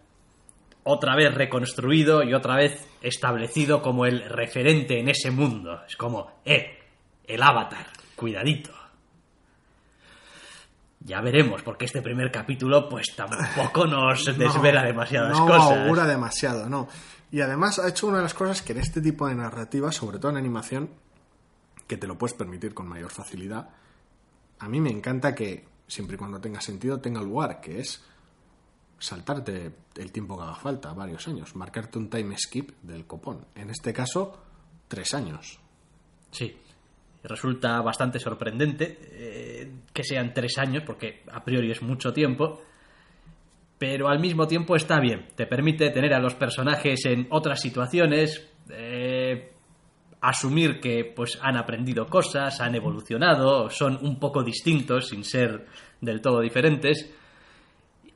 otra 0.82 1.14
vez 1.14 1.32
reconstruido 1.32 2.22
y 2.24 2.34
otra 2.34 2.56
vez 2.56 2.86
establecido 3.00 3.80
como 3.80 4.06
el 4.06 4.28
referente 4.28 4.98
en 4.98 5.08
ese 5.08 5.30
mundo. 5.30 5.80
Es 5.86 5.96
como, 5.96 6.40
eh, 6.44 6.78
el 7.24 7.42
avatar, 7.42 7.86
cuidadito. 8.16 8.72
Ya 11.02 11.20
veremos, 11.20 11.62
porque 11.62 11.86
este 11.86 12.02
primer 12.02 12.30
capítulo 12.30 12.88
pues 12.88 13.14
tampoco 13.16 13.86
nos 13.86 14.24
desvela 14.38 14.82
demasiadas 14.82 15.38
no 15.38 15.46
cosas. 15.46 15.78
augura 15.78 16.06
demasiado, 16.06 16.68
no. 16.68 16.88
Y 17.30 17.40
además 17.40 17.78
ha 17.78 17.88
hecho 17.88 18.08
una 18.08 18.18
de 18.18 18.24
las 18.24 18.34
cosas 18.34 18.60
que 18.60 18.72
en 18.72 18.80
este 18.80 19.00
tipo 19.00 19.28
de 19.28 19.36
narrativa, 19.36 19.92
sobre 19.92 20.18
todo 20.18 20.32
en 20.32 20.38
animación, 20.38 20.90
que 21.86 21.96
te 21.96 22.06
lo 22.06 22.18
puedes 22.18 22.34
permitir 22.34 22.74
con 22.74 22.88
mayor 22.88 23.10
facilidad, 23.10 23.70
a 24.58 24.68
mí 24.68 24.80
me 24.80 24.90
encanta 24.90 25.34
que, 25.34 25.64
siempre 25.90 26.14
y 26.14 26.18
cuando 26.18 26.40
tenga 26.40 26.60
sentido, 26.60 27.00
tenga 27.00 27.20
lugar, 27.20 27.60
que 27.60 27.80
es 27.80 28.02
saltarte 28.98 29.72
el 29.96 30.12
tiempo 30.12 30.36
que 30.36 30.44
haga 30.44 30.54
falta, 30.54 30.92
varios 30.92 31.26
años, 31.26 31.56
marcarte 31.56 31.98
un 31.98 32.08
time 32.08 32.36
skip 32.38 32.70
del 32.82 33.06
copón. 33.06 33.46
En 33.54 33.70
este 33.70 33.92
caso, 33.92 34.38
tres 34.86 35.14
años. 35.14 35.58
Sí. 36.30 36.56
Resulta 37.22 37.82
bastante 37.82 38.18
sorprendente 38.18 38.98
eh, 39.12 39.72
que 39.92 40.04
sean 40.04 40.32
tres 40.32 40.56
años, 40.58 40.84
porque 40.86 41.22
a 41.30 41.44
priori 41.44 41.70
es 41.70 41.82
mucho 41.82 42.12
tiempo, 42.12 42.62
pero 43.78 44.08
al 44.08 44.20
mismo 44.20 44.46
tiempo 44.46 44.76
está 44.76 45.00
bien. 45.00 45.28
Te 45.34 45.46
permite 45.46 45.90
tener 45.90 46.14
a 46.14 46.20
los 46.20 46.34
personajes 46.34 47.04
en 47.04 47.26
otras 47.30 47.60
situaciones, 47.60 48.48
eh, 48.70 49.49
asumir 50.20 50.80
que 50.80 51.04
pues 51.04 51.38
han 51.42 51.56
aprendido 51.56 52.06
cosas, 52.06 52.60
han 52.60 52.74
evolucionado, 52.74 53.70
son 53.70 53.98
un 54.02 54.18
poco 54.18 54.42
distintos 54.42 55.08
sin 55.08 55.24
ser 55.24 55.66
del 56.00 56.20
todo 56.20 56.40
diferentes. 56.40 57.10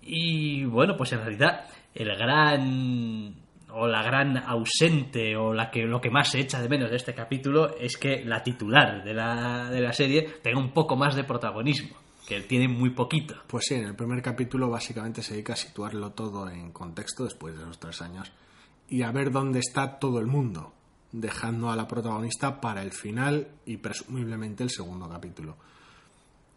Y 0.02 0.64
bueno, 0.64 0.96
pues 0.96 1.12
en 1.12 1.20
realidad 1.20 1.66
el 1.94 2.14
gran 2.16 3.34
o 3.76 3.88
la 3.88 4.02
gran 4.02 4.36
ausente 4.36 5.36
o 5.36 5.52
la 5.52 5.70
que 5.70 5.82
lo 5.82 6.00
que 6.00 6.10
más 6.10 6.30
se 6.30 6.40
echa 6.40 6.62
de 6.62 6.68
menos 6.68 6.90
de 6.90 6.96
este 6.96 7.14
capítulo 7.14 7.76
es 7.76 7.96
que 7.96 8.24
la 8.24 8.42
titular 8.42 9.02
de 9.02 9.14
la, 9.14 9.68
de 9.70 9.80
la 9.80 9.92
serie 9.92 10.22
tenga 10.42 10.60
un 10.60 10.72
poco 10.72 10.94
más 10.96 11.16
de 11.16 11.24
protagonismo, 11.24 11.96
que 12.28 12.40
tiene 12.42 12.68
muy 12.68 12.90
poquito. 12.90 13.34
Pues 13.48 13.66
sí, 13.66 13.74
en 13.74 13.86
el 13.86 13.96
primer 13.96 14.22
capítulo 14.22 14.70
básicamente 14.70 15.22
se 15.22 15.32
dedica 15.32 15.54
a 15.54 15.56
situarlo 15.56 16.12
todo 16.12 16.48
en 16.48 16.70
contexto 16.70 17.24
después 17.24 17.56
de 17.56 17.62
esos 17.62 17.80
tres 17.80 18.00
años 18.02 18.30
y 18.88 19.02
a 19.02 19.10
ver 19.10 19.30
dónde 19.30 19.58
está 19.58 19.98
todo 19.98 20.20
el 20.20 20.26
mundo, 20.26 20.72
dejando 21.14 21.70
a 21.70 21.76
la 21.76 21.86
protagonista 21.86 22.60
para 22.60 22.82
el 22.82 22.92
final 22.92 23.46
y 23.64 23.76
presumiblemente 23.76 24.64
el 24.64 24.70
segundo 24.70 25.08
capítulo. 25.08 25.56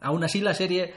Aún 0.02 0.24
así 0.24 0.41
la 0.41 0.54
serie 0.54 0.93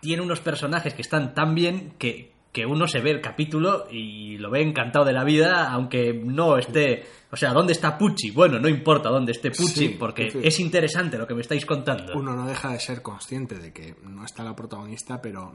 tiene 0.00 0.22
unos 0.22 0.40
personajes 0.40 0.92
que 0.94 1.02
están 1.02 1.34
tan 1.34 1.54
bien 1.54 1.94
que, 1.98 2.32
que 2.52 2.66
uno 2.66 2.88
se 2.88 3.00
ve 3.00 3.12
el 3.12 3.20
capítulo 3.20 3.86
y 3.90 4.38
lo 4.38 4.50
ve 4.50 4.62
encantado 4.62 5.04
de 5.04 5.12
la 5.12 5.24
vida, 5.24 5.70
aunque 5.70 6.12
no 6.12 6.58
esté... 6.58 7.04
O 7.30 7.36
sea, 7.36 7.52
¿dónde 7.52 7.72
está 7.74 7.96
Pucci? 7.96 8.30
Bueno, 8.32 8.58
no 8.58 8.68
importa 8.68 9.08
dónde 9.10 9.32
esté 9.32 9.50
Pucci, 9.50 9.88
Sí, 9.88 9.96
porque 9.98 10.30
sí. 10.30 10.40
es 10.42 10.58
interesante 10.58 11.16
lo 11.18 11.26
que 11.26 11.34
me 11.34 11.42
estáis 11.42 11.64
contando. 11.64 12.14
Uno 12.16 12.34
no 12.34 12.46
deja 12.46 12.72
de 12.72 12.80
ser 12.80 13.02
consciente 13.02 13.58
de 13.58 13.72
que 13.72 13.94
no 14.02 14.24
está 14.24 14.42
la 14.42 14.56
protagonista, 14.56 15.20
pero 15.22 15.52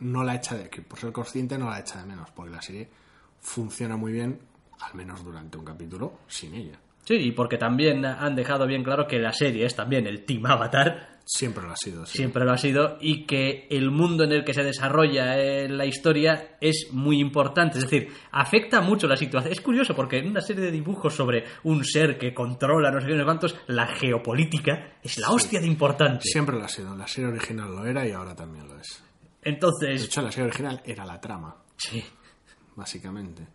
no 0.00 0.24
la 0.24 0.34
echa 0.34 0.56
de 0.56 0.68
que 0.68 0.82
por 0.82 0.98
ser 0.98 1.12
consciente 1.12 1.56
no 1.56 1.70
la 1.70 1.80
echa 1.80 2.00
de 2.00 2.06
menos, 2.06 2.30
porque 2.32 2.50
la 2.50 2.60
serie 2.60 2.88
funciona 3.40 3.96
muy 3.96 4.12
bien, 4.12 4.40
al 4.88 4.94
menos 4.94 5.24
durante 5.24 5.56
un 5.58 5.64
capítulo, 5.64 6.20
sin 6.28 6.54
ella. 6.54 6.78
Sí, 7.04 7.14
y 7.14 7.32
porque 7.32 7.58
también 7.58 8.04
han 8.04 8.36
dejado 8.36 8.66
bien 8.66 8.84
claro 8.84 9.08
que 9.08 9.18
la 9.18 9.32
serie 9.32 9.66
es 9.66 9.74
también 9.74 10.06
el 10.06 10.24
Team 10.24 10.46
Avatar, 10.46 11.10
Siempre 11.24 11.62
lo 11.64 11.70
ha 11.72 11.76
sido. 11.76 12.04
sí. 12.04 12.18
siempre 12.18 12.44
lo 12.44 12.52
ha 12.52 12.58
sido, 12.58 12.96
y 13.00 13.26
que 13.26 13.66
el 13.70 13.90
mundo 13.92 14.24
en 14.24 14.32
el 14.32 14.44
que 14.44 14.54
se 14.54 14.62
desarrolla 14.64 15.38
eh, 15.38 15.68
la 15.68 15.86
historia 15.86 16.56
es 16.60 16.88
muy 16.92 17.20
importante. 17.20 17.78
Es 17.78 17.84
decir, 17.84 18.08
afecta 18.32 18.80
mucho 18.80 19.06
la 19.06 19.16
situación. 19.16 19.52
Es 19.52 19.60
curioso 19.60 19.94
porque 19.94 20.18
en 20.18 20.28
una 20.28 20.40
serie 20.40 20.64
de 20.64 20.72
dibujos 20.72 21.14
sobre 21.14 21.44
un 21.62 21.84
ser 21.84 22.18
que 22.18 22.34
controla 22.34 22.90
no 22.90 23.00
sé 23.00 23.06
qué, 23.06 23.12
no 23.12 23.18
sé 23.20 23.24
cuántos, 23.24 23.56
la 23.68 23.86
geopolítica 23.86 24.94
es 25.02 25.18
la 25.18 25.30
hostia 25.30 25.60
de 25.60 25.66
importante. 25.68 26.22
Siempre 26.24 26.56
lo 26.56 26.64
ha 26.64 26.68
sido. 26.68 26.96
La 26.96 27.06
serie 27.06 27.30
original 27.30 27.70
lo 27.70 27.84
era 27.86 28.06
y 28.06 28.10
ahora 28.12 28.34
también 28.34 28.66
lo 28.68 28.78
es. 28.80 29.02
De 29.42 29.50
Entonces, 29.50 30.04
hecho, 30.04 30.22
la 30.22 30.30
serie 30.32 30.48
original 30.48 30.82
era 30.84 31.04
la 31.04 31.20
trama, 31.20 31.56
sí. 31.76 32.04
básicamente. 32.74 33.46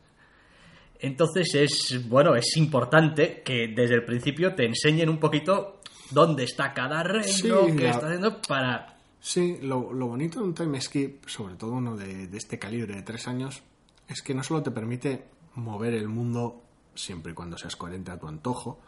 Entonces 0.99 1.53
es, 1.55 2.07
bueno, 2.09 2.35
es 2.35 2.57
importante 2.57 3.41
que 3.43 3.67
desde 3.75 3.95
el 3.95 4.03
principio 4.05 4.55
te 4.55 4.65
enseñen 4.65 5.09
un 5.09 5.19
poquito 5.19 5.79
dónde 6.11 6.43
está 6.43 6.73
cada 6.73 7.03
reino, 7.03 7.27
Sí, 7.67 7.75
qué 7.77 7.83
la- 7.83 7.89
está 7.91 8.07
haciendo 8.07 8.41
para... 8.41 8.93
Sí, 9.19 9.57
lo, 9.61 9.91
lo 9.93 10.07
bonito 10.07 10.39
de 10.39 10.45
un 10.45 10.53
time 10.53 10.79
skip, 10.79 11.27
sobre 11.27 11.55
todo 11.55 11.71
uno 11.71 11.95
de, 11.97 12.27
de 12.27 12.37
este 12.37 12.57
calibre 12.57 12.95
de 12.95 13.01
tres 13.01 13.27
años, 13.27 13.61
es 14.07 14.21
que 14.21 14.33
no 14.33 14.41
solo 14.43 14.63
te 14.63 14.71
permite 14.71 15.25
mover 15.55 15.93
el 15.93 16.07
mundo 16.07 16.61
siempre 16.95 17.31
y 17.31 17.35
cuando 17.35 17.57
seas 17.57 17.75
coherente 17.75 18.11
a 18.11 18.19
tu 18.19 18.27
antojo 18.27 18.79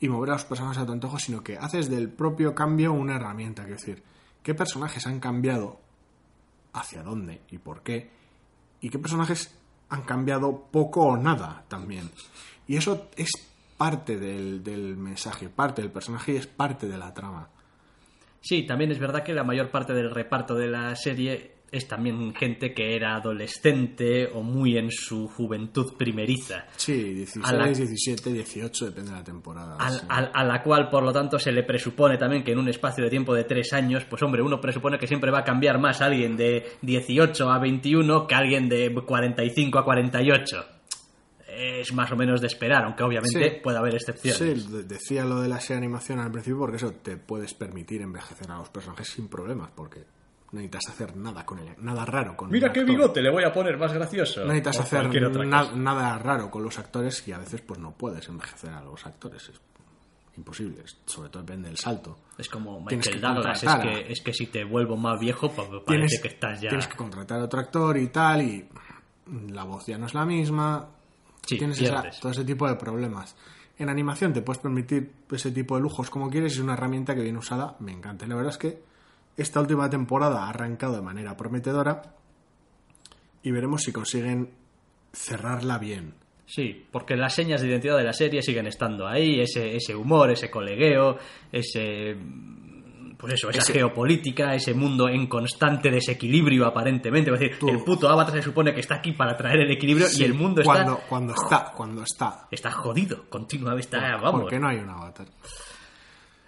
y 0.00 0.08
mover 0.08 0.30
a 0.30 0.32
los 0.34 0.44
personajes 0.44 0.78
a 0.82 0.86
tu 0.86 0.92
antojo, 0.92 1.18
sino 1.18 1.42
que 1.42 1.56
haces 1.56 1.88
del 1.88 2.10
propio 2.10 2.54
cambio 2.54 2.92
una 2.92 3.16
herramienta. 3.16 3.62
Es 3.62 3.70
decir, 3.70 4.02
qué 4.42 4.54
personajes 4.54 5.06
han 5.06 5.18
cambiado, 5.20 5.80
hacia 6.72 7.02
dónde 7.02 7.40
y 7.50 7.58
por 7.58 7.82
qué, 7.82 8.10
y 8.80 8.90
qué 8.90 8.98
personajes 8.98 9.56
han 9.88 10.02
cambiado 10.02 10.68
poco 10.70 11.02
o 11.02 11.16
nada 11.16 11.64
también. 11.68 12.10
Y 12.66 12.76
eso 12.76 13.08
es 13.16 13.30
parte 13.76 14.18
del, 14.18 14.62
del 14.62 14.96
mensaje, 14.96 15.48
parte 15.48 15.82
del 15.82 15.90
personaje 15.90 16.32
y 16.32 16.36
es 16.36 16.46
parte 16.46 16.86
de 16.86 16.98
la 16.98 17.12
trama. 17.12 17.48
Sí, 18.40 18.64
también 18.64 18.90
es 18.92 18.98
verdad 18.98 19.22
que 19.22 19.32
la 19.32 19.44
mayor 19.44 19.70
parte 19.70 19.94
del 19.94 20.10
reparto 20.10 20.54
de 20.54 20.68
la 20.68 20.94
serie 20.96 21.53
es 21.72 21.88
también 21.88 22.32
gente 22.34 22.72
que 22.72 22.94
era 22.94 23.16
adolescente 23.16 24.26
o 24.32 24.42
muy 24.42 24.76
en 24.78 24.90
su 24.90 25.26
juventud 25.28 25.96
primeriza. 25.96 26.66
Sí, 26.76 26.92
16, 27.14 27.44
A 27.44 27.52
la- 27.52 27.66
17, 27.66 28.32
18, 28.32 28.84
depende 28.86 29.10
de 29.10 29.16
la 29.16 29.24
temporada. 29.24 29.76
Sí. 29.90 30.06
al- 30.08 30.30
a 30.32 30.44
la 30.44 30.62
cual, 30.62 30.88
por 30.88 31.02
lo 31.02 31.12
tanto, 31.12 31.38
se 31.38 31.50
le 31.52 31.62
presupone 31.64 32.16
también 32.16 32.44
que 32.44 32.52
en 32.52 32.58
un 32.58 32.68
espacio 32.68 33.02
de 33.04 33.10
tiempo 33.10 33.34
de 33.34 33.44
tres 33.44 33.72
años, 33.72 34.04
pues 34.04 34.22
hombre, 34.22 34.42
uno 34.42 34.60
presupone 34.60 34.98
que 34.98 35.06
siempre 35.06 35.30
va 35.30 35.40
a 35.40 35.44
cambiar 35.44 35.80
más 35.80 36.00
alguien 36.00 36.36
de 36.36 36.64
18 36.82 37.50
a 37.50 37.58
21 37.58 38.26
que 38.26 38.34
alguien 38.34 38.68
de 38.68 38.94
45 38.94 39.78
a 39.78 39.84
48. 39.84 40.64
Es 41.56 41.92
más 41.92 42.10
o 42.10 42.16
menos 42.16 42.40
de 42.40 42.48
esperar, 42.48 42.84
aunque 42.84 43.04
obviamente 43.04 43.50
Sí. 43.50 43.56
puede 43.62 43.78
haber 43.78 43.94
excepciones. 43.94 44.38
Sí, 44.38 44.72
de- 44.72 44.82
decía 44.84 45.24
lo 45.24 45.40
de 45.40 45.48
la 45.48 45.60
serie 45.60 45.78
animación 45.78 46.18
al 46.18 46.30
principio 46.32 46.58
porque 46.58 46.76
eso 46.78 46.90
te 46.92 47.16
puedes 47.16 47.54
permitir 47.54 48.00
envejecer 48.02 48.50
a 48.50 48.58
los 48.58 48.70
personajes 48.70 49.08
sin 49.08 49.28
problemas, 49.28 49.70
porque 49.74 50.04
necesitas 50.54 50.88
hacer 50.88 51.16
nada 51.16 51.44
con 51.44 51.58
él, 51.58 51.68
nada 51.78 52.04
raro 52.04 52.36
con 52.36 52.50
Mira 52.50 52.72
qué 52.72 52.80
actor. 52.80 52.94
bigote, 52.96 53.20
le 53.22 53.30
voy 53.30 53.44
a 53.44 53.52
poner 53.52 53.76
más 53.78 53.92
gracioso. 53.92 54.40
No 54.40 54.46
necesitas 54.52 54.80
hacer 54.80 55.46
na- 55.46 55.72
nada 55.74 56.18
raro 56.18 56.50
con 56.50 56.62
los 56.62 56.78
actores 56.78 57.26
y 57.28 57.32
a 57.32 57.38
veces 57.38 57.60
pues 57.60 57.78
no 57.80 57.92
puedes 57.92 58.28
envejecer 58.28 58.70
a 58.70 58.82
los 58.82 59.04
actores. 59.06 59.48
Es 59.48 59.60
imposible, 60.36 60.82
es- 60.84 60.96
sobre 61.06 61.28
todo 61.28 61.42
depende 61.42 61.68
del 61.68 61.78
salto. 61.78 62.18
Es 62.38 62.48
como 62.48 62.84
Tienes 62.88 63.06
Michael 63.06 63.20
que 63.20 63.26
Douglas, 63.34 63.62
es 63.62 63.74
que, 63.76 64.12
es 64.12 64.20
que 64.20 64.32
si 64.32 64.46
te 64.46 64.64
vuelvo 64.64 64.96
más 64.96 65.20
viejo, 65.20 65.50
pues 65.50 65.68
me 65.70 65.80
parece 65.80 65.86
Tienes 66.06 66.20
que 66.20 66.28
estás 66.28 66.60
ya... 66.60 66.68
tienes 66.70 66.86
que 66.88 66.96
contratar 66.96 67.40
a 67.40 67.44
otro 67.44 67.60
actor 67.60 67.96
y 67.96 68.08
tal 68.08 68.42
y 68.42 68.68
la 69.50 69.64
voz 69.64 69.86
ya 69.86 69.96
no 69.98 70.06
es 70.06 70.14
la 70.14 70.24
misma. 70.24 70.88
Sí, 71.46 71.58
tienes 71.58 71.80
esa- 71.80 72.02
todo 72.20 72.32
ese 72.32 72.44
tipo 72.44 72.66
de 72.68 72.74
problemas. 72.76 73.36
En 73.78 73.88
animación 73.88 74.32
te 74.32 74.40
puedes 74.42 74.62
permitir 74.62 75.12
ese 75.32 75.50
tipo 75.50 75.74
de 75.76 75.82
lujos 75.82 76.08
como 76.08 76.30
quieres, 76.30 76.52
es 76.54 76.58
una 76.60 76.74
herramienta 76.74 77.14
que 77.14 77.22
bien 77.22 77.36
usada, 77.36 77.76
me 77.80 77.92
encanta. 77.92 78.26
La 78.26 78.34
verdad 78.36 78.52
es 78.52 78.58
que 78.58 78.82
esta 79.36 79.60
última 79.60 79.88
temporada 79.90 80.44
ha 80.44 80.50
arrancado 80.50 80.96
de 80.96 81.02
manera 81.02 81.36
prometedora 81.36 82.02
y 83.42 83.50
veremos 83.50 83.82
si 83.82 83.92
consiguen 83.92 84.50
cerrarla 85.12 85.78
bien. 85.78 86.14
Sí, 86.46 86.86
porque 86.92 87.16
las 87.16 87.34
señas 87.34 87.60
de 87.62 87.68
identidad 87.68 87.96
de 87.96 88.04
la 88.04 88.12
serie 88.12 88.42
siguen 88.42 88.66
estando 88.66 89.06
ahí, 89.08 89.40
ese, 89.40 89.76
ese 89.76 89.94
humor, 89.94 90.30
ese 90.30 90.50
colegueo, 90.50 91.16
ese 91.50 92.16
pues 93.16 93.34
eso, 93.34 93.48
esa 93.48 93.60
Ese- 93.60 93.72
geopolítica, 93.72 94.54
ese 94.54 94.74
mundo 94.74 95.08
en 95.08 95.26
constante 95.28 95.90
desequilibrio 95.90 96.66
aparentemente. 96.66 97.32
Es 97.32 97.40
decir, 97.40 97.58
Tú- 97.58 97.68
el 97.70 97.82
puto 97.82 98.08
Avatar 98.10 98.34
se 98.34 98.42
supone 98.42 98.74
que 98.74 98.80
está 98.80 98.96
aquí 98.96 99.12
para 99.12 99.34
traer 99.36 99.60
el 99.60 99.70
equilibrio 99.70 100.06
Sí, 100.08 100.20
y 100.22 100.24
el 100.26 100.34
mundo 100.34 100.60
está, 100.60 100.72
cuando, 100.74 101.00
cuando 101.08 101.32
está, 101.34 101.72
cuando 101.74 102.02
está. 102.02 102.48
está 102.50 102.70
jodido, 102.70 103.24
continuamente 103.30 103.96
está, 103.96 104.16
vamos. 104.18 104.42
Porque 104.42 104.58
no 104.58 104.68
hay 104.68 104.76
un 104.78 104.90
avatar. 104.90 105.26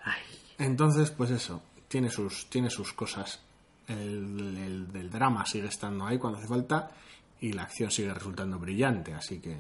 Ay, 0.05 0.21
Entonces, 0.59 1.11
pues 1.13 1.31
eso, 1.31 1.63
tiene 1.89 2.11
sus, 2.11 2.49
tiene 2.51 2.71
sus 2.71 2.93
cosas. 2.93 3.43
El, 3.89 4.57
el 4.59 4.93
del 4.93 5.11
drama 5.11 5.47
sigue 5.47 5.69
estando 5.69 6.05
ahí 6.07 6.19
cuando 6.19 6.39
hace 6.39 6.49
falta 6.49 6.91
y 7.41 7.53
la 7.53 7.63
acción 7.63 7.91
sigue 7.91 8.13
resultando 8.13 8.59
brillante, 8.59 9.15
así 9.15 9.41
que 9.41 9.57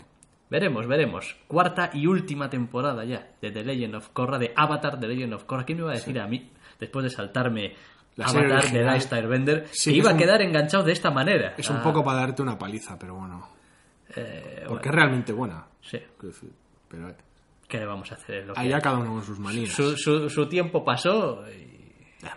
veremos, 0.50 0.86
veremos. 0.88 1.36
Cuarta 1.46 1.90
y 1.92 2.06
última 2.06 2.50
temporada 2.50 3.04
ya 3.04 3.28
de 3.40 3.50
The 3.52 3.62
Legend 3.64 3.94
of 3.96 4.08
Korra, 4.08 4.38
de 4.38 4.52
Avatar 4.56 4.98
The 4.98 5.06
Legend 5.08 5.34
of 5.34 5.44
Korra. 5.44 5.64
¿Quién 5.64 5.78
me 5.78 5.82
iba 5.84 5.92
a 5.92 5.94
decir 5.96 6.18
a 6.18 6.26
mí, 6.26 6.50
después 6.80 7.04
de 7.04 7.10
saltarme 7.10 7.74
La 8.16 8.26
Avatar 8.26 8.70
de. 8.72 8.82
Last 8.82 9.12
Airbender, 9.12 9.66
Sí, 9.70 9.90
que 9.92 9.98
iba 9.98 10.10
a 10.10 10.14
un- 10.14 10.18
quedar 10.18 10.42
enganchado 10.42 10.82
de 10.82 10.92
esta 10.92 11.10
manera? 11.10 11.54
es 11.56 11.68
un 11.70 11.76
Ah, 11.76 11.82
poco 11.82 12.02
para 12.02 12.18
darte 12.20 12.42
una 12.42 12.58
paliza, 12.58 12.98
pero 12.98 13.14
bueno, 13.14 13.48
eh, 14.16 14.64
porque 14.66 14.68
bueno, 14.68 14.80
es 14.84 14.94
realmente 14.94 15.32
buena. 15.32 15.66
sí, 15.82 15.98
Pero 16.88 17.10
eh, 17.10 17.16
¿qué 17.68 17.78
le 17.78 17.86
vamos 17.86 18.10
a 18.10 18.14
hacer? 18.14 18.46
Lo 18.46 18.54
que 18.54 18.60
allá 18.60 18.76
hay. 18.76 18.82
cada 18.82 18.98
uno 18.98 19.12
con 19.12 19.22
sus 19.24 19.38
manías. 19.38 19.70
su, 19.70 19.96
su- 19.96 20.28
su 20.30 20.48
tiempo 20.48 20.84
pasó 20.84 21.44
y 21.50 21.75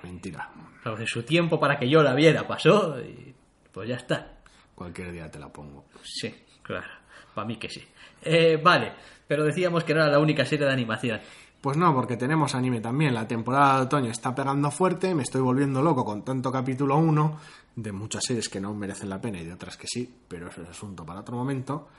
Mentira. 0.03 0.49
sea, 0.83 1.07
su 1.07 1.23
tiempo 1.23 1.59
para 1.59 1.77
que 1.77 1.89
yo 1.89 2.01
la 2.03 2.13
viera 2.13 2.47
pasó 2.47 2.99
y 2.99 3.33
pues 3.71 3.89
ya 3.89 3.95
está. 3.95 4.39
Cualquier 4.75 5.11
día 5.11 5.29
te 5.29 5.39
la 5.39 5.49
pongo. 5.49 5.85
Sí, 6.03 6.33
claro. 6.61 6.87
Para 7.33 7.47
mí 7.47 7.57
que 7.57 7.69
sí. 7.69 7.83
Eh, 8.21 8.59
vale, 8.61 8.93
pero 9.27 9.43
decíamos 9.43 9.83
que 9.83 9.93
no 9.93 10.01
era 10.01 10.11
la 10.11 10.19
única 10.19 10.45
serie 10.45 10.65
de 10.65 10.73
animación. 10.73 11.19
Pues 11.61 11.75
no, 11.75 11.93
porque 11.93 12.15
tenemos 12.15 12.55
anime 12.55 12.79
también. 12.79 13.13
La 13.13 13.27
temporada 13.27 13.77
de 13.77 13.81
otoño 13.83 14.11
está 14.11 14.33
pegando 14.33 14.71
fuerte, 14.71 15.13
me 15.13 15.23
estoy 15.23 15.41
volviendo 15.41 15.81
loco 15.81 16.05
con 16.05 16.23
tanto 16.23 16.51
capítulo 16.51 16.97
1 16.97 17.39
de 17.75 17.91
muchas 17.91 18.23
series 18.25 18.47
que 18.49 18.61
no 18.61 18.73
merecen 18.73 19.09
la 19.09 19.19
pena 19.19 19.39
y 19.39 19.45
de 19.45 19.53
otras 19.53 19.75
que 19.77 19.87
sí, 19.87 20.13
pero 20.27 20.47
eso 20.47 20.61
es 20.61 20.69
asunto 20.69 21.05
para 21.05 21.19
otro 21.19 21.35
momento. 21.35 21.89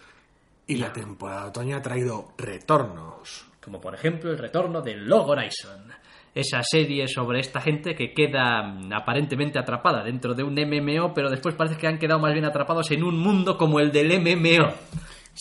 Y 0.66 0.76
la 0.76 0.92
temporada 0.92 1.42
de 1.42 1.48
otoño 1.48 1.76
ha 1.76 1.82
traído 1.82 2.32
retornos. 2.38 3.46
Como 3.62 3.80
por 3.80 3.94
ejemplo 3.94 4.30
el 4.30 4.38
retorno 4.38 4.80
de 4.80 4.96
Log 4.96 5.28
Horizon. 5.28 5.92
Esa 6.34 6.62
serie 6.62 7.08
sobre 7.08 7.40
esta 7.40 7.60
gente 7.60 7.94
que 7.96 8.12
queda 8.14 8.62
mm, 8.62 8.92
aparentemente 8.92 9.58
atrapada 9.58 10.04
dentro 10.04 10.34
de 10.34 10.44
un 10.44 10.54
MMO, 10.54 11.12
pero 11.12 11.28
después 11.28 11.54
parece 11.56 11.76
que 11.76 11.88
han 11.88 11.98
quedado 11.98 12.20
más 12.20 12.32
bien 12.32 12.44
atrapados 12.44 12.90
en 12.92 13.02
un 13.02 13.18
mundo 13.18 13.58
como 13.58 13.80
el 13.80 13.90
del 13.90 14.12
MMO. 14.20 14.68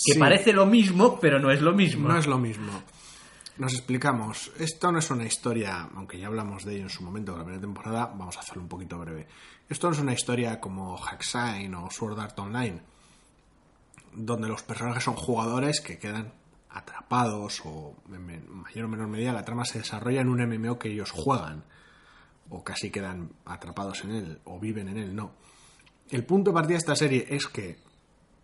Que 0.05 0.13
Sí. 0.13 0.19
parece 0.19 0.53
lo 0.53 0.65
mismo, 0.65 1.19
pero 1.19 1.39
no 1.39 1.51
es 1.51 1.61
lo 1.61 1.73
mismo. 1.73 2.07
No 2.07 2.17
es 2.17 2.25
lo 2.27 2.37
mismo. 2.37 2.71
Nos 3.57 3.73
explicamos. 3.73 4.51
Esto 4.57 4.91
no 4.91 4.99
es 4.99 5.11
una 5.11 5.25
historia, 5.25 5.89
aunque 5.95 6.17
ya 6.17 6.27
hablamos 6.27 6.63
de 6.63 6.75
ello 6.75 6.83
en 6.83 6.89
su 6.89 7.03
momento, 7.03 7.33
en 7.33 7.39
la 7.39 7.43
primera 7.43 7.61
temporada, 7.61 8.05
vamos 8.07 8.37
a 8.37 8.39
hacerlo 8.39 8.61
un 8.63 8.69
poquito 8.69 8.97
breve. 8.97 9.27
Esto 9.67 9.87
no 9.87 9.93
es 9.93 9.99
una 9.99 10.13
historia 10.13 10.59
como 10.59 10.95
Hacksign 10.97 11.75
o 11.75 11.89
Sword 11.91 12.19
Art 12.19 12.39
Online, 12.39 12.79
donde 14.13 14.47
los 14.47 14.63
personajes 14.63 15.03
son 15.03 15.15
jugadores 15.15 15.81
que 15.81 15.99
quedan 15.99 16.33
atrapados 16.69 17.61
o 17.65 17.95
en 18.13 18.61
mayor 18.61 18.85
o 18.85 18.87
menor 18.87 19.07
medida 19.07 19.33
la 19.33 19.45
trama 19.45 19.65
se 19.65 19.79
desarrolla 19.79 20.21
en 20.21 20.29
un 20.29 20.45
MMO 20.45 20.77
que 20.77 20.91
ellos 20.91 21.11
juegan 21.11 21.63
o 22.49 22.63
casi 22.63 22.91
quedan 22.91 23.31
atrapados 23.45 24.03
en 24.03 24.11
él 24.11 24.41
o 24.45 24.59
viven 24.59 24.87
en 24.89 24.97
él, 24.97 25.15
no. 25.15 25.33
El 26.09 26.25
punto 26.25 26.51
de 26.51 26.55
partida 26.55 26.73
de 26.73 26.79
esta 26.79 26.95
serie 26.95 27.27
es 27.29 27.47
que 27.47 27.77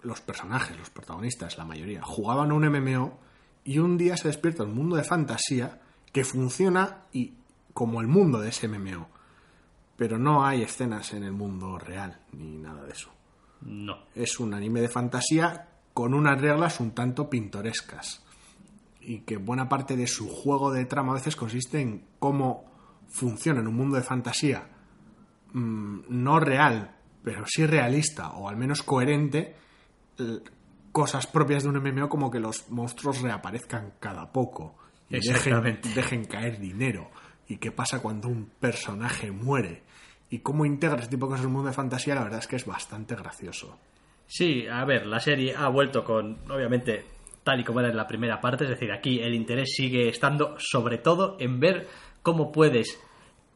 los 0.03 0.21
personajes, 0.21 0.77
los 0.77 0.91
protagonistas, 0.91 1.57
la 1.57 1.65
mayoría, 1.65 2.03
jugaban 2.03 2.51
a 2.51 2.53
un 2.53 2.67
MMO 2.67 3.19
y 3.63 3.79
un 3.79 3.97
día 3.97 4.15
se 4.17 4.27
despierta 4.27 4.63
un 4.63 4.75
mundo 4.75 4.95
de 4.95 5.03
fantasía 5.03 5.81
que 6.11 6.23
funciona 6.23 7.05
y 7.11 7.33
como 7.73 8.01
el 8.01 8.07
mundo 8.07 8.39
de 8.39 8.49
ese 8.49 8.67
MMO. 8.67 9.09
Pero 9.97 10.19
no 10.19 10.45
hay 10.45 10.61
escenas 10.61 11.13
en 11.13 11.23
el 11.23 11.31
mundo 11.31 11.79
real 11.79 12.19
ni 12.31 12.57
nada 12.57 12.83
de 12.83 12.91
eso. 12.91 13.09
No. 13.61 14.05
Es 14.13 14.39
un 14.39 14.53
anime 14.53 14.81
de 14.81 14.89
fantasía 14.89 15.69
con 15.95 16.13
unas 16.13 16.39
reglas 16.41 16.81
un 16.81 16.91
tanto 16.91 17.29
pintorescas. 17.29 18.21
Y 18.99 19.19
que 19.19 19.37
buena 19.37 19.69
parte 19.69 19.95
de 19.95 20.07
su 20.07 20.27
juego 20.27 20.69
de 20.71 20.83
trama 20.83 21.13
a 21.13 21.15
veces 21.15 21.37
consiste 21.37 21.79
en 21.79 22.03
cómo 22.19 22.65
funciona 23.07 23.61
en 23.61 23.67
un 23.67 23.75
mundo 23.75 23.95
de 23.95 24.03
fantasía 24.03 24.67
mm, 25.53 25.99
no 26.09 26.39
real, 26.41 26.97
pero 27.23 27.45
sí 27.47 27.65
realista 27.65 28.31
o 28.31 28.49
al 28.49 28.57
menos 28.57 28.83
coherente, 28.83 29.55
cosas 30.91 31.27
propias 31.27 31.63
de 31.63 31.69
un 31.69 31.81
MMO 31.81 32.09
como 32.09 32.29
que 32.29 32.41
los 32.41 32.69
monstruos 32.71 33.21
reaparezcan 33.21 33.93
cada 34.01 34.33
poco 34.33 34.75
y 35.09 35.25
dejen, 35.25 35.79
dejen 35.95 36.25
caer 36.25 36.59
dinero. 36.59 37.09
Y 37.47 37.55
qué 37.55 37.71
pasa 37.71 38.01
cuando 38.01 38.27
un 38.27 38.47
personaje 38.59 39.31
muere. 39.31 39.83
Y 40.29 40.39
cómo 40.39 40.65
integra 40.65 40.99
ese 40.99 41.07
tipo 41.07 41.27
de 41.27 41.29
cosas 41.29 41.43
en 41.45 41.47
un 41.47 41.53
mundo 41.53 41.69
de 41.69 41.75
fantasía, 41.75 42.15
la 42.15 42.23
verdad 42.23 42.39
es 42.39 42.47
que 42.47 42.57
es 42.57 42.65
bastante 42.65 43.15
gracioso. 43.15 43.77
Sí, 44.27 44.65
a 44.67 44.83
ver, 44.85 45.05
la 45.05 45.19
serie 45.19 45.55
ha 45.55 45.67
vuelto 45.69 46.03
con, 46.03 46.39
obviamente, 46.49 47.05
tal 47.43 47.59
y 47.59 47.63
como 47.63 47.79
era 47.79 47.89
en 47.89 47.97
la 47.97 48.07
primera 48.07 48.41
parte, 48.41 48.63
es 48.63 48.71
decir, 48.71 48.91
aquí 48.91 49.19
el 49.19 49.33
interés 49.33 49.73
sigue 49.75 50.09
estando 50.09 50.55
sobre 50.57 50.97
todo 50.97 51.37
en 51.39 51.59
ver 51.59 51.87
cómo 52.23 52.51
puedes 52.51 52.99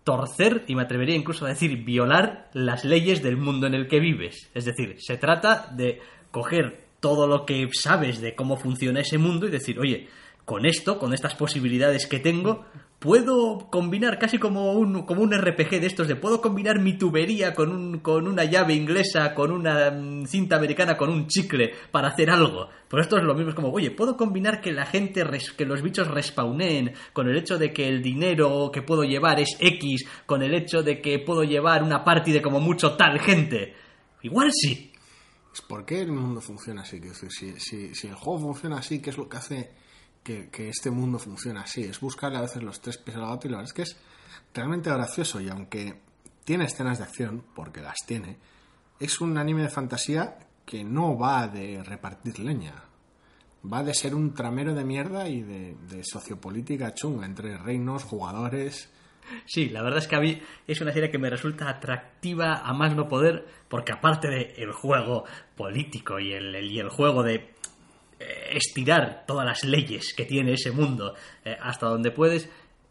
torcer, 0.04 0.64
y 0.68 0.76
me 0.76 0.84
atrevería 0.84 1.16
incluso 1.16 1.46
a 1.46 1.50
decir 1.50 1.84
violar 1.84 2.50
las 2.54 2.86
leyes 2.86 3.22
del 3.22 3.38
mundo 3.38 3.68
en 3.68 3.74
el 3.74 3.88
que 3.88 4.00
vives. 4.00 4.50
Es 4.54 4.66
decir, 4.66 4.96
se 5.00 5.18
trata 5.18 5.68
de 5.76 6.02
coger 6.32 6.86
todo 7.00 7.28
lo 7.28 7.46
que 7.46 7.68
sabes 7.74 8.22
de 8.22 8.36
cómo 8.36 8.58
funciona 8.58 9.02
ese 9.02 9.18
mundo 9.18 9.48
y 9.48 9.52
decir, 9.52 9.80
oye, 9.80 10.08
con 10.46 10.66
esto, 10.66 10.98
con 10.98 11.14
estas 11.14 11.36
posibilidades 11.36 12.08
que 12.08 12.20
tengo, 12.20 12.66
puedo 13.00 13.70
combinar 13.70 14.20
casi 14.20 14.38
como 14.38 14.74
un, 14.74 15.04
como 15.04 15.22
un 15.22 15.34
RPG 15.34 15.80
de 15.80 15.86
estos, 15.88 16.08
de 16.08 16.16
puedo 16.18 16.42
combinar 16.42 16.80
mi 16.80 16.98
tubería 16.98 17.56
con, 17.56 17.72
un, 17.72 18.00
con 18.00 18.28
una 18.28 18.44
llave 18.44 18.74
inglesa, 18.74 19.34
con 19.34 19.52
una 19.52 19.90
mm, 19.92 20.26
cinta 20.26 20.58
americana, 20.58 20.98
con 20.98 21.10
un 21.10 21.28
chicle 21.28 21.74
para 21.92 22.10
hacer 22.10 22.30
algo. 22.30 22.68
Pues 22.90 23.04
esto 23.06 23.18
es 23.18 23.24
lo 23.24 23.34
mismo, 23.36 23.50
es 23.50 23.56
como, 23.56 23.72
oye, 23.72 23.92
puedo 23.92 24.18
combinar 24.18 24.60
que 24.62 24.72
la 24.74 24.86
gente, 24.86 25.24
res- 25.24 25.52
que 25.54 25.66
los 25.66 25.82
bichos 25.82 26.08
respawneen, 26.10 26.94
con 27.14 27.30
el 27.30 27.38
hecho 27.38 27.58
de 27.58 27.72
que 27.72 27.88
el 27.88 28.02
dinero 28.02 28.70
que 28.74 28.82
puedo 28.82 29.04
llevar 29.04 29.40
es 29.40 29.56
X, 29.60 30.06
con 30.26 30.44
el 30.44 30.54
hecho 30.54 30.84
de 30.84 31.00
que 31.02 31.20
puedo 31.20 31.44
llevar 31.44 31.84
una 31.84 32.04
party 32.04 32.32
de 32.34 32.42
como 32.42 32.60
mucho 32.60 32.96
tal 32.98 33.20
gente. 33.20 33.76
Igual 34.24 34.52
sí. 34.52 34.92
Es 35.54 35.62
¿Por 35.62 35.86
qué 35.86 36.02
el 36.02 36.12
mundo 36.12 36.42
funciona 36.42 36.82
así? 36.82 37.00
Si 37.58 38.08
el 38.08 38.16
juego 38.16 38.40
funciona 38.40 38.78
así, 38.80 39.02
¿qué 39.02 39.10
es 39.12 39.18
lo 39.18 39.30
que 39.30 39.38
hace 39.38 39.72
que, 40.52 40.70
este 40.70 40.92
mundo 40.92 41.18
funcione 41.18 41.60
así? 41.60 41.84
Es 41.84 42.00
buscarle 42.00 42.38
a 42.38 42.42
veces 42.42 42.62
los 42.62 42.82
tres 42.82 42.98
pies 42.98 43.18
al 43.18 43.26
gato 43.26 43.48
y 43.48 43.52
la 43.52 43.58
verdad 43.58 43.70
es 43.70 43.74
que 43.74 43.82
es 43.82 43.98
realmente 44.54 44.90
gracioso 44.90 45.42
y 45.42 45.50
aunque 45.50 46.00
tiene 46.44 46.66
escenas 46.66 47.00
de 47.00 47.04
acción, 47.04 47.44
porque 47.56 47.82
las 47.82 47.98
tiene, 48.06 48.38
es 49.00 49.22
un 49.22 49.38
anime 49.38 49.64
de 49.64 49.70
fantasía 49.70 50.38
que 50.66 50.84
no 50.84 51.18
va 51.18 51.48
de 51.48 51.84
repartir 51.84 52.40
leña. 52.40 52.84
Va 53.72 53.84
de 53.84 53.94
ser 53.94 54.16
un 54.16 54.34
tramero 54.34 54.74
de 54.74 54.86
mierda 54.86 55.28
y 55.28 55.42
de, 55.42 55.76
de 55.90 56.04
sociopolítica 56.04 56.94
chunga 56.94 57.26
entre 57.26 57.58
reinos, 57.58 58.04
jugadores. 58.04 58.90
Sí, 59.46 59.70
la 59.70 59.82
verdad 59.82 60.00
es 60.00 60.08
que 60.08 60.16
a 60.16 60.22
mí 60.22 60.42
es 60.66 60.80
una 60.82 60.94
serie 60.94 61.12
que 61.12 61.18
me 61.18 61.30
resulta 61.30 61.70
atractiva 61.70 62.62
a 62.64 62.74
más 62.74 62.96
no 62.96 63.08
poder, 63.08 63.46
porque 63.68 63.92
aparte 63.92 64.28
del 64.30 64.72
juego 64.72 65.26
político 65.56 66.20
y 66.20 66.34
el, 66.34 66.56
y 66.64 66.80
el 66.80 66.90
juego 66.90 67.22
de 67.22 67.59
estirar 68.52 69.24
todas 69.28 69.46
las 69.46 69.64
leyes 69.64 70.14
que 70.14 70.26
tiene 70.26 70.54
ese 70.54 70.72
mundo 70.72 71.16
eh, 71.46 71.56
hasta 71.62 71.88
donde 71.88 72.12
puedes, 72.12 72.50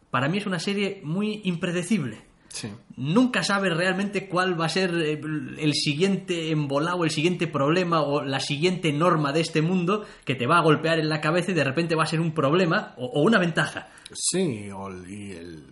para 0.09 0.27
mí 0.27 0.37
es 0.39 0.45
una 0.45 0.59
serie 0.59 1.01
muy 1.03 1.41
impredecible. 1.43 2.27
Sí. 2.51 2.67
Nunca 2.97 3.43
sabes 3.43 3.77
realmente 3.77 4.27
cuál 4.27 4.59
va 4.59 4.65
a 4.65 4.69
ser 4.69 4.91
eh, 4.95 5.21
el 5.59 5.73
siguiente 5.75 6.49
embolado, 6.49 7.03
el 7.03 7.11
siguiente 7.11 7.45
problema 7.45 8.01
o 8.01 8.23
la 8.23 8.39
siguiente 8.39 8.91
norma 8.91 9.31
de 9.31 9.41
este 9.41 9.61
mundo 9.61 10.03
que 10.25 10.33
te 10.33 10.47
va 10.47 10.57
a 10.57 10.61
golpear 10.63 10.97
en 10.97 11.09
la 11.09 11.21
cabeza 11.21 11.51
y 11.51 11.53
de 11.53 11.63
repente 11.63 11.93
va 11.93 12.03
a 12.03 12.07
ser 12.07 12.19
un 12.19 12.31
problema 12.33 12.95
o- 12.97 13.05
o 13.05 13.21
una 13.21 13.37
ventaja. 13.37 13.89
Sí, 14.13 14.67
y 15.07 15.31
el- 15.33 15.63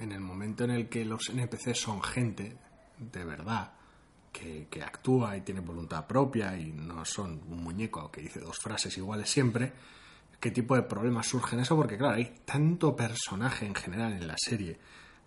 en 0.00 0.10
el 0.10 0.20
momento 0.20 0.64
en 0.64 0.70
el 0.70 0.88
que 0.88 1.04
los 1.04 1.28
NPCs 1.28 1.78
son 1.78 2.02
gente 2.02 2.56
de 2.98 3.24
verdad, 3.26 3.72
que, 4.32 4.66
que 4.70 4.82
actúa 4.82 5.36
y 5.36 5.42
tiene 5.42 5.60
voluntad 5.60 6.06
propia 6.06 6.56
y 6.56 6.72
no 6.72 7.04
son 7.04 7.42
un 7.48 7.62
muñeco 7.62 8.10
que 8.10 8.22
dice 8.22 8.40
dos 8.40 8.58
frases 8.58 8.96
iguales 8.96 9.30
siempre, 9.30 9.72
¿qué 10.40 10.50
tipo 10.50 10.74
de 10.74 10.82
problemas 10.82 11.28
surgen 11.28 11.60
eso? 11.60 11.76
Porque 11.76 11.98
claro, 11.98 12.16
hay 12.16 12.40
tanto 12.44 12.96
personaje 12.96 13.66
en 13.66 13.74
general 13.74 14.12
en 14.12 14.26
la 14.26 14.36
serie, 14.36 14.78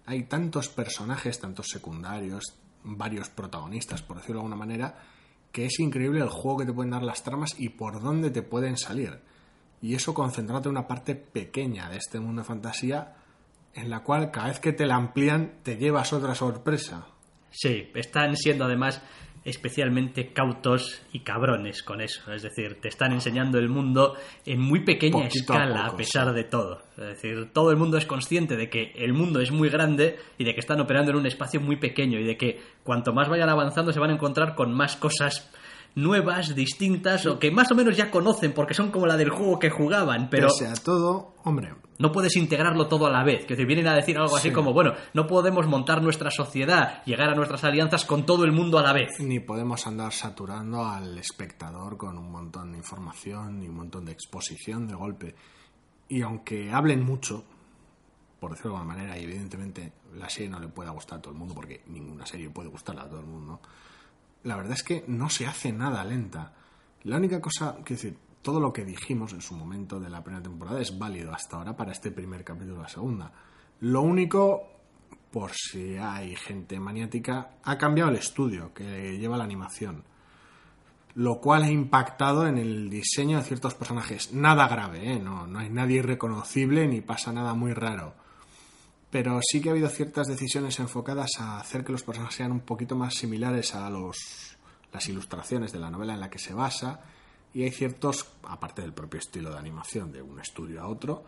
hay 0.05 0.23
tantos 0.23 0.69
personajes, 0.69 1.39
tantos 1.39 1.67
secundarios, 1.67 2.55
varios 2.83 3.29
protagonistas, 3.29 4.01
por 4.01 4.17
decirlo 4.17 4.35
de 4.35 4.39
alguna 4.41 4.55
manera, 4.55 4.97
que 5.51 5.65
es 5.65 5.79
increíble 5.79 6.19
el 6.19 6.29
juego 6.29 6.59
que 6.59 6.65
te 6.65 6.73
pueden 6.73 6.91
dar 6.91 7.03
las 7.03 7.23
tramas 7.23 7.55
y 7.57 7.69
por 7.69 8.01
dónde 8.01 8.29
te 8.29 8.41
pueden 8.41 8.77
salir. 8.77 9.21
Y 9.81 9.95
eso 9.95 10.13
concentrarte 10.13 10.67
en 10.67 10.75
una 10.75 10.87
parte 10.87 11.15
pequeña 11.15 11.89
de 11.89 11.97
este 11.97 12.19
mundo 12.19 12.41
de 12.41 12.47
fantasía 12.47 13.15
en 13.73 13.89
la 13.89 14.03
cual 14.03 14.31
cada 14.31 14.47
vez 14.47 14.59
que 14.59 14.73
te 14.73 14.85
la 14.85 14.95
amplían 14.95 15.59
te 15.63 15.77
llevas 15.77 16.13
otra 16.13 16.35
sorpresa. 16.35 17.07
Sí, 17.55 17.89
están 17.95 18.35
siendo 18.35 18.65
además 18.65 19.01
especialmente 19.45 20.33
cautos 20.33 21.01
y 21.13 21.19
cabrones 21.19 21.83
con 21.83 22.01
eso. 22.01 22.33
Es 22.33 22.41
decir, 22.41 22.81
te 22.81 22.89
están 22.89 23.13
enseñando 23.13 23.59
el 23.59 23.69
mundo 23.69 24.15
en 24.45 24.59
muy 24.59 24.83
pequeña 24.83 25.23
Poquito 25.23 25.53
escala, 25.53 25.81
a, 25.81 25.85
poco, 25.85 25.97
pesar 25.97 26.29
sí. 26.29 26.33
de 26.33 26.43
todo. 26.43 26.81
Es 26.97 27.05
decir, 27.05 27.53
todo 27.53 27.69
el 27.69 27.77
mundo 27.77 27.97
es 27.97 28.05
consciente 28.05 28.57
de 28.57 28.69
que 28.69 28.91
el 28.95 29.13
mundo 29.13 29.39
es 29.39 29.51
muy 29.51 29.69
grande 29.69 30.17
y 30.39 30.43
de 30.43 30.53
que 30.53 30.59
están 30.59 30.81
operando 30.81 31.11
en 31.11 31.17
un 31.17 31.27
espacio 31.27 31.61
muy 31.61 31.75
pequeño 31.75 32.19
y 32.19 32.23
de 32.23 32.37
que 32.37 32.59
cuanto 32.83 33.13
más 33.13 33.29
vayan 33.29 33.49
avanzando 33.49 33.93
se 33.93 33.99
van 33.99 34.09
a 34.09 34.13
encontrar 34.13 34.55
con 34.55 34.73
más 34.73 34.95
cosas 34.97 35.51
nuevas, 35.95 36.53
distintas 36.55 37.25
o 37.25 37.39
que 37.39 37.51
más 37.51 37.71
o 37.71 37.75
menos 37.75 37.95
ya 37.95 38.11
conocen 38.11 38.53
porque 38.53 38.73
son 38.73 38.91
como 38.91 39.07
la 39.07 39.15
del 39.17 39.29
juego 39.29 39.59
que 39.59 39.69
jugaban, 39.69 40.29
pero 40.29 40.47
Pese 40.47 40.67
a 40.67 40.73
todo, 40.75 41.33
hombre, 41.43 41.73
no 41.97 42.11
puedes 42.11 42.35
integrarlo 42.35 42.87
todo 42.87 43.05
a 43.07 43.09
la 43.11 43.23
vez. 43.23 43.45
Que 43.45 43.55
te 43.55 43.63
vienen 43.65 43.87
a 43.87 43.95
decir 43.95 44.17
algo 44.17 44.35
así 44.35 44.49
Sí. 44.49 44.53
como, 44.53 44.73
bueno, 44.73 44.93
no 45.13 45.25
podemos 45.27 45.65
montar 45.67 46.01
nuestra 46.01 46.29
sociedad, 46.31 47.01
llegar 47.05 47.29
a 47.29 47.35
nuestras 47.35 47.63
alianzas 47.63 48.03
con 48.05 48.25
todo 48.25 48.43
el 48.43 48.51
mundo 48.51 48.77
a 48.77 48.83
la 48.83 48.91
vez. 48.93 49.11
ni 49.19 49.39
podemos 49.39 49.87
andar 49.87 50.11
saturando 50.11 50.85
al 50.85 51.17
espectador 51.17 51.95
con 51.97 52.17
un 52.17 52.29
montón 52.31 52.73
de 52.73 52.77
información 52.79 53.63
y 53.63 53.69
un 53.69 53.75
montón 53.75 54.03
de 54.05 54.11
exposición 54.11 54.87
de 54.87 54.95
golpe. 54.95 55.35
Y 56.09 56.21
aunque 56.21 56.71
hablen 56.71 57.03
mucho, 57.03 57.45
por 58.39 58.51
decirlo 58.51 58.71
de 58.73 58.77
alguna 58.79 58.95
manera, 58.95 59.17
y 59.17 59.23
evidentemente 59.23 59.93
la 60.13 60.29
serie 60.29 60.49
no 60.49 60.59
le 60.59 60.67
puede 60.67 60.89
gustar 60.91 61.19
a 61.19 61.21
todo 61.21 61.31
el 61.31 61.39
mundo, 61.39 61.55
porque 61.55 61.81
ninguna 61.87 62.25
serie 62.25 62.49
puede 62.49 62.67
gustarle 62.69 63.01
a 63.01 63.07
todo 63.09 63.21
el 63.21 63.25
mundo, 63.25 63.59
la 64.45 64.55
verdad 64.55 64.73
es 64.73 64.83
que 64.83 65.03
no 65.07 65.29
se 65.29 65.47
hace 65.47 65.73
nada 65.73 66.03
lenta. 66.05 66.53
La 67.03 67.17
única 67.17 67.41
cosa, 67.41 67.77
que 67.83 67.95
decir, 67.95 68.17
todo 68.41 68.59
lo 68.59 68.71
que 68.71 68.85
dijimos 68.85 69.33
en 69.33 69.41
su 69.41 69.55
momento 69.55 69.99
de 69.99 70.09
la 70.09 70.23
primera 70.23 70.43
temporada 70.43 70.79
es 70.79 70.97
válido 70.97 71.33
hasta 71.33 71.57
ahora 71.57 71.75
para 71.75 71.91
este 71.91 72.11
primer 72.11 72.43
capítulo 72.43 72.77
de 72.77 72.83
la 72.83 72.87
segunda. 72.87 73.31
Lo 73.81 74.03
único, 74.03 74.69
por 75.31 75.51
si 75.51 75.97
hay 75.97 76.35
gente 76.35 76.79
maniática, 76.79 77.57
ha 77.63 77.77
cambiado 77.77 78.11
el 78.11 78.17
estudio 78.17 78.71
que 78.71 79.17
lleva 79.17 79.35
la 79.35 79.43
animación. 79.43 80.03
Lo 81.15 81.41
cual 81.41 81.63
ha 81.63 81.71
impactado 81.71 82.45
en 82.45 82.59
el 82.59 82.89
diseño 82.89 83.37
de 83.39 83.45
ciertos 83.45 83.73
personajes. 83.73 84.31
Nada 84.31 84.67
grave, 84.67 85.13
¿eh? 85.13 85.19
no, 85.19 85.47
no 85.47 85.57
hay 85.57 85.71
nadie 85.71 85.97
irreconocible 85.97 86.87
ni 86.87 87.01
pasa 87.01 87.33
nada 87.33 87.55
muy 87.55 87.73
raro. 87.73 88.13
Pero 89.11 89.39
sí 89.41 89.61
que 89.61 89.69
ha 89.69 89.71
habido 89.71 89.87
ciertas 89.89 90.27
decisiones 90.27 90.79
enfocadas 90.79 91.31
a 91.39 91.59
hacer 91.59 91.83
que 91.85 91.91
los 91.91 92.03
personajes 92.03 92.35
sean 92.35 92.51
un 92.51 92.61
poquito 92.61 92.95
más 92.95 93.13
similares 93.15 93.73
a 93.75 93.89
los, 93.89 94.57
las 94.91 95.07
ilustraciones 95.07 95.71
de 95.71 95.79
la 95.79 95.89
novela 95.89 96.13
en 96.13 96.19
la 96.19 96.29
que 96.29 96.39
se 96.39 96.53
basa. 96.53 96.99
Y 97.53 97.63
hay 97.63 97.71
ciertos, 97.71 98.27
aparte 98.43 98.81
del 98.81 98.93
propio 98.93 99.19
estilo 99.19 99.51
de 99.51 99.57
animación 99.57 100.11
de 100.11 100.21
un 100.21 100.39
estudio 100.41 100.81
a 100.81 100.87
otro, 100.87 101.23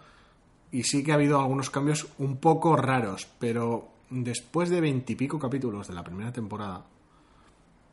y 0.71 0.83
sí 0.83 1.01
que 1.01 1.13
ha 1.13 1.15
habido 1.15 1.39
algunos 1.39 1.69
cambios 1.69 2.07
un 2.17 2.37
poco 2.37 2.75
raros, 2.75 3.25
pero 3.39 3.87
después 4.09 4.69
de 4.69 4.81
veintipico 4.81 5.39
capítulos 5.39 5.87
de 5.87 5.93
la 5.93 6.03
primera 6.03 6.33
temporada, 6.33 6.85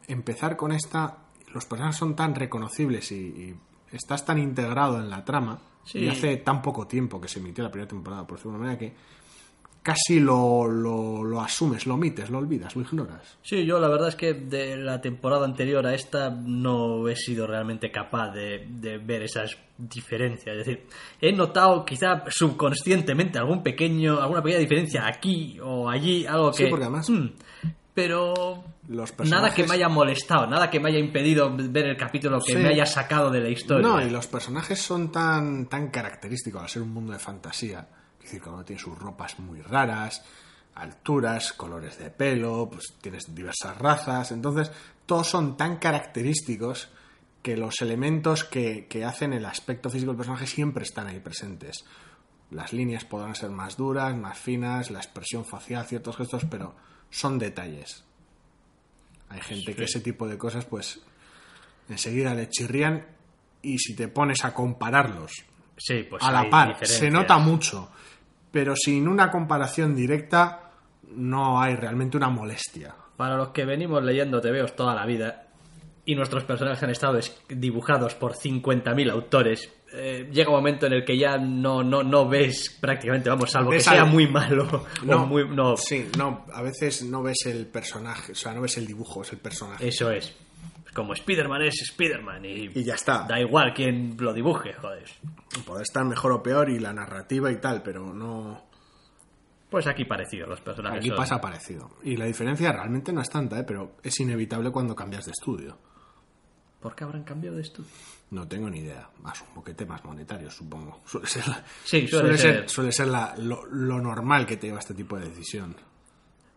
empezar 0.08 0.56
con 0.56 0.72
esta, 0.72 1.18
los 1.52 1.64
personajes 1.66 1.96
son 1.98 2.16
tan 2.16 2.34
reconocibles 2.34 3.12
y, 3.12 3.14
y 3.14 3.56
estás 3.92 4.24
tan 4.24 4.38
integrado 4.38 4.98
en 4.98 5.10
la 5.10 5.24
trama, 5.24 5.60
Sí. 5.84 5.98
y 5.98 6.08
hace 6.08 6.38
tan 6.38 6.62
poco 6.62 6.86
tiempo 6.86 7.20
que 7.20 7.28
se 7.28 7.40
emitió 7.40 7.62
la 7.62 7.70
primera 7.70 7.86
temporada, 7.88 8.26
por 8.26 8.38
decirlo 8.38 8.52
de 8.52 8.58
una 8.58 8.66
manera, 8.68 8.78
que 8.78 8.94
casi 9.84 10.18
lo, 10.18 10.66
lo, 10.66 11.22
lo 11.22 11.40
asumes, 11.40 11.86
lo 11.86 11.94
omites, 11.94 12.30
lo 12.30 12.38
olvidas, 12.38 12.74
lo 12.74 12.82
ignoras. 12.82 13.38
Sí, 13.42 13.64
yo 13.64 13.78
la 13.78 13.86
verdad 13.88 14.08
es 14.08 14.16
que 14.16 14.32
de 14.34 14.76
la 14.78 15.00
temporada 15.00 15.44
anterior 15.44 15.86
a 15.86 15.94
esta 15.94 16.30
no 16.30 17.06
he 17.06 17.14
sido 17.14 17.46
realmente 17.46 17.92
capaz 17.92 18.30
de, 18.32 18.66
de 18.68 18.98
ver 18.98 19.22
esas 19.22 19.56
diferencias. 19.78 20.56
Es 20.56 20.66
decir, 20.66 20.86
he 21.20 21.32
notado 21.32 21.84
quizá 21.84 22.24
subconscientemente 22.28 23.38
algún 23.38 23.62
pequeño, 23.62 24.20
alguna 24.20 24.42
pequeña 24.42 24.60
diferencia 24.60 25.06
aquí 25.06 25.58
o 25.62 25.88
allí, 25.90 26.26
algo 26.26 26.50
que... 26.50 26.64
Sí, 26.64 26.66
porque 26.70 26.84
además- 26.86 27.10
mm, 27.10 27.26
pero 27.92 28.64
Los 28.88 29.12
nada 29.30 29.54
que 29.54 29.64
me 29.64 29.74
haya 29.74 29.88
molestado, 29.88 30.48
nada 30.48 30.68
que 30.68 30.80
me 30.80 30.88
haya 30.88 30.98
impedido 30.98 31.54
ver 31.56 31.86
el 31.86 31.96
capítulo 31.96 32.40
que 32.40 32.52
Sí. 32.54 32.58
me 32.58 32.68
haya 32.70 32.86
sacado 32.86 33.30
de 33.30 33.40
la 33.40 33.48
historia. 33.50 33.86
No, 33.86 34.04
y 34.04 34.10
los 34.10 34.26
personajes 34.26 34.80
son 34.80 35.12
tan, 35.12 35.66
tan 35.68 35.90
característicos 35.90 36.62
al 36.62 36.68
ser 36.68 36.82
un 36.82 36.90
mundo 36.92 37.12
de 37.12 37.18
fantasía. 37.20 37.86
Es 38.24 38.30
decir, 38.30 38.40
cada 38.40 38.54
uno 38.54 38.64
tiene 38.64 38.80
sus 38.80 38.98
ropas 38.98 39.38
muy 39.38 39.60
raras, 39.60 40.24
alturas, 40.76 41.52
colores 41.52 41.98
de 41.98 42.08
pelo, 42.08 42.70
pues 42.72 42.94
tienes 42.98 43.34
diversas 43.34 43.76
razas. 43.76 44.32
Entonces, 44.32 44.72
todos 45.04 45.28
son 45.28 45.58
tan 45.58 45.76
característicos 45.76 46.88
que 47.42 47.58
los 47.58 47.82
elementos 47.82 48.44
que, 48.44 48.86
que 48.86 49.04
hacen 49.04 49.34
el 49.34 49.44
aspecto 49.44 49.90
físico 49.90 50.12
del 50.12 50.16
personaje 50.16 50.46
siempre 50.46 50.84
están 50.84 51.06
ahí 51.06 51.20
presentes. 51.20 51.84
Las 52.50 52.72
líneas 52.72 53.04
podrán 53.04 53.34
ser 53.34 53.50
más 53.50 53.76
duras, 53.76 54.16
más 54.16 54.38
finas, 54.38 54.90
la 54.90 55.00
expresión 55.00 55.44
facial, 55.44 55.84
ciertos 55.84 56.16
gestos, 56.16 56.46
pero 56.50 56.74
son 57.10 57.38
detalles. 57.38 58.04
Hay 59.28 59.42
gente 59.42 59.74
que 59.74 59.84
ese 59.84 60.00
tipo 60.00 60.26
de 60.26 60.38
cosas, 60.38 60.64
pues, 60.64 61.02
enseguida 61.90 62.34
le 62.34 62.48
chirrían 62.48 63.06
y 63.60 63.76
si 63.78 63.94
te 63.94 64.08
pones 64.08 64.46
a 64.46 64.54
compararlos 64.54 65.44
Sí, 65.76 66.06
pues 66.08 66.22
a 66.22 66.30
la 66.30 66.48
par, 66.48 66.86
se 66.86 67.10
nota 67.10 67.38
mucho, 67.38 67.90
pero 68.54 68.74
sin 68.76 69.08
una 69.08 69.30
comparación 69.30 69.94
directa 69.96 70.70
no 71.16 71.60
hay 71.60 71.74
realmente 71.74 72.16
una 72.16 72.30
molestia. 72.30 72.94
Para 73.16 73.36
los 73.36 73.48
que 73.48 73.64
venimos 73.64 74.02
leyendo 74.02 74.40
TVOs 74.40 74.74
toda 74.76 74.94
la 74.94 75.04
vida 75.04 75.48
y 76.06 76.14
nuestros 76.14 76.44
personajes 76.44 76.82
han 76.82 76.90
estado 76.90 77.18
es- 77.18 77.36
dibujados 77.48 78.14
por 78.14 78.34
50.000 78.34 79.10
autores, 79.10 79.70
eh, 79.92 80.28
llega 80.32 80.50
un 80.50 80.56
momento 80.56 80.86
en 80.86 80.92
el 80.94 81.04
que 81.04 81.16
ya 81.18 81.36
no, 81.36 81.82
no, 81.82 82.02
no 82.02 82.28
ves 82.28 82.76
prácticamente, 82.80 83.28
vamos, 83.28 83.50
salvo 83.50 83.70
Ves 83.70 83.84
que 83.84 83.90
sea 83.90 84.02
al- 84.02 84.10
muy 84.10 84.26
malo. 84.28 84.84
o 85.08 85.18
muy, 85.26 85.48
no, 85.48 85.76
Sí, 85.76 86.08
no, 86.18 86.44
a 86.52 86.62
veces 86.62 87.02
no 87.04 87.22
ves 87.22 87.46
el 87.46 87.66
personaje, 87.66 88.32
o 88.32 88.34
sea, 88.36 88.52
no 88.54 88.60
ves 88.62 88.76
el 88.78 88.86
dibujo, 88.86 89.22
es 89.22 89.32
el 89.32 89.38
personaje. 89.38 89.86
eso 89.88 90.10
es. 90.10 90.34
Como 90.94 91.12
Spider-Man 91.12 91.62
es 91.62 91.82
Spider-Man 91.90 92.44
y, 92.44 92.70
Y 92.78 92.84
ya 92.84 92.94
está. 92.94 93.24
da 93.28 93.40
igual 93.40 93.72
quién 93.74 94.16
lo 94.18 94.32
dibuje, 94.32 94.72
joder. 94.74 95.04
Puede 95.66 95.82
estar 95.82 96.04
mejor 96.04 96.32
o 96.32 96.42
peor 96.42 96.70
y 96.70 96.78
la 96.78 96.92
narrativa 96.92 97.50
y 97.50 97.60
tal, 97.60 97.82
pero 97.82 98.14
no... 98.14 98.62
Pues 99.70 99.86
aquí 99.88 100.04
parecido, 100.04 100.46
los 100.46 100.60
personajes 100.60 100.98
Aquí 101.00 101.08
son- 101.08 101.16
pasa 101.16 101.40
parecido. 101.40 101.90
Y 102.04 102.16
la 102.16 102.26
diferencia 102.26 102.70
realmente 102.70 103.12
no 103.12 103.20
es 103.22 103.28
tanta, 103.28 103.58
¿eh? 103.58 103.64
pero 103.64 103.96
es 104.04 104.20
inevitable 104.20 104.70
cuando 104.70 104.94
cambias 104.94 105.24
de 105.24 105.32
estudio. 105.32 105.76
¿Por 106.80 106.94
qué 106.94 107.02
habrán 107.04 107.24
cambiado 107.24 107.56
de 107.56 107.62
estudio? 107.62 107.90
No 108.30 108.46
tengo 108.46 108.70
ni 108.70 108.80
idea. 108.80 109.08
Asumo 109.24 109.64
que 109.64 109.74
temas 109.74 110.04
monetarios, 110.04 110.54
supongo. 110.54 111.00
Suele 111.06 111.26
ser, 111.26 111.48
la- 111.48 111.64
Sí, 111.82 112.06
suele 112.06 112.38
ser. 112.38 112.68
suele 112.68 112.92
ser 112.92 113.08
la- 113.08 113.34
lo, 113.38 113.64
lo 113.66 114.00
normal 114.00 114.46
que 114.46 114.56
te 114.58 114.68
lleva 114.68 114.78
este 114.78 114.94
tipo 114.94 115.18
de 115.18 115.28
decisión. 115.28 115.74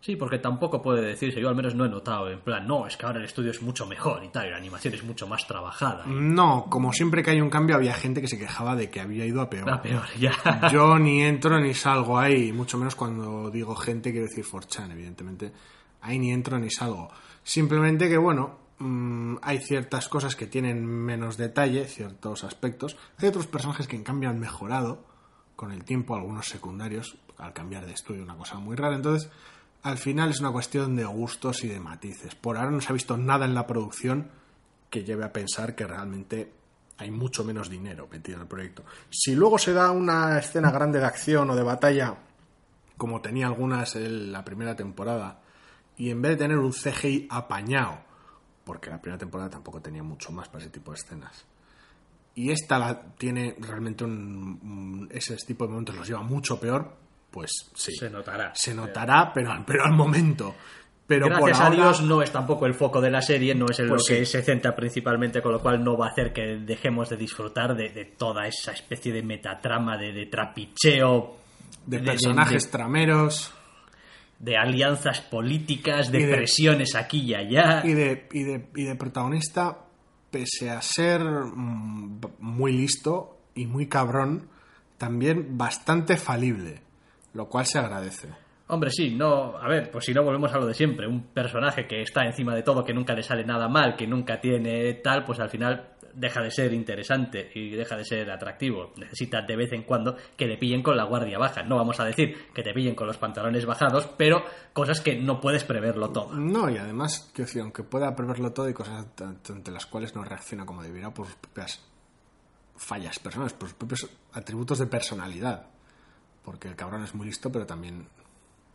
Sí, 0.08 0.16
porque 0.16 0.38
tampoco 0.38 0.80
puede 0.80 1.02
decirse, 1.02 1.38
yo 1.38 1.50
al 1.50 1.54
menos 1.54 1.74
no 1.74 1.84
he 1.84 1.88
notado, 1.90 2.30
en 2.30 2.40
plan, 2.40 2.66
no, 2.66 2.86
es 2.86 2.96
que 2.96 3.04
ahora 3.04 3.18
el 3.18 3.26
estudio 3.26 3.50
es 3.50 3.60
mucho 3.60 3.86
mejor 3.86 4.24
y 4.24 4.28
tal, 4.28 4.46
y 4.46 4.50
la 4.50 4.56
animación 4.56 4.94
es 4.94 5.04
mucho 5.04 5.26
más 5.26 5.46
trabajada. 5.46 6.06
No, 6.06 6.64
como 6.70 6.94
siempre 6.94 7.22
que 7.22 7.32
hay 7.32 7.42
un 7.42 7.50
cambio 7.50 7.76
había 7.76 7.92
gente 7.92 8.22
que 8.22 8.26
se 8.26 8.38
quejaba 8.38 8.74
de 8.74 8.88
que 8.88 9.02
había 9.02 9.26
ido 9.26 9.42
a 9.42 9.50
peor. 9.50 9.68
Va 9.68 9.82
peor, 9.82 10.06
ya. 10.18 10.32
Yo 10.72 10.98
ni 10.98 11.20
entro 11.20 11.60
ni 11.60 11.74
salgo 11.74 12.18
ahí, 12.18 12.54
mucho 12.54 12.78
menos 12.78 12.94
cuando 12.94 13.50
digo 13.50 13.74
gente, 13.74 14.10
quiero 14.10 14.26
decir 14.26 14.46
Forchan, 14.46 14.90
evidentemente. 14.92 15.52
Ahí 16.00 16.18
ni 16.18 16.32
entro 16.32 16.58
ni 16.58 16.70
salgo. 16.70 17.10
Simplemente 17.42 18.08
que, 18.08 18.16
bueno, 18.16 18.60
mm, 18.78 19.36
hay 19.42 19.58
ciertas 19.58 20.08
cosas 20.08 20.36
que 20.36 20.46
tienen 20.46 20.86
menos 20.86 21.36
detalle, 21.36 21.84
ciertos 21.84 22.44
aspectos. 22.44 22.96
Hay 23.18 23.28
otros 23.28 23.46
personajes 23.46 23.86
que 23.86 23.96
en 23.96 24.04
cambio 24.04 24.30
han 24.30 24.40
mejorado 24.40 25.04
con 25.54 25.70
el 25.70 25.84
tiempo, 25.84 26.14
algunos 26.14 26.46
secundarios, 26.46 27.18
al 27.36 27.52
cambiar 27.52 27.84
de 27.84 27.92
estudio, 27.92 28.22
una 28.22 28.38
cosa 28.38 28.58
muy 28.58 28.74
rara. 28.74 28.96
Entonces, 28.96 29.30
al 29.82 29.98
final 29.98 30.30
es 30.30 30.40
una 30.40 30.50
cuestión 30.50 30.96
de 30.96 31.04
gustos 31.04 31.64
y 31.64 31.68
de 31.68 31.80
matices. 31.80 32.34
Por 32.34 32.56
ahora 32.56 32.70
no 32.70 32.80
se 32.80 32.88
ha 32.90 32.92
visto 32.92 33.16
nada 33.16 33.44
en 33.44 33.54
la 33.54 33.66
producción 33.66 34.30
que 34.90 35.04
lleve 35.04 35.24
a 35.24 35.32
pensar 35.32 35.74
que 35.74 35.86
realmente 35.86 36.52
hay 36.98 37.10
mucho 37.10 37.44
menos 37.44 37.70
dinero 37.70 38.08
metido 38.10 38.36
en 38.36 38.42
el 38.42 38.48
proyecto. 38.48 38.84
Si 39.10 39.34
luego 39.34 39.58
se 39.58 39.72
da 39.72 39.90
una 39.92 40.38
escena 40.38 40.70
grande 40.70 40.98
de 40.98 41.06
acción 41.06 41.48
o 41.50 41.56
de 41.56 41.62
batalla, 41.62 42.16
como 42.96 43.20
tenía 43.20 43.46
algunas 43.46 43.94
en 43.94 44.32
la 44.32 44.44
primera 44.44 44.74
temporada, 44.74 45.40
y 45.96 46.10
en 46.10 46.20
vez 46.20 46.32
de 46.32 46.44
tener 46.44 46.58
un 46.58 46.72
CGI 46.72 47.28
apañado, 47.30 48.00
porque 48.64 48.90
la 48.90 49.00
primera 49.00 49.18
temporada 49.18 49.50
tampoco 49.50 49.80
tenía 49.80 50.02
mucho 50.02 50.32
más 50.32 50.48
para 50.48 50.64
ese 50.64 50.72
tipo 50.72 50.90
de 50.90 50.98
escenas, 50.98 51.44
y 52.34 52.50
esta 52.50 52.78
la 52.78 53.00
tiene 53.16 53.56
realmente 53.58 54.04
un, 54.04 55.08
ese 55.12 55.36
tipo 55.36 55.64
de 55.64 55.70
momentos 55.70 55.96
los 55.96 56.06
lleva 56.06 56.22
mucho 56.22 56.60
peor, 56.60 56.96
pues 57.30 57.50
sí. 57.74 57.92
Se 57.92 58.08
notará. 58.10 58.52
Se 58.54 58.74
notará, 58.74 59.32
pero, 59.32 59.52
pero 59.66 59.84
al 59.84 59.92
momento. 59.92 60.54
Pero 61.06 61.26
por 61.28 61.36
Gracias 61.48 61.60
a 61.60 61.64
ahora- 61.64 61.76
Dios 61.76 62.02
no 62.02 62.20
es 62.20 62.30
tampoco 62.30 62.66
el 62.66 62.74
foco 62.74 63.00
de 63.00 63.10
la 63.10 63.22
serie, 63.22 63.54
no 63.54 63.64
es 63.70 63.78
en 63.78 63.88
Pues 63.88 64.02
lo 64.02 64.14
que 64.14 64.26
sí. 64.26 64.32
se 64.32 64.42
centra 64.42 64.76
principalmente, 64.76 65.40
con 65.40 65.52
lo 65.52 65.60
cual 65.60 65.82
no 65.82 65.96
va 65.96 66.08
a 66.08 66.10
hacer 66.10 66.32
que 66.34 66.58
dejemos 66.58 67.08
de 67.08 67.16
disfrutar 67.16 67.74
de, 67.74 67.88
de 67.88 68.04
toda 68.04 68.46
esa 68.46 68.72
especie 68.72 69.10
de 69.12 69.22
metatrama, 69.22 69.96
de, 69.96 70.12
de 70.12 70.26
trapicheo, 70.26 71.36
de 71.86 71.98
personajes 72.00 72.70
trameros 72.70 73.54
de 74.38 74.56
alianzas 74.56 75.20
políticas, 75.22 76.12
de, 76.12 76.28
presiones 76.28 76.94
aquí 76.94 77.20
y 77.22 77.34
allá. 77.34 77.82
y 77.84 77.92
de, 77.94 78.28
y 78.32 78.42
de, 78.44 78.68
y 78.76 78.84
de 78.84 78.94
protagonista, 78.94 79.78
pese 80.30 80.70
a 80.70 80.80
ser 80.82 81.22
mm, 81.22 82.20
muy 82.40 82.72
listo 82.72 83.38
y 83.54 83.64
muy 83.66 83.86
cabrón, 83.88 84.48
también 84.98 85.56
bastante 85.56 86.16
falible. 86.18 86.82
Lo 87.34 87.48
cual 87.48 87.66
se 87.66 87.78
agradece. 87.78 88.28
Hombre, 88.68 88.90
sí, 88.90 89.14
no. 89.14 89.56
A 89.56 89.66
ver, 89.66 89.90
pues 89.90 90.04
si 90.04 90.12
no 90.12 90.22
volvemos 90.22 90.52
a 90.52 90.58
lo 90.58 90.66
de 90.66 90.74
siempre. 90.74 91.06
Un 91.06 91.28
personaje 91.28 91.86
que 91.86 92.02
está 92.02 92.24
encima 92.24 92.54
de 92.54 92.62
todo, 92.62 92.84
que 92.84 92.92
nunca 92.92 93.14
le 93.14 93.22
sale 93.22 93.44
nada 93.44 93.68
mal, 93.68 93.96
que 93.96 94.06
nunca 94.06 94.40
tiene 94.40 94.92
tal, 94.94 95.24
pues 95.24 95.40
al 95.40 95.48
final 95.48 95.96
deja 96.14 96.42
de 96.42 96.50
ser 96.50 96.72
interesante 96.72 97.50
y 97.54 97.70
deja 97.70 97.96
de 97.96 98.04
ser 98.04 98.30
atractivo. 98.30 98.92
Necesita 98.96 99.42
de 99.42 99.56
vez 99.56 99.72
en 99.72 99.84
cuando 99.84 100.16
que 100.36 100.46
le 100.46 100.58
pillen 100.58 100.82
con 100.82 100.96
la 100.96 101.04
guardia 101.04 101.38
baja. 101.38 101.62
No 101.62 101.76
vamos 101.76 101.98
a 102.00 102.04
decir 102.04 102.36
que 102.52 102.62
te 102.62 102.74
pillen 102.74 102.94
con 102.94 103.06
los 103.06 103.16
pantalones 103.16 103.64
bajados, 103.64 104.06
pero 104.18 104.44
cosas 104.72 105.00
que 105.00 105.16
no 105.16 105.40
puedes 105.40 105.64
preverlo 105.64 106.10
todo. 106.10 106.34
No, 106.34 106.68
y 106.68 106.76
además, 106.76 107.30
que 107.34 107.42
decir, 107.42 107.62
aunque 107.62 107.84
pueda 107.84 108.14
preverlo 108.14 108.52
todo 108.52 108.68
y 108.68 108.74
cosas 108.74 109.06
ante 109.48 109.70
las 109.70 109.86
cuales 109.86 110.14
no 110.14 110.24
reacciona 110.24 110.66
como 110.66 110.82
debiera 110.82 111.12
por 111.14 111.26
sus 111.26 111.36
propias 111.36 111.82
fallas 112.76 113.18
personales, 113.18 113.54
por 113.54 113.68
sus 113.68 113.78
propios 113.78 114.08
atributos 114.32 114.78
de 114.78 114.86
personalidad. 114.86 115.66
Porque 116.48 116.66
el 116.66 116.76
cabrón 116.76 117.04
es 117.04 117.14
muy 117.14 117.26
listo, 117.26 117.52
pero 117.52 117.66
también 117.66 118.06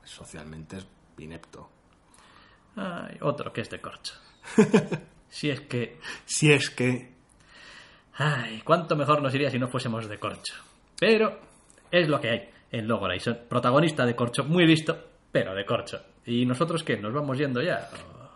socialmente 0.03 0.77
es 0.77 0.87
inepto. 1.17 1.67
Ay, 2.75 3.17
otro 3.21 3.51
que 3.51 3.61
es 3.61 3.69
de 3.71 3.81
corcho. 3.81 4.13
si 5.29 5.49
es 5.49 5.61
que... 5.61 5.99
Si 6.23 6.51
es 6.51 6.69
que... 6.69 7.15
Ay, 8.13 8.61
cuánto 8.63 8.95
mejor 8.95 9.23
nos 9.23 9.33
iría 9.33 9.49
si 9.49 9.57
no 9.57 9.69
fuésemos 9.69 10.07
de 10.07 10.19
corcho. 10.19 10.53
Pero 10.99 11.39
es 11.89 12.07
lo 12.07 12.21
que 12.21 12.29
hay 12.29 12.49
en 12.71 12.87
Logo 12.87 13.07
Protagonista 13.49 14.05
de 14.05 14.15
corcho, 14.15 14.43
muy 14.43 14.67
listo, 14.67 14.95
pero 15.31 15.55
de 15.55 15.65
corcho. 15.65 15.99
¿Y 16.27 16.45
nosotros 16.45 16.83
qué? 16.83 16.97
¿Nos 16.97 17.11
vamos 17.11 17.39
yendo 17.39 17.59
ya? 17.59 17.89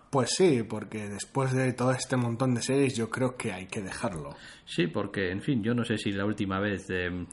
Pues 0.09 0.31
sí, 0.31 0.63
porque 0.63 1.09
después 1.09 1.53
de 1.53 1.73
todo 1.73 1.91
este 1.91 2.17
montón 2.17 2.55
de 2.55 2.63
series 2.63 2.95
yo 2.95 3.11
creo 3.11 3.37
que 3.37 3.53
hay 3.53 3.67
que 3.67 3.83
dejarlo. 3.83 4.35
Sí, 4.65 4.87
porque, 4.87 5.29
en 5.29 5.43
fin, 5.43 5.61
yo 5.61 5.75
no 5.75 5.85
sé 5.85 5.99
si 5.99 6.11
la 6.11 6.25
última 6.25 6.59
vez 6.59 6.89
em, 6.89 7.27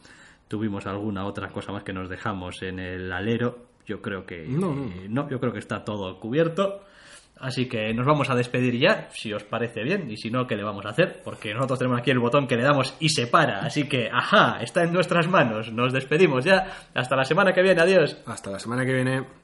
tuvimos 0.48 0.86
alguna 0.86 1.26
otra 1.26 1.48
cosa 1.48 1.72
más 1.72 1.84
que 1.84 1.92
nos 1.92 2.08
dejamos 2.08 2.62
en 2.62 2.78
el 2.78 3.12
alero. 3.12 3.66
Yo 3.86 4.00
creo 4.00 4.24
que 4.24 4.46
no, 4.46 4.74
no, 5.08 5.28
yo 5.28 5.38
creo 5.40 5.52
que 5.52 5.58
está 5.58 5.84
todo 5.84 6.18
cubierto. 6.18 6.84
Así 7.38 7.66
que 7.68 7.92
nos 7.92 8.06
vamos 8.06 8.30
a 8.30 8.36
despedir 8.36 8.78
ya, 8.78 9.08
si 9.10 9.32
os 9.32 9.42
parece 9.42 9.82
bien, 9.82 10.10
y 10.10 10.16
si 10.16 10.30
no, 10.30 10.46
¿qué 10.46 10.56
le 10.56 10.62
vamos 10.62 10.86
a 10.86 10.90
hacer? 10.90 11.20
Porque 11.24 11.52
nosotros 11.52 11.80
tenemos 11.80 12.00
aquí 12.00 12.10
el 12.10 12.20
botón 12.20 12.46
que 12.46 12.56
le 12.56 12.62
damos 12.62 12.96
y 13.00 13.08
se 13.08 13.26
para, 13.26 13.58
así 13.60 13.88
que, 13.88 14.08
ajá, 14.10 14.58
está 14.62 14.84
en 14.84 14.92
nuestras 14.92 15.28
manos. 15.28 15.72
Nos 15.72 15.92
despedimos 15.92 16.44
ya. 16.44 16.88
Hasta 16.94 17.16
la 17.16 17.24
semana 17.24 17.52
que 17.52 17.62
viene, 17.62 17.82
adiós. 17.82 18.16
Hasta 18.26 18.50
la 18.50 18.58
semana 18.58 18.86
que 18.86 18.92
viene. 18.92 19.43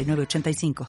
906985. 0.03 0.73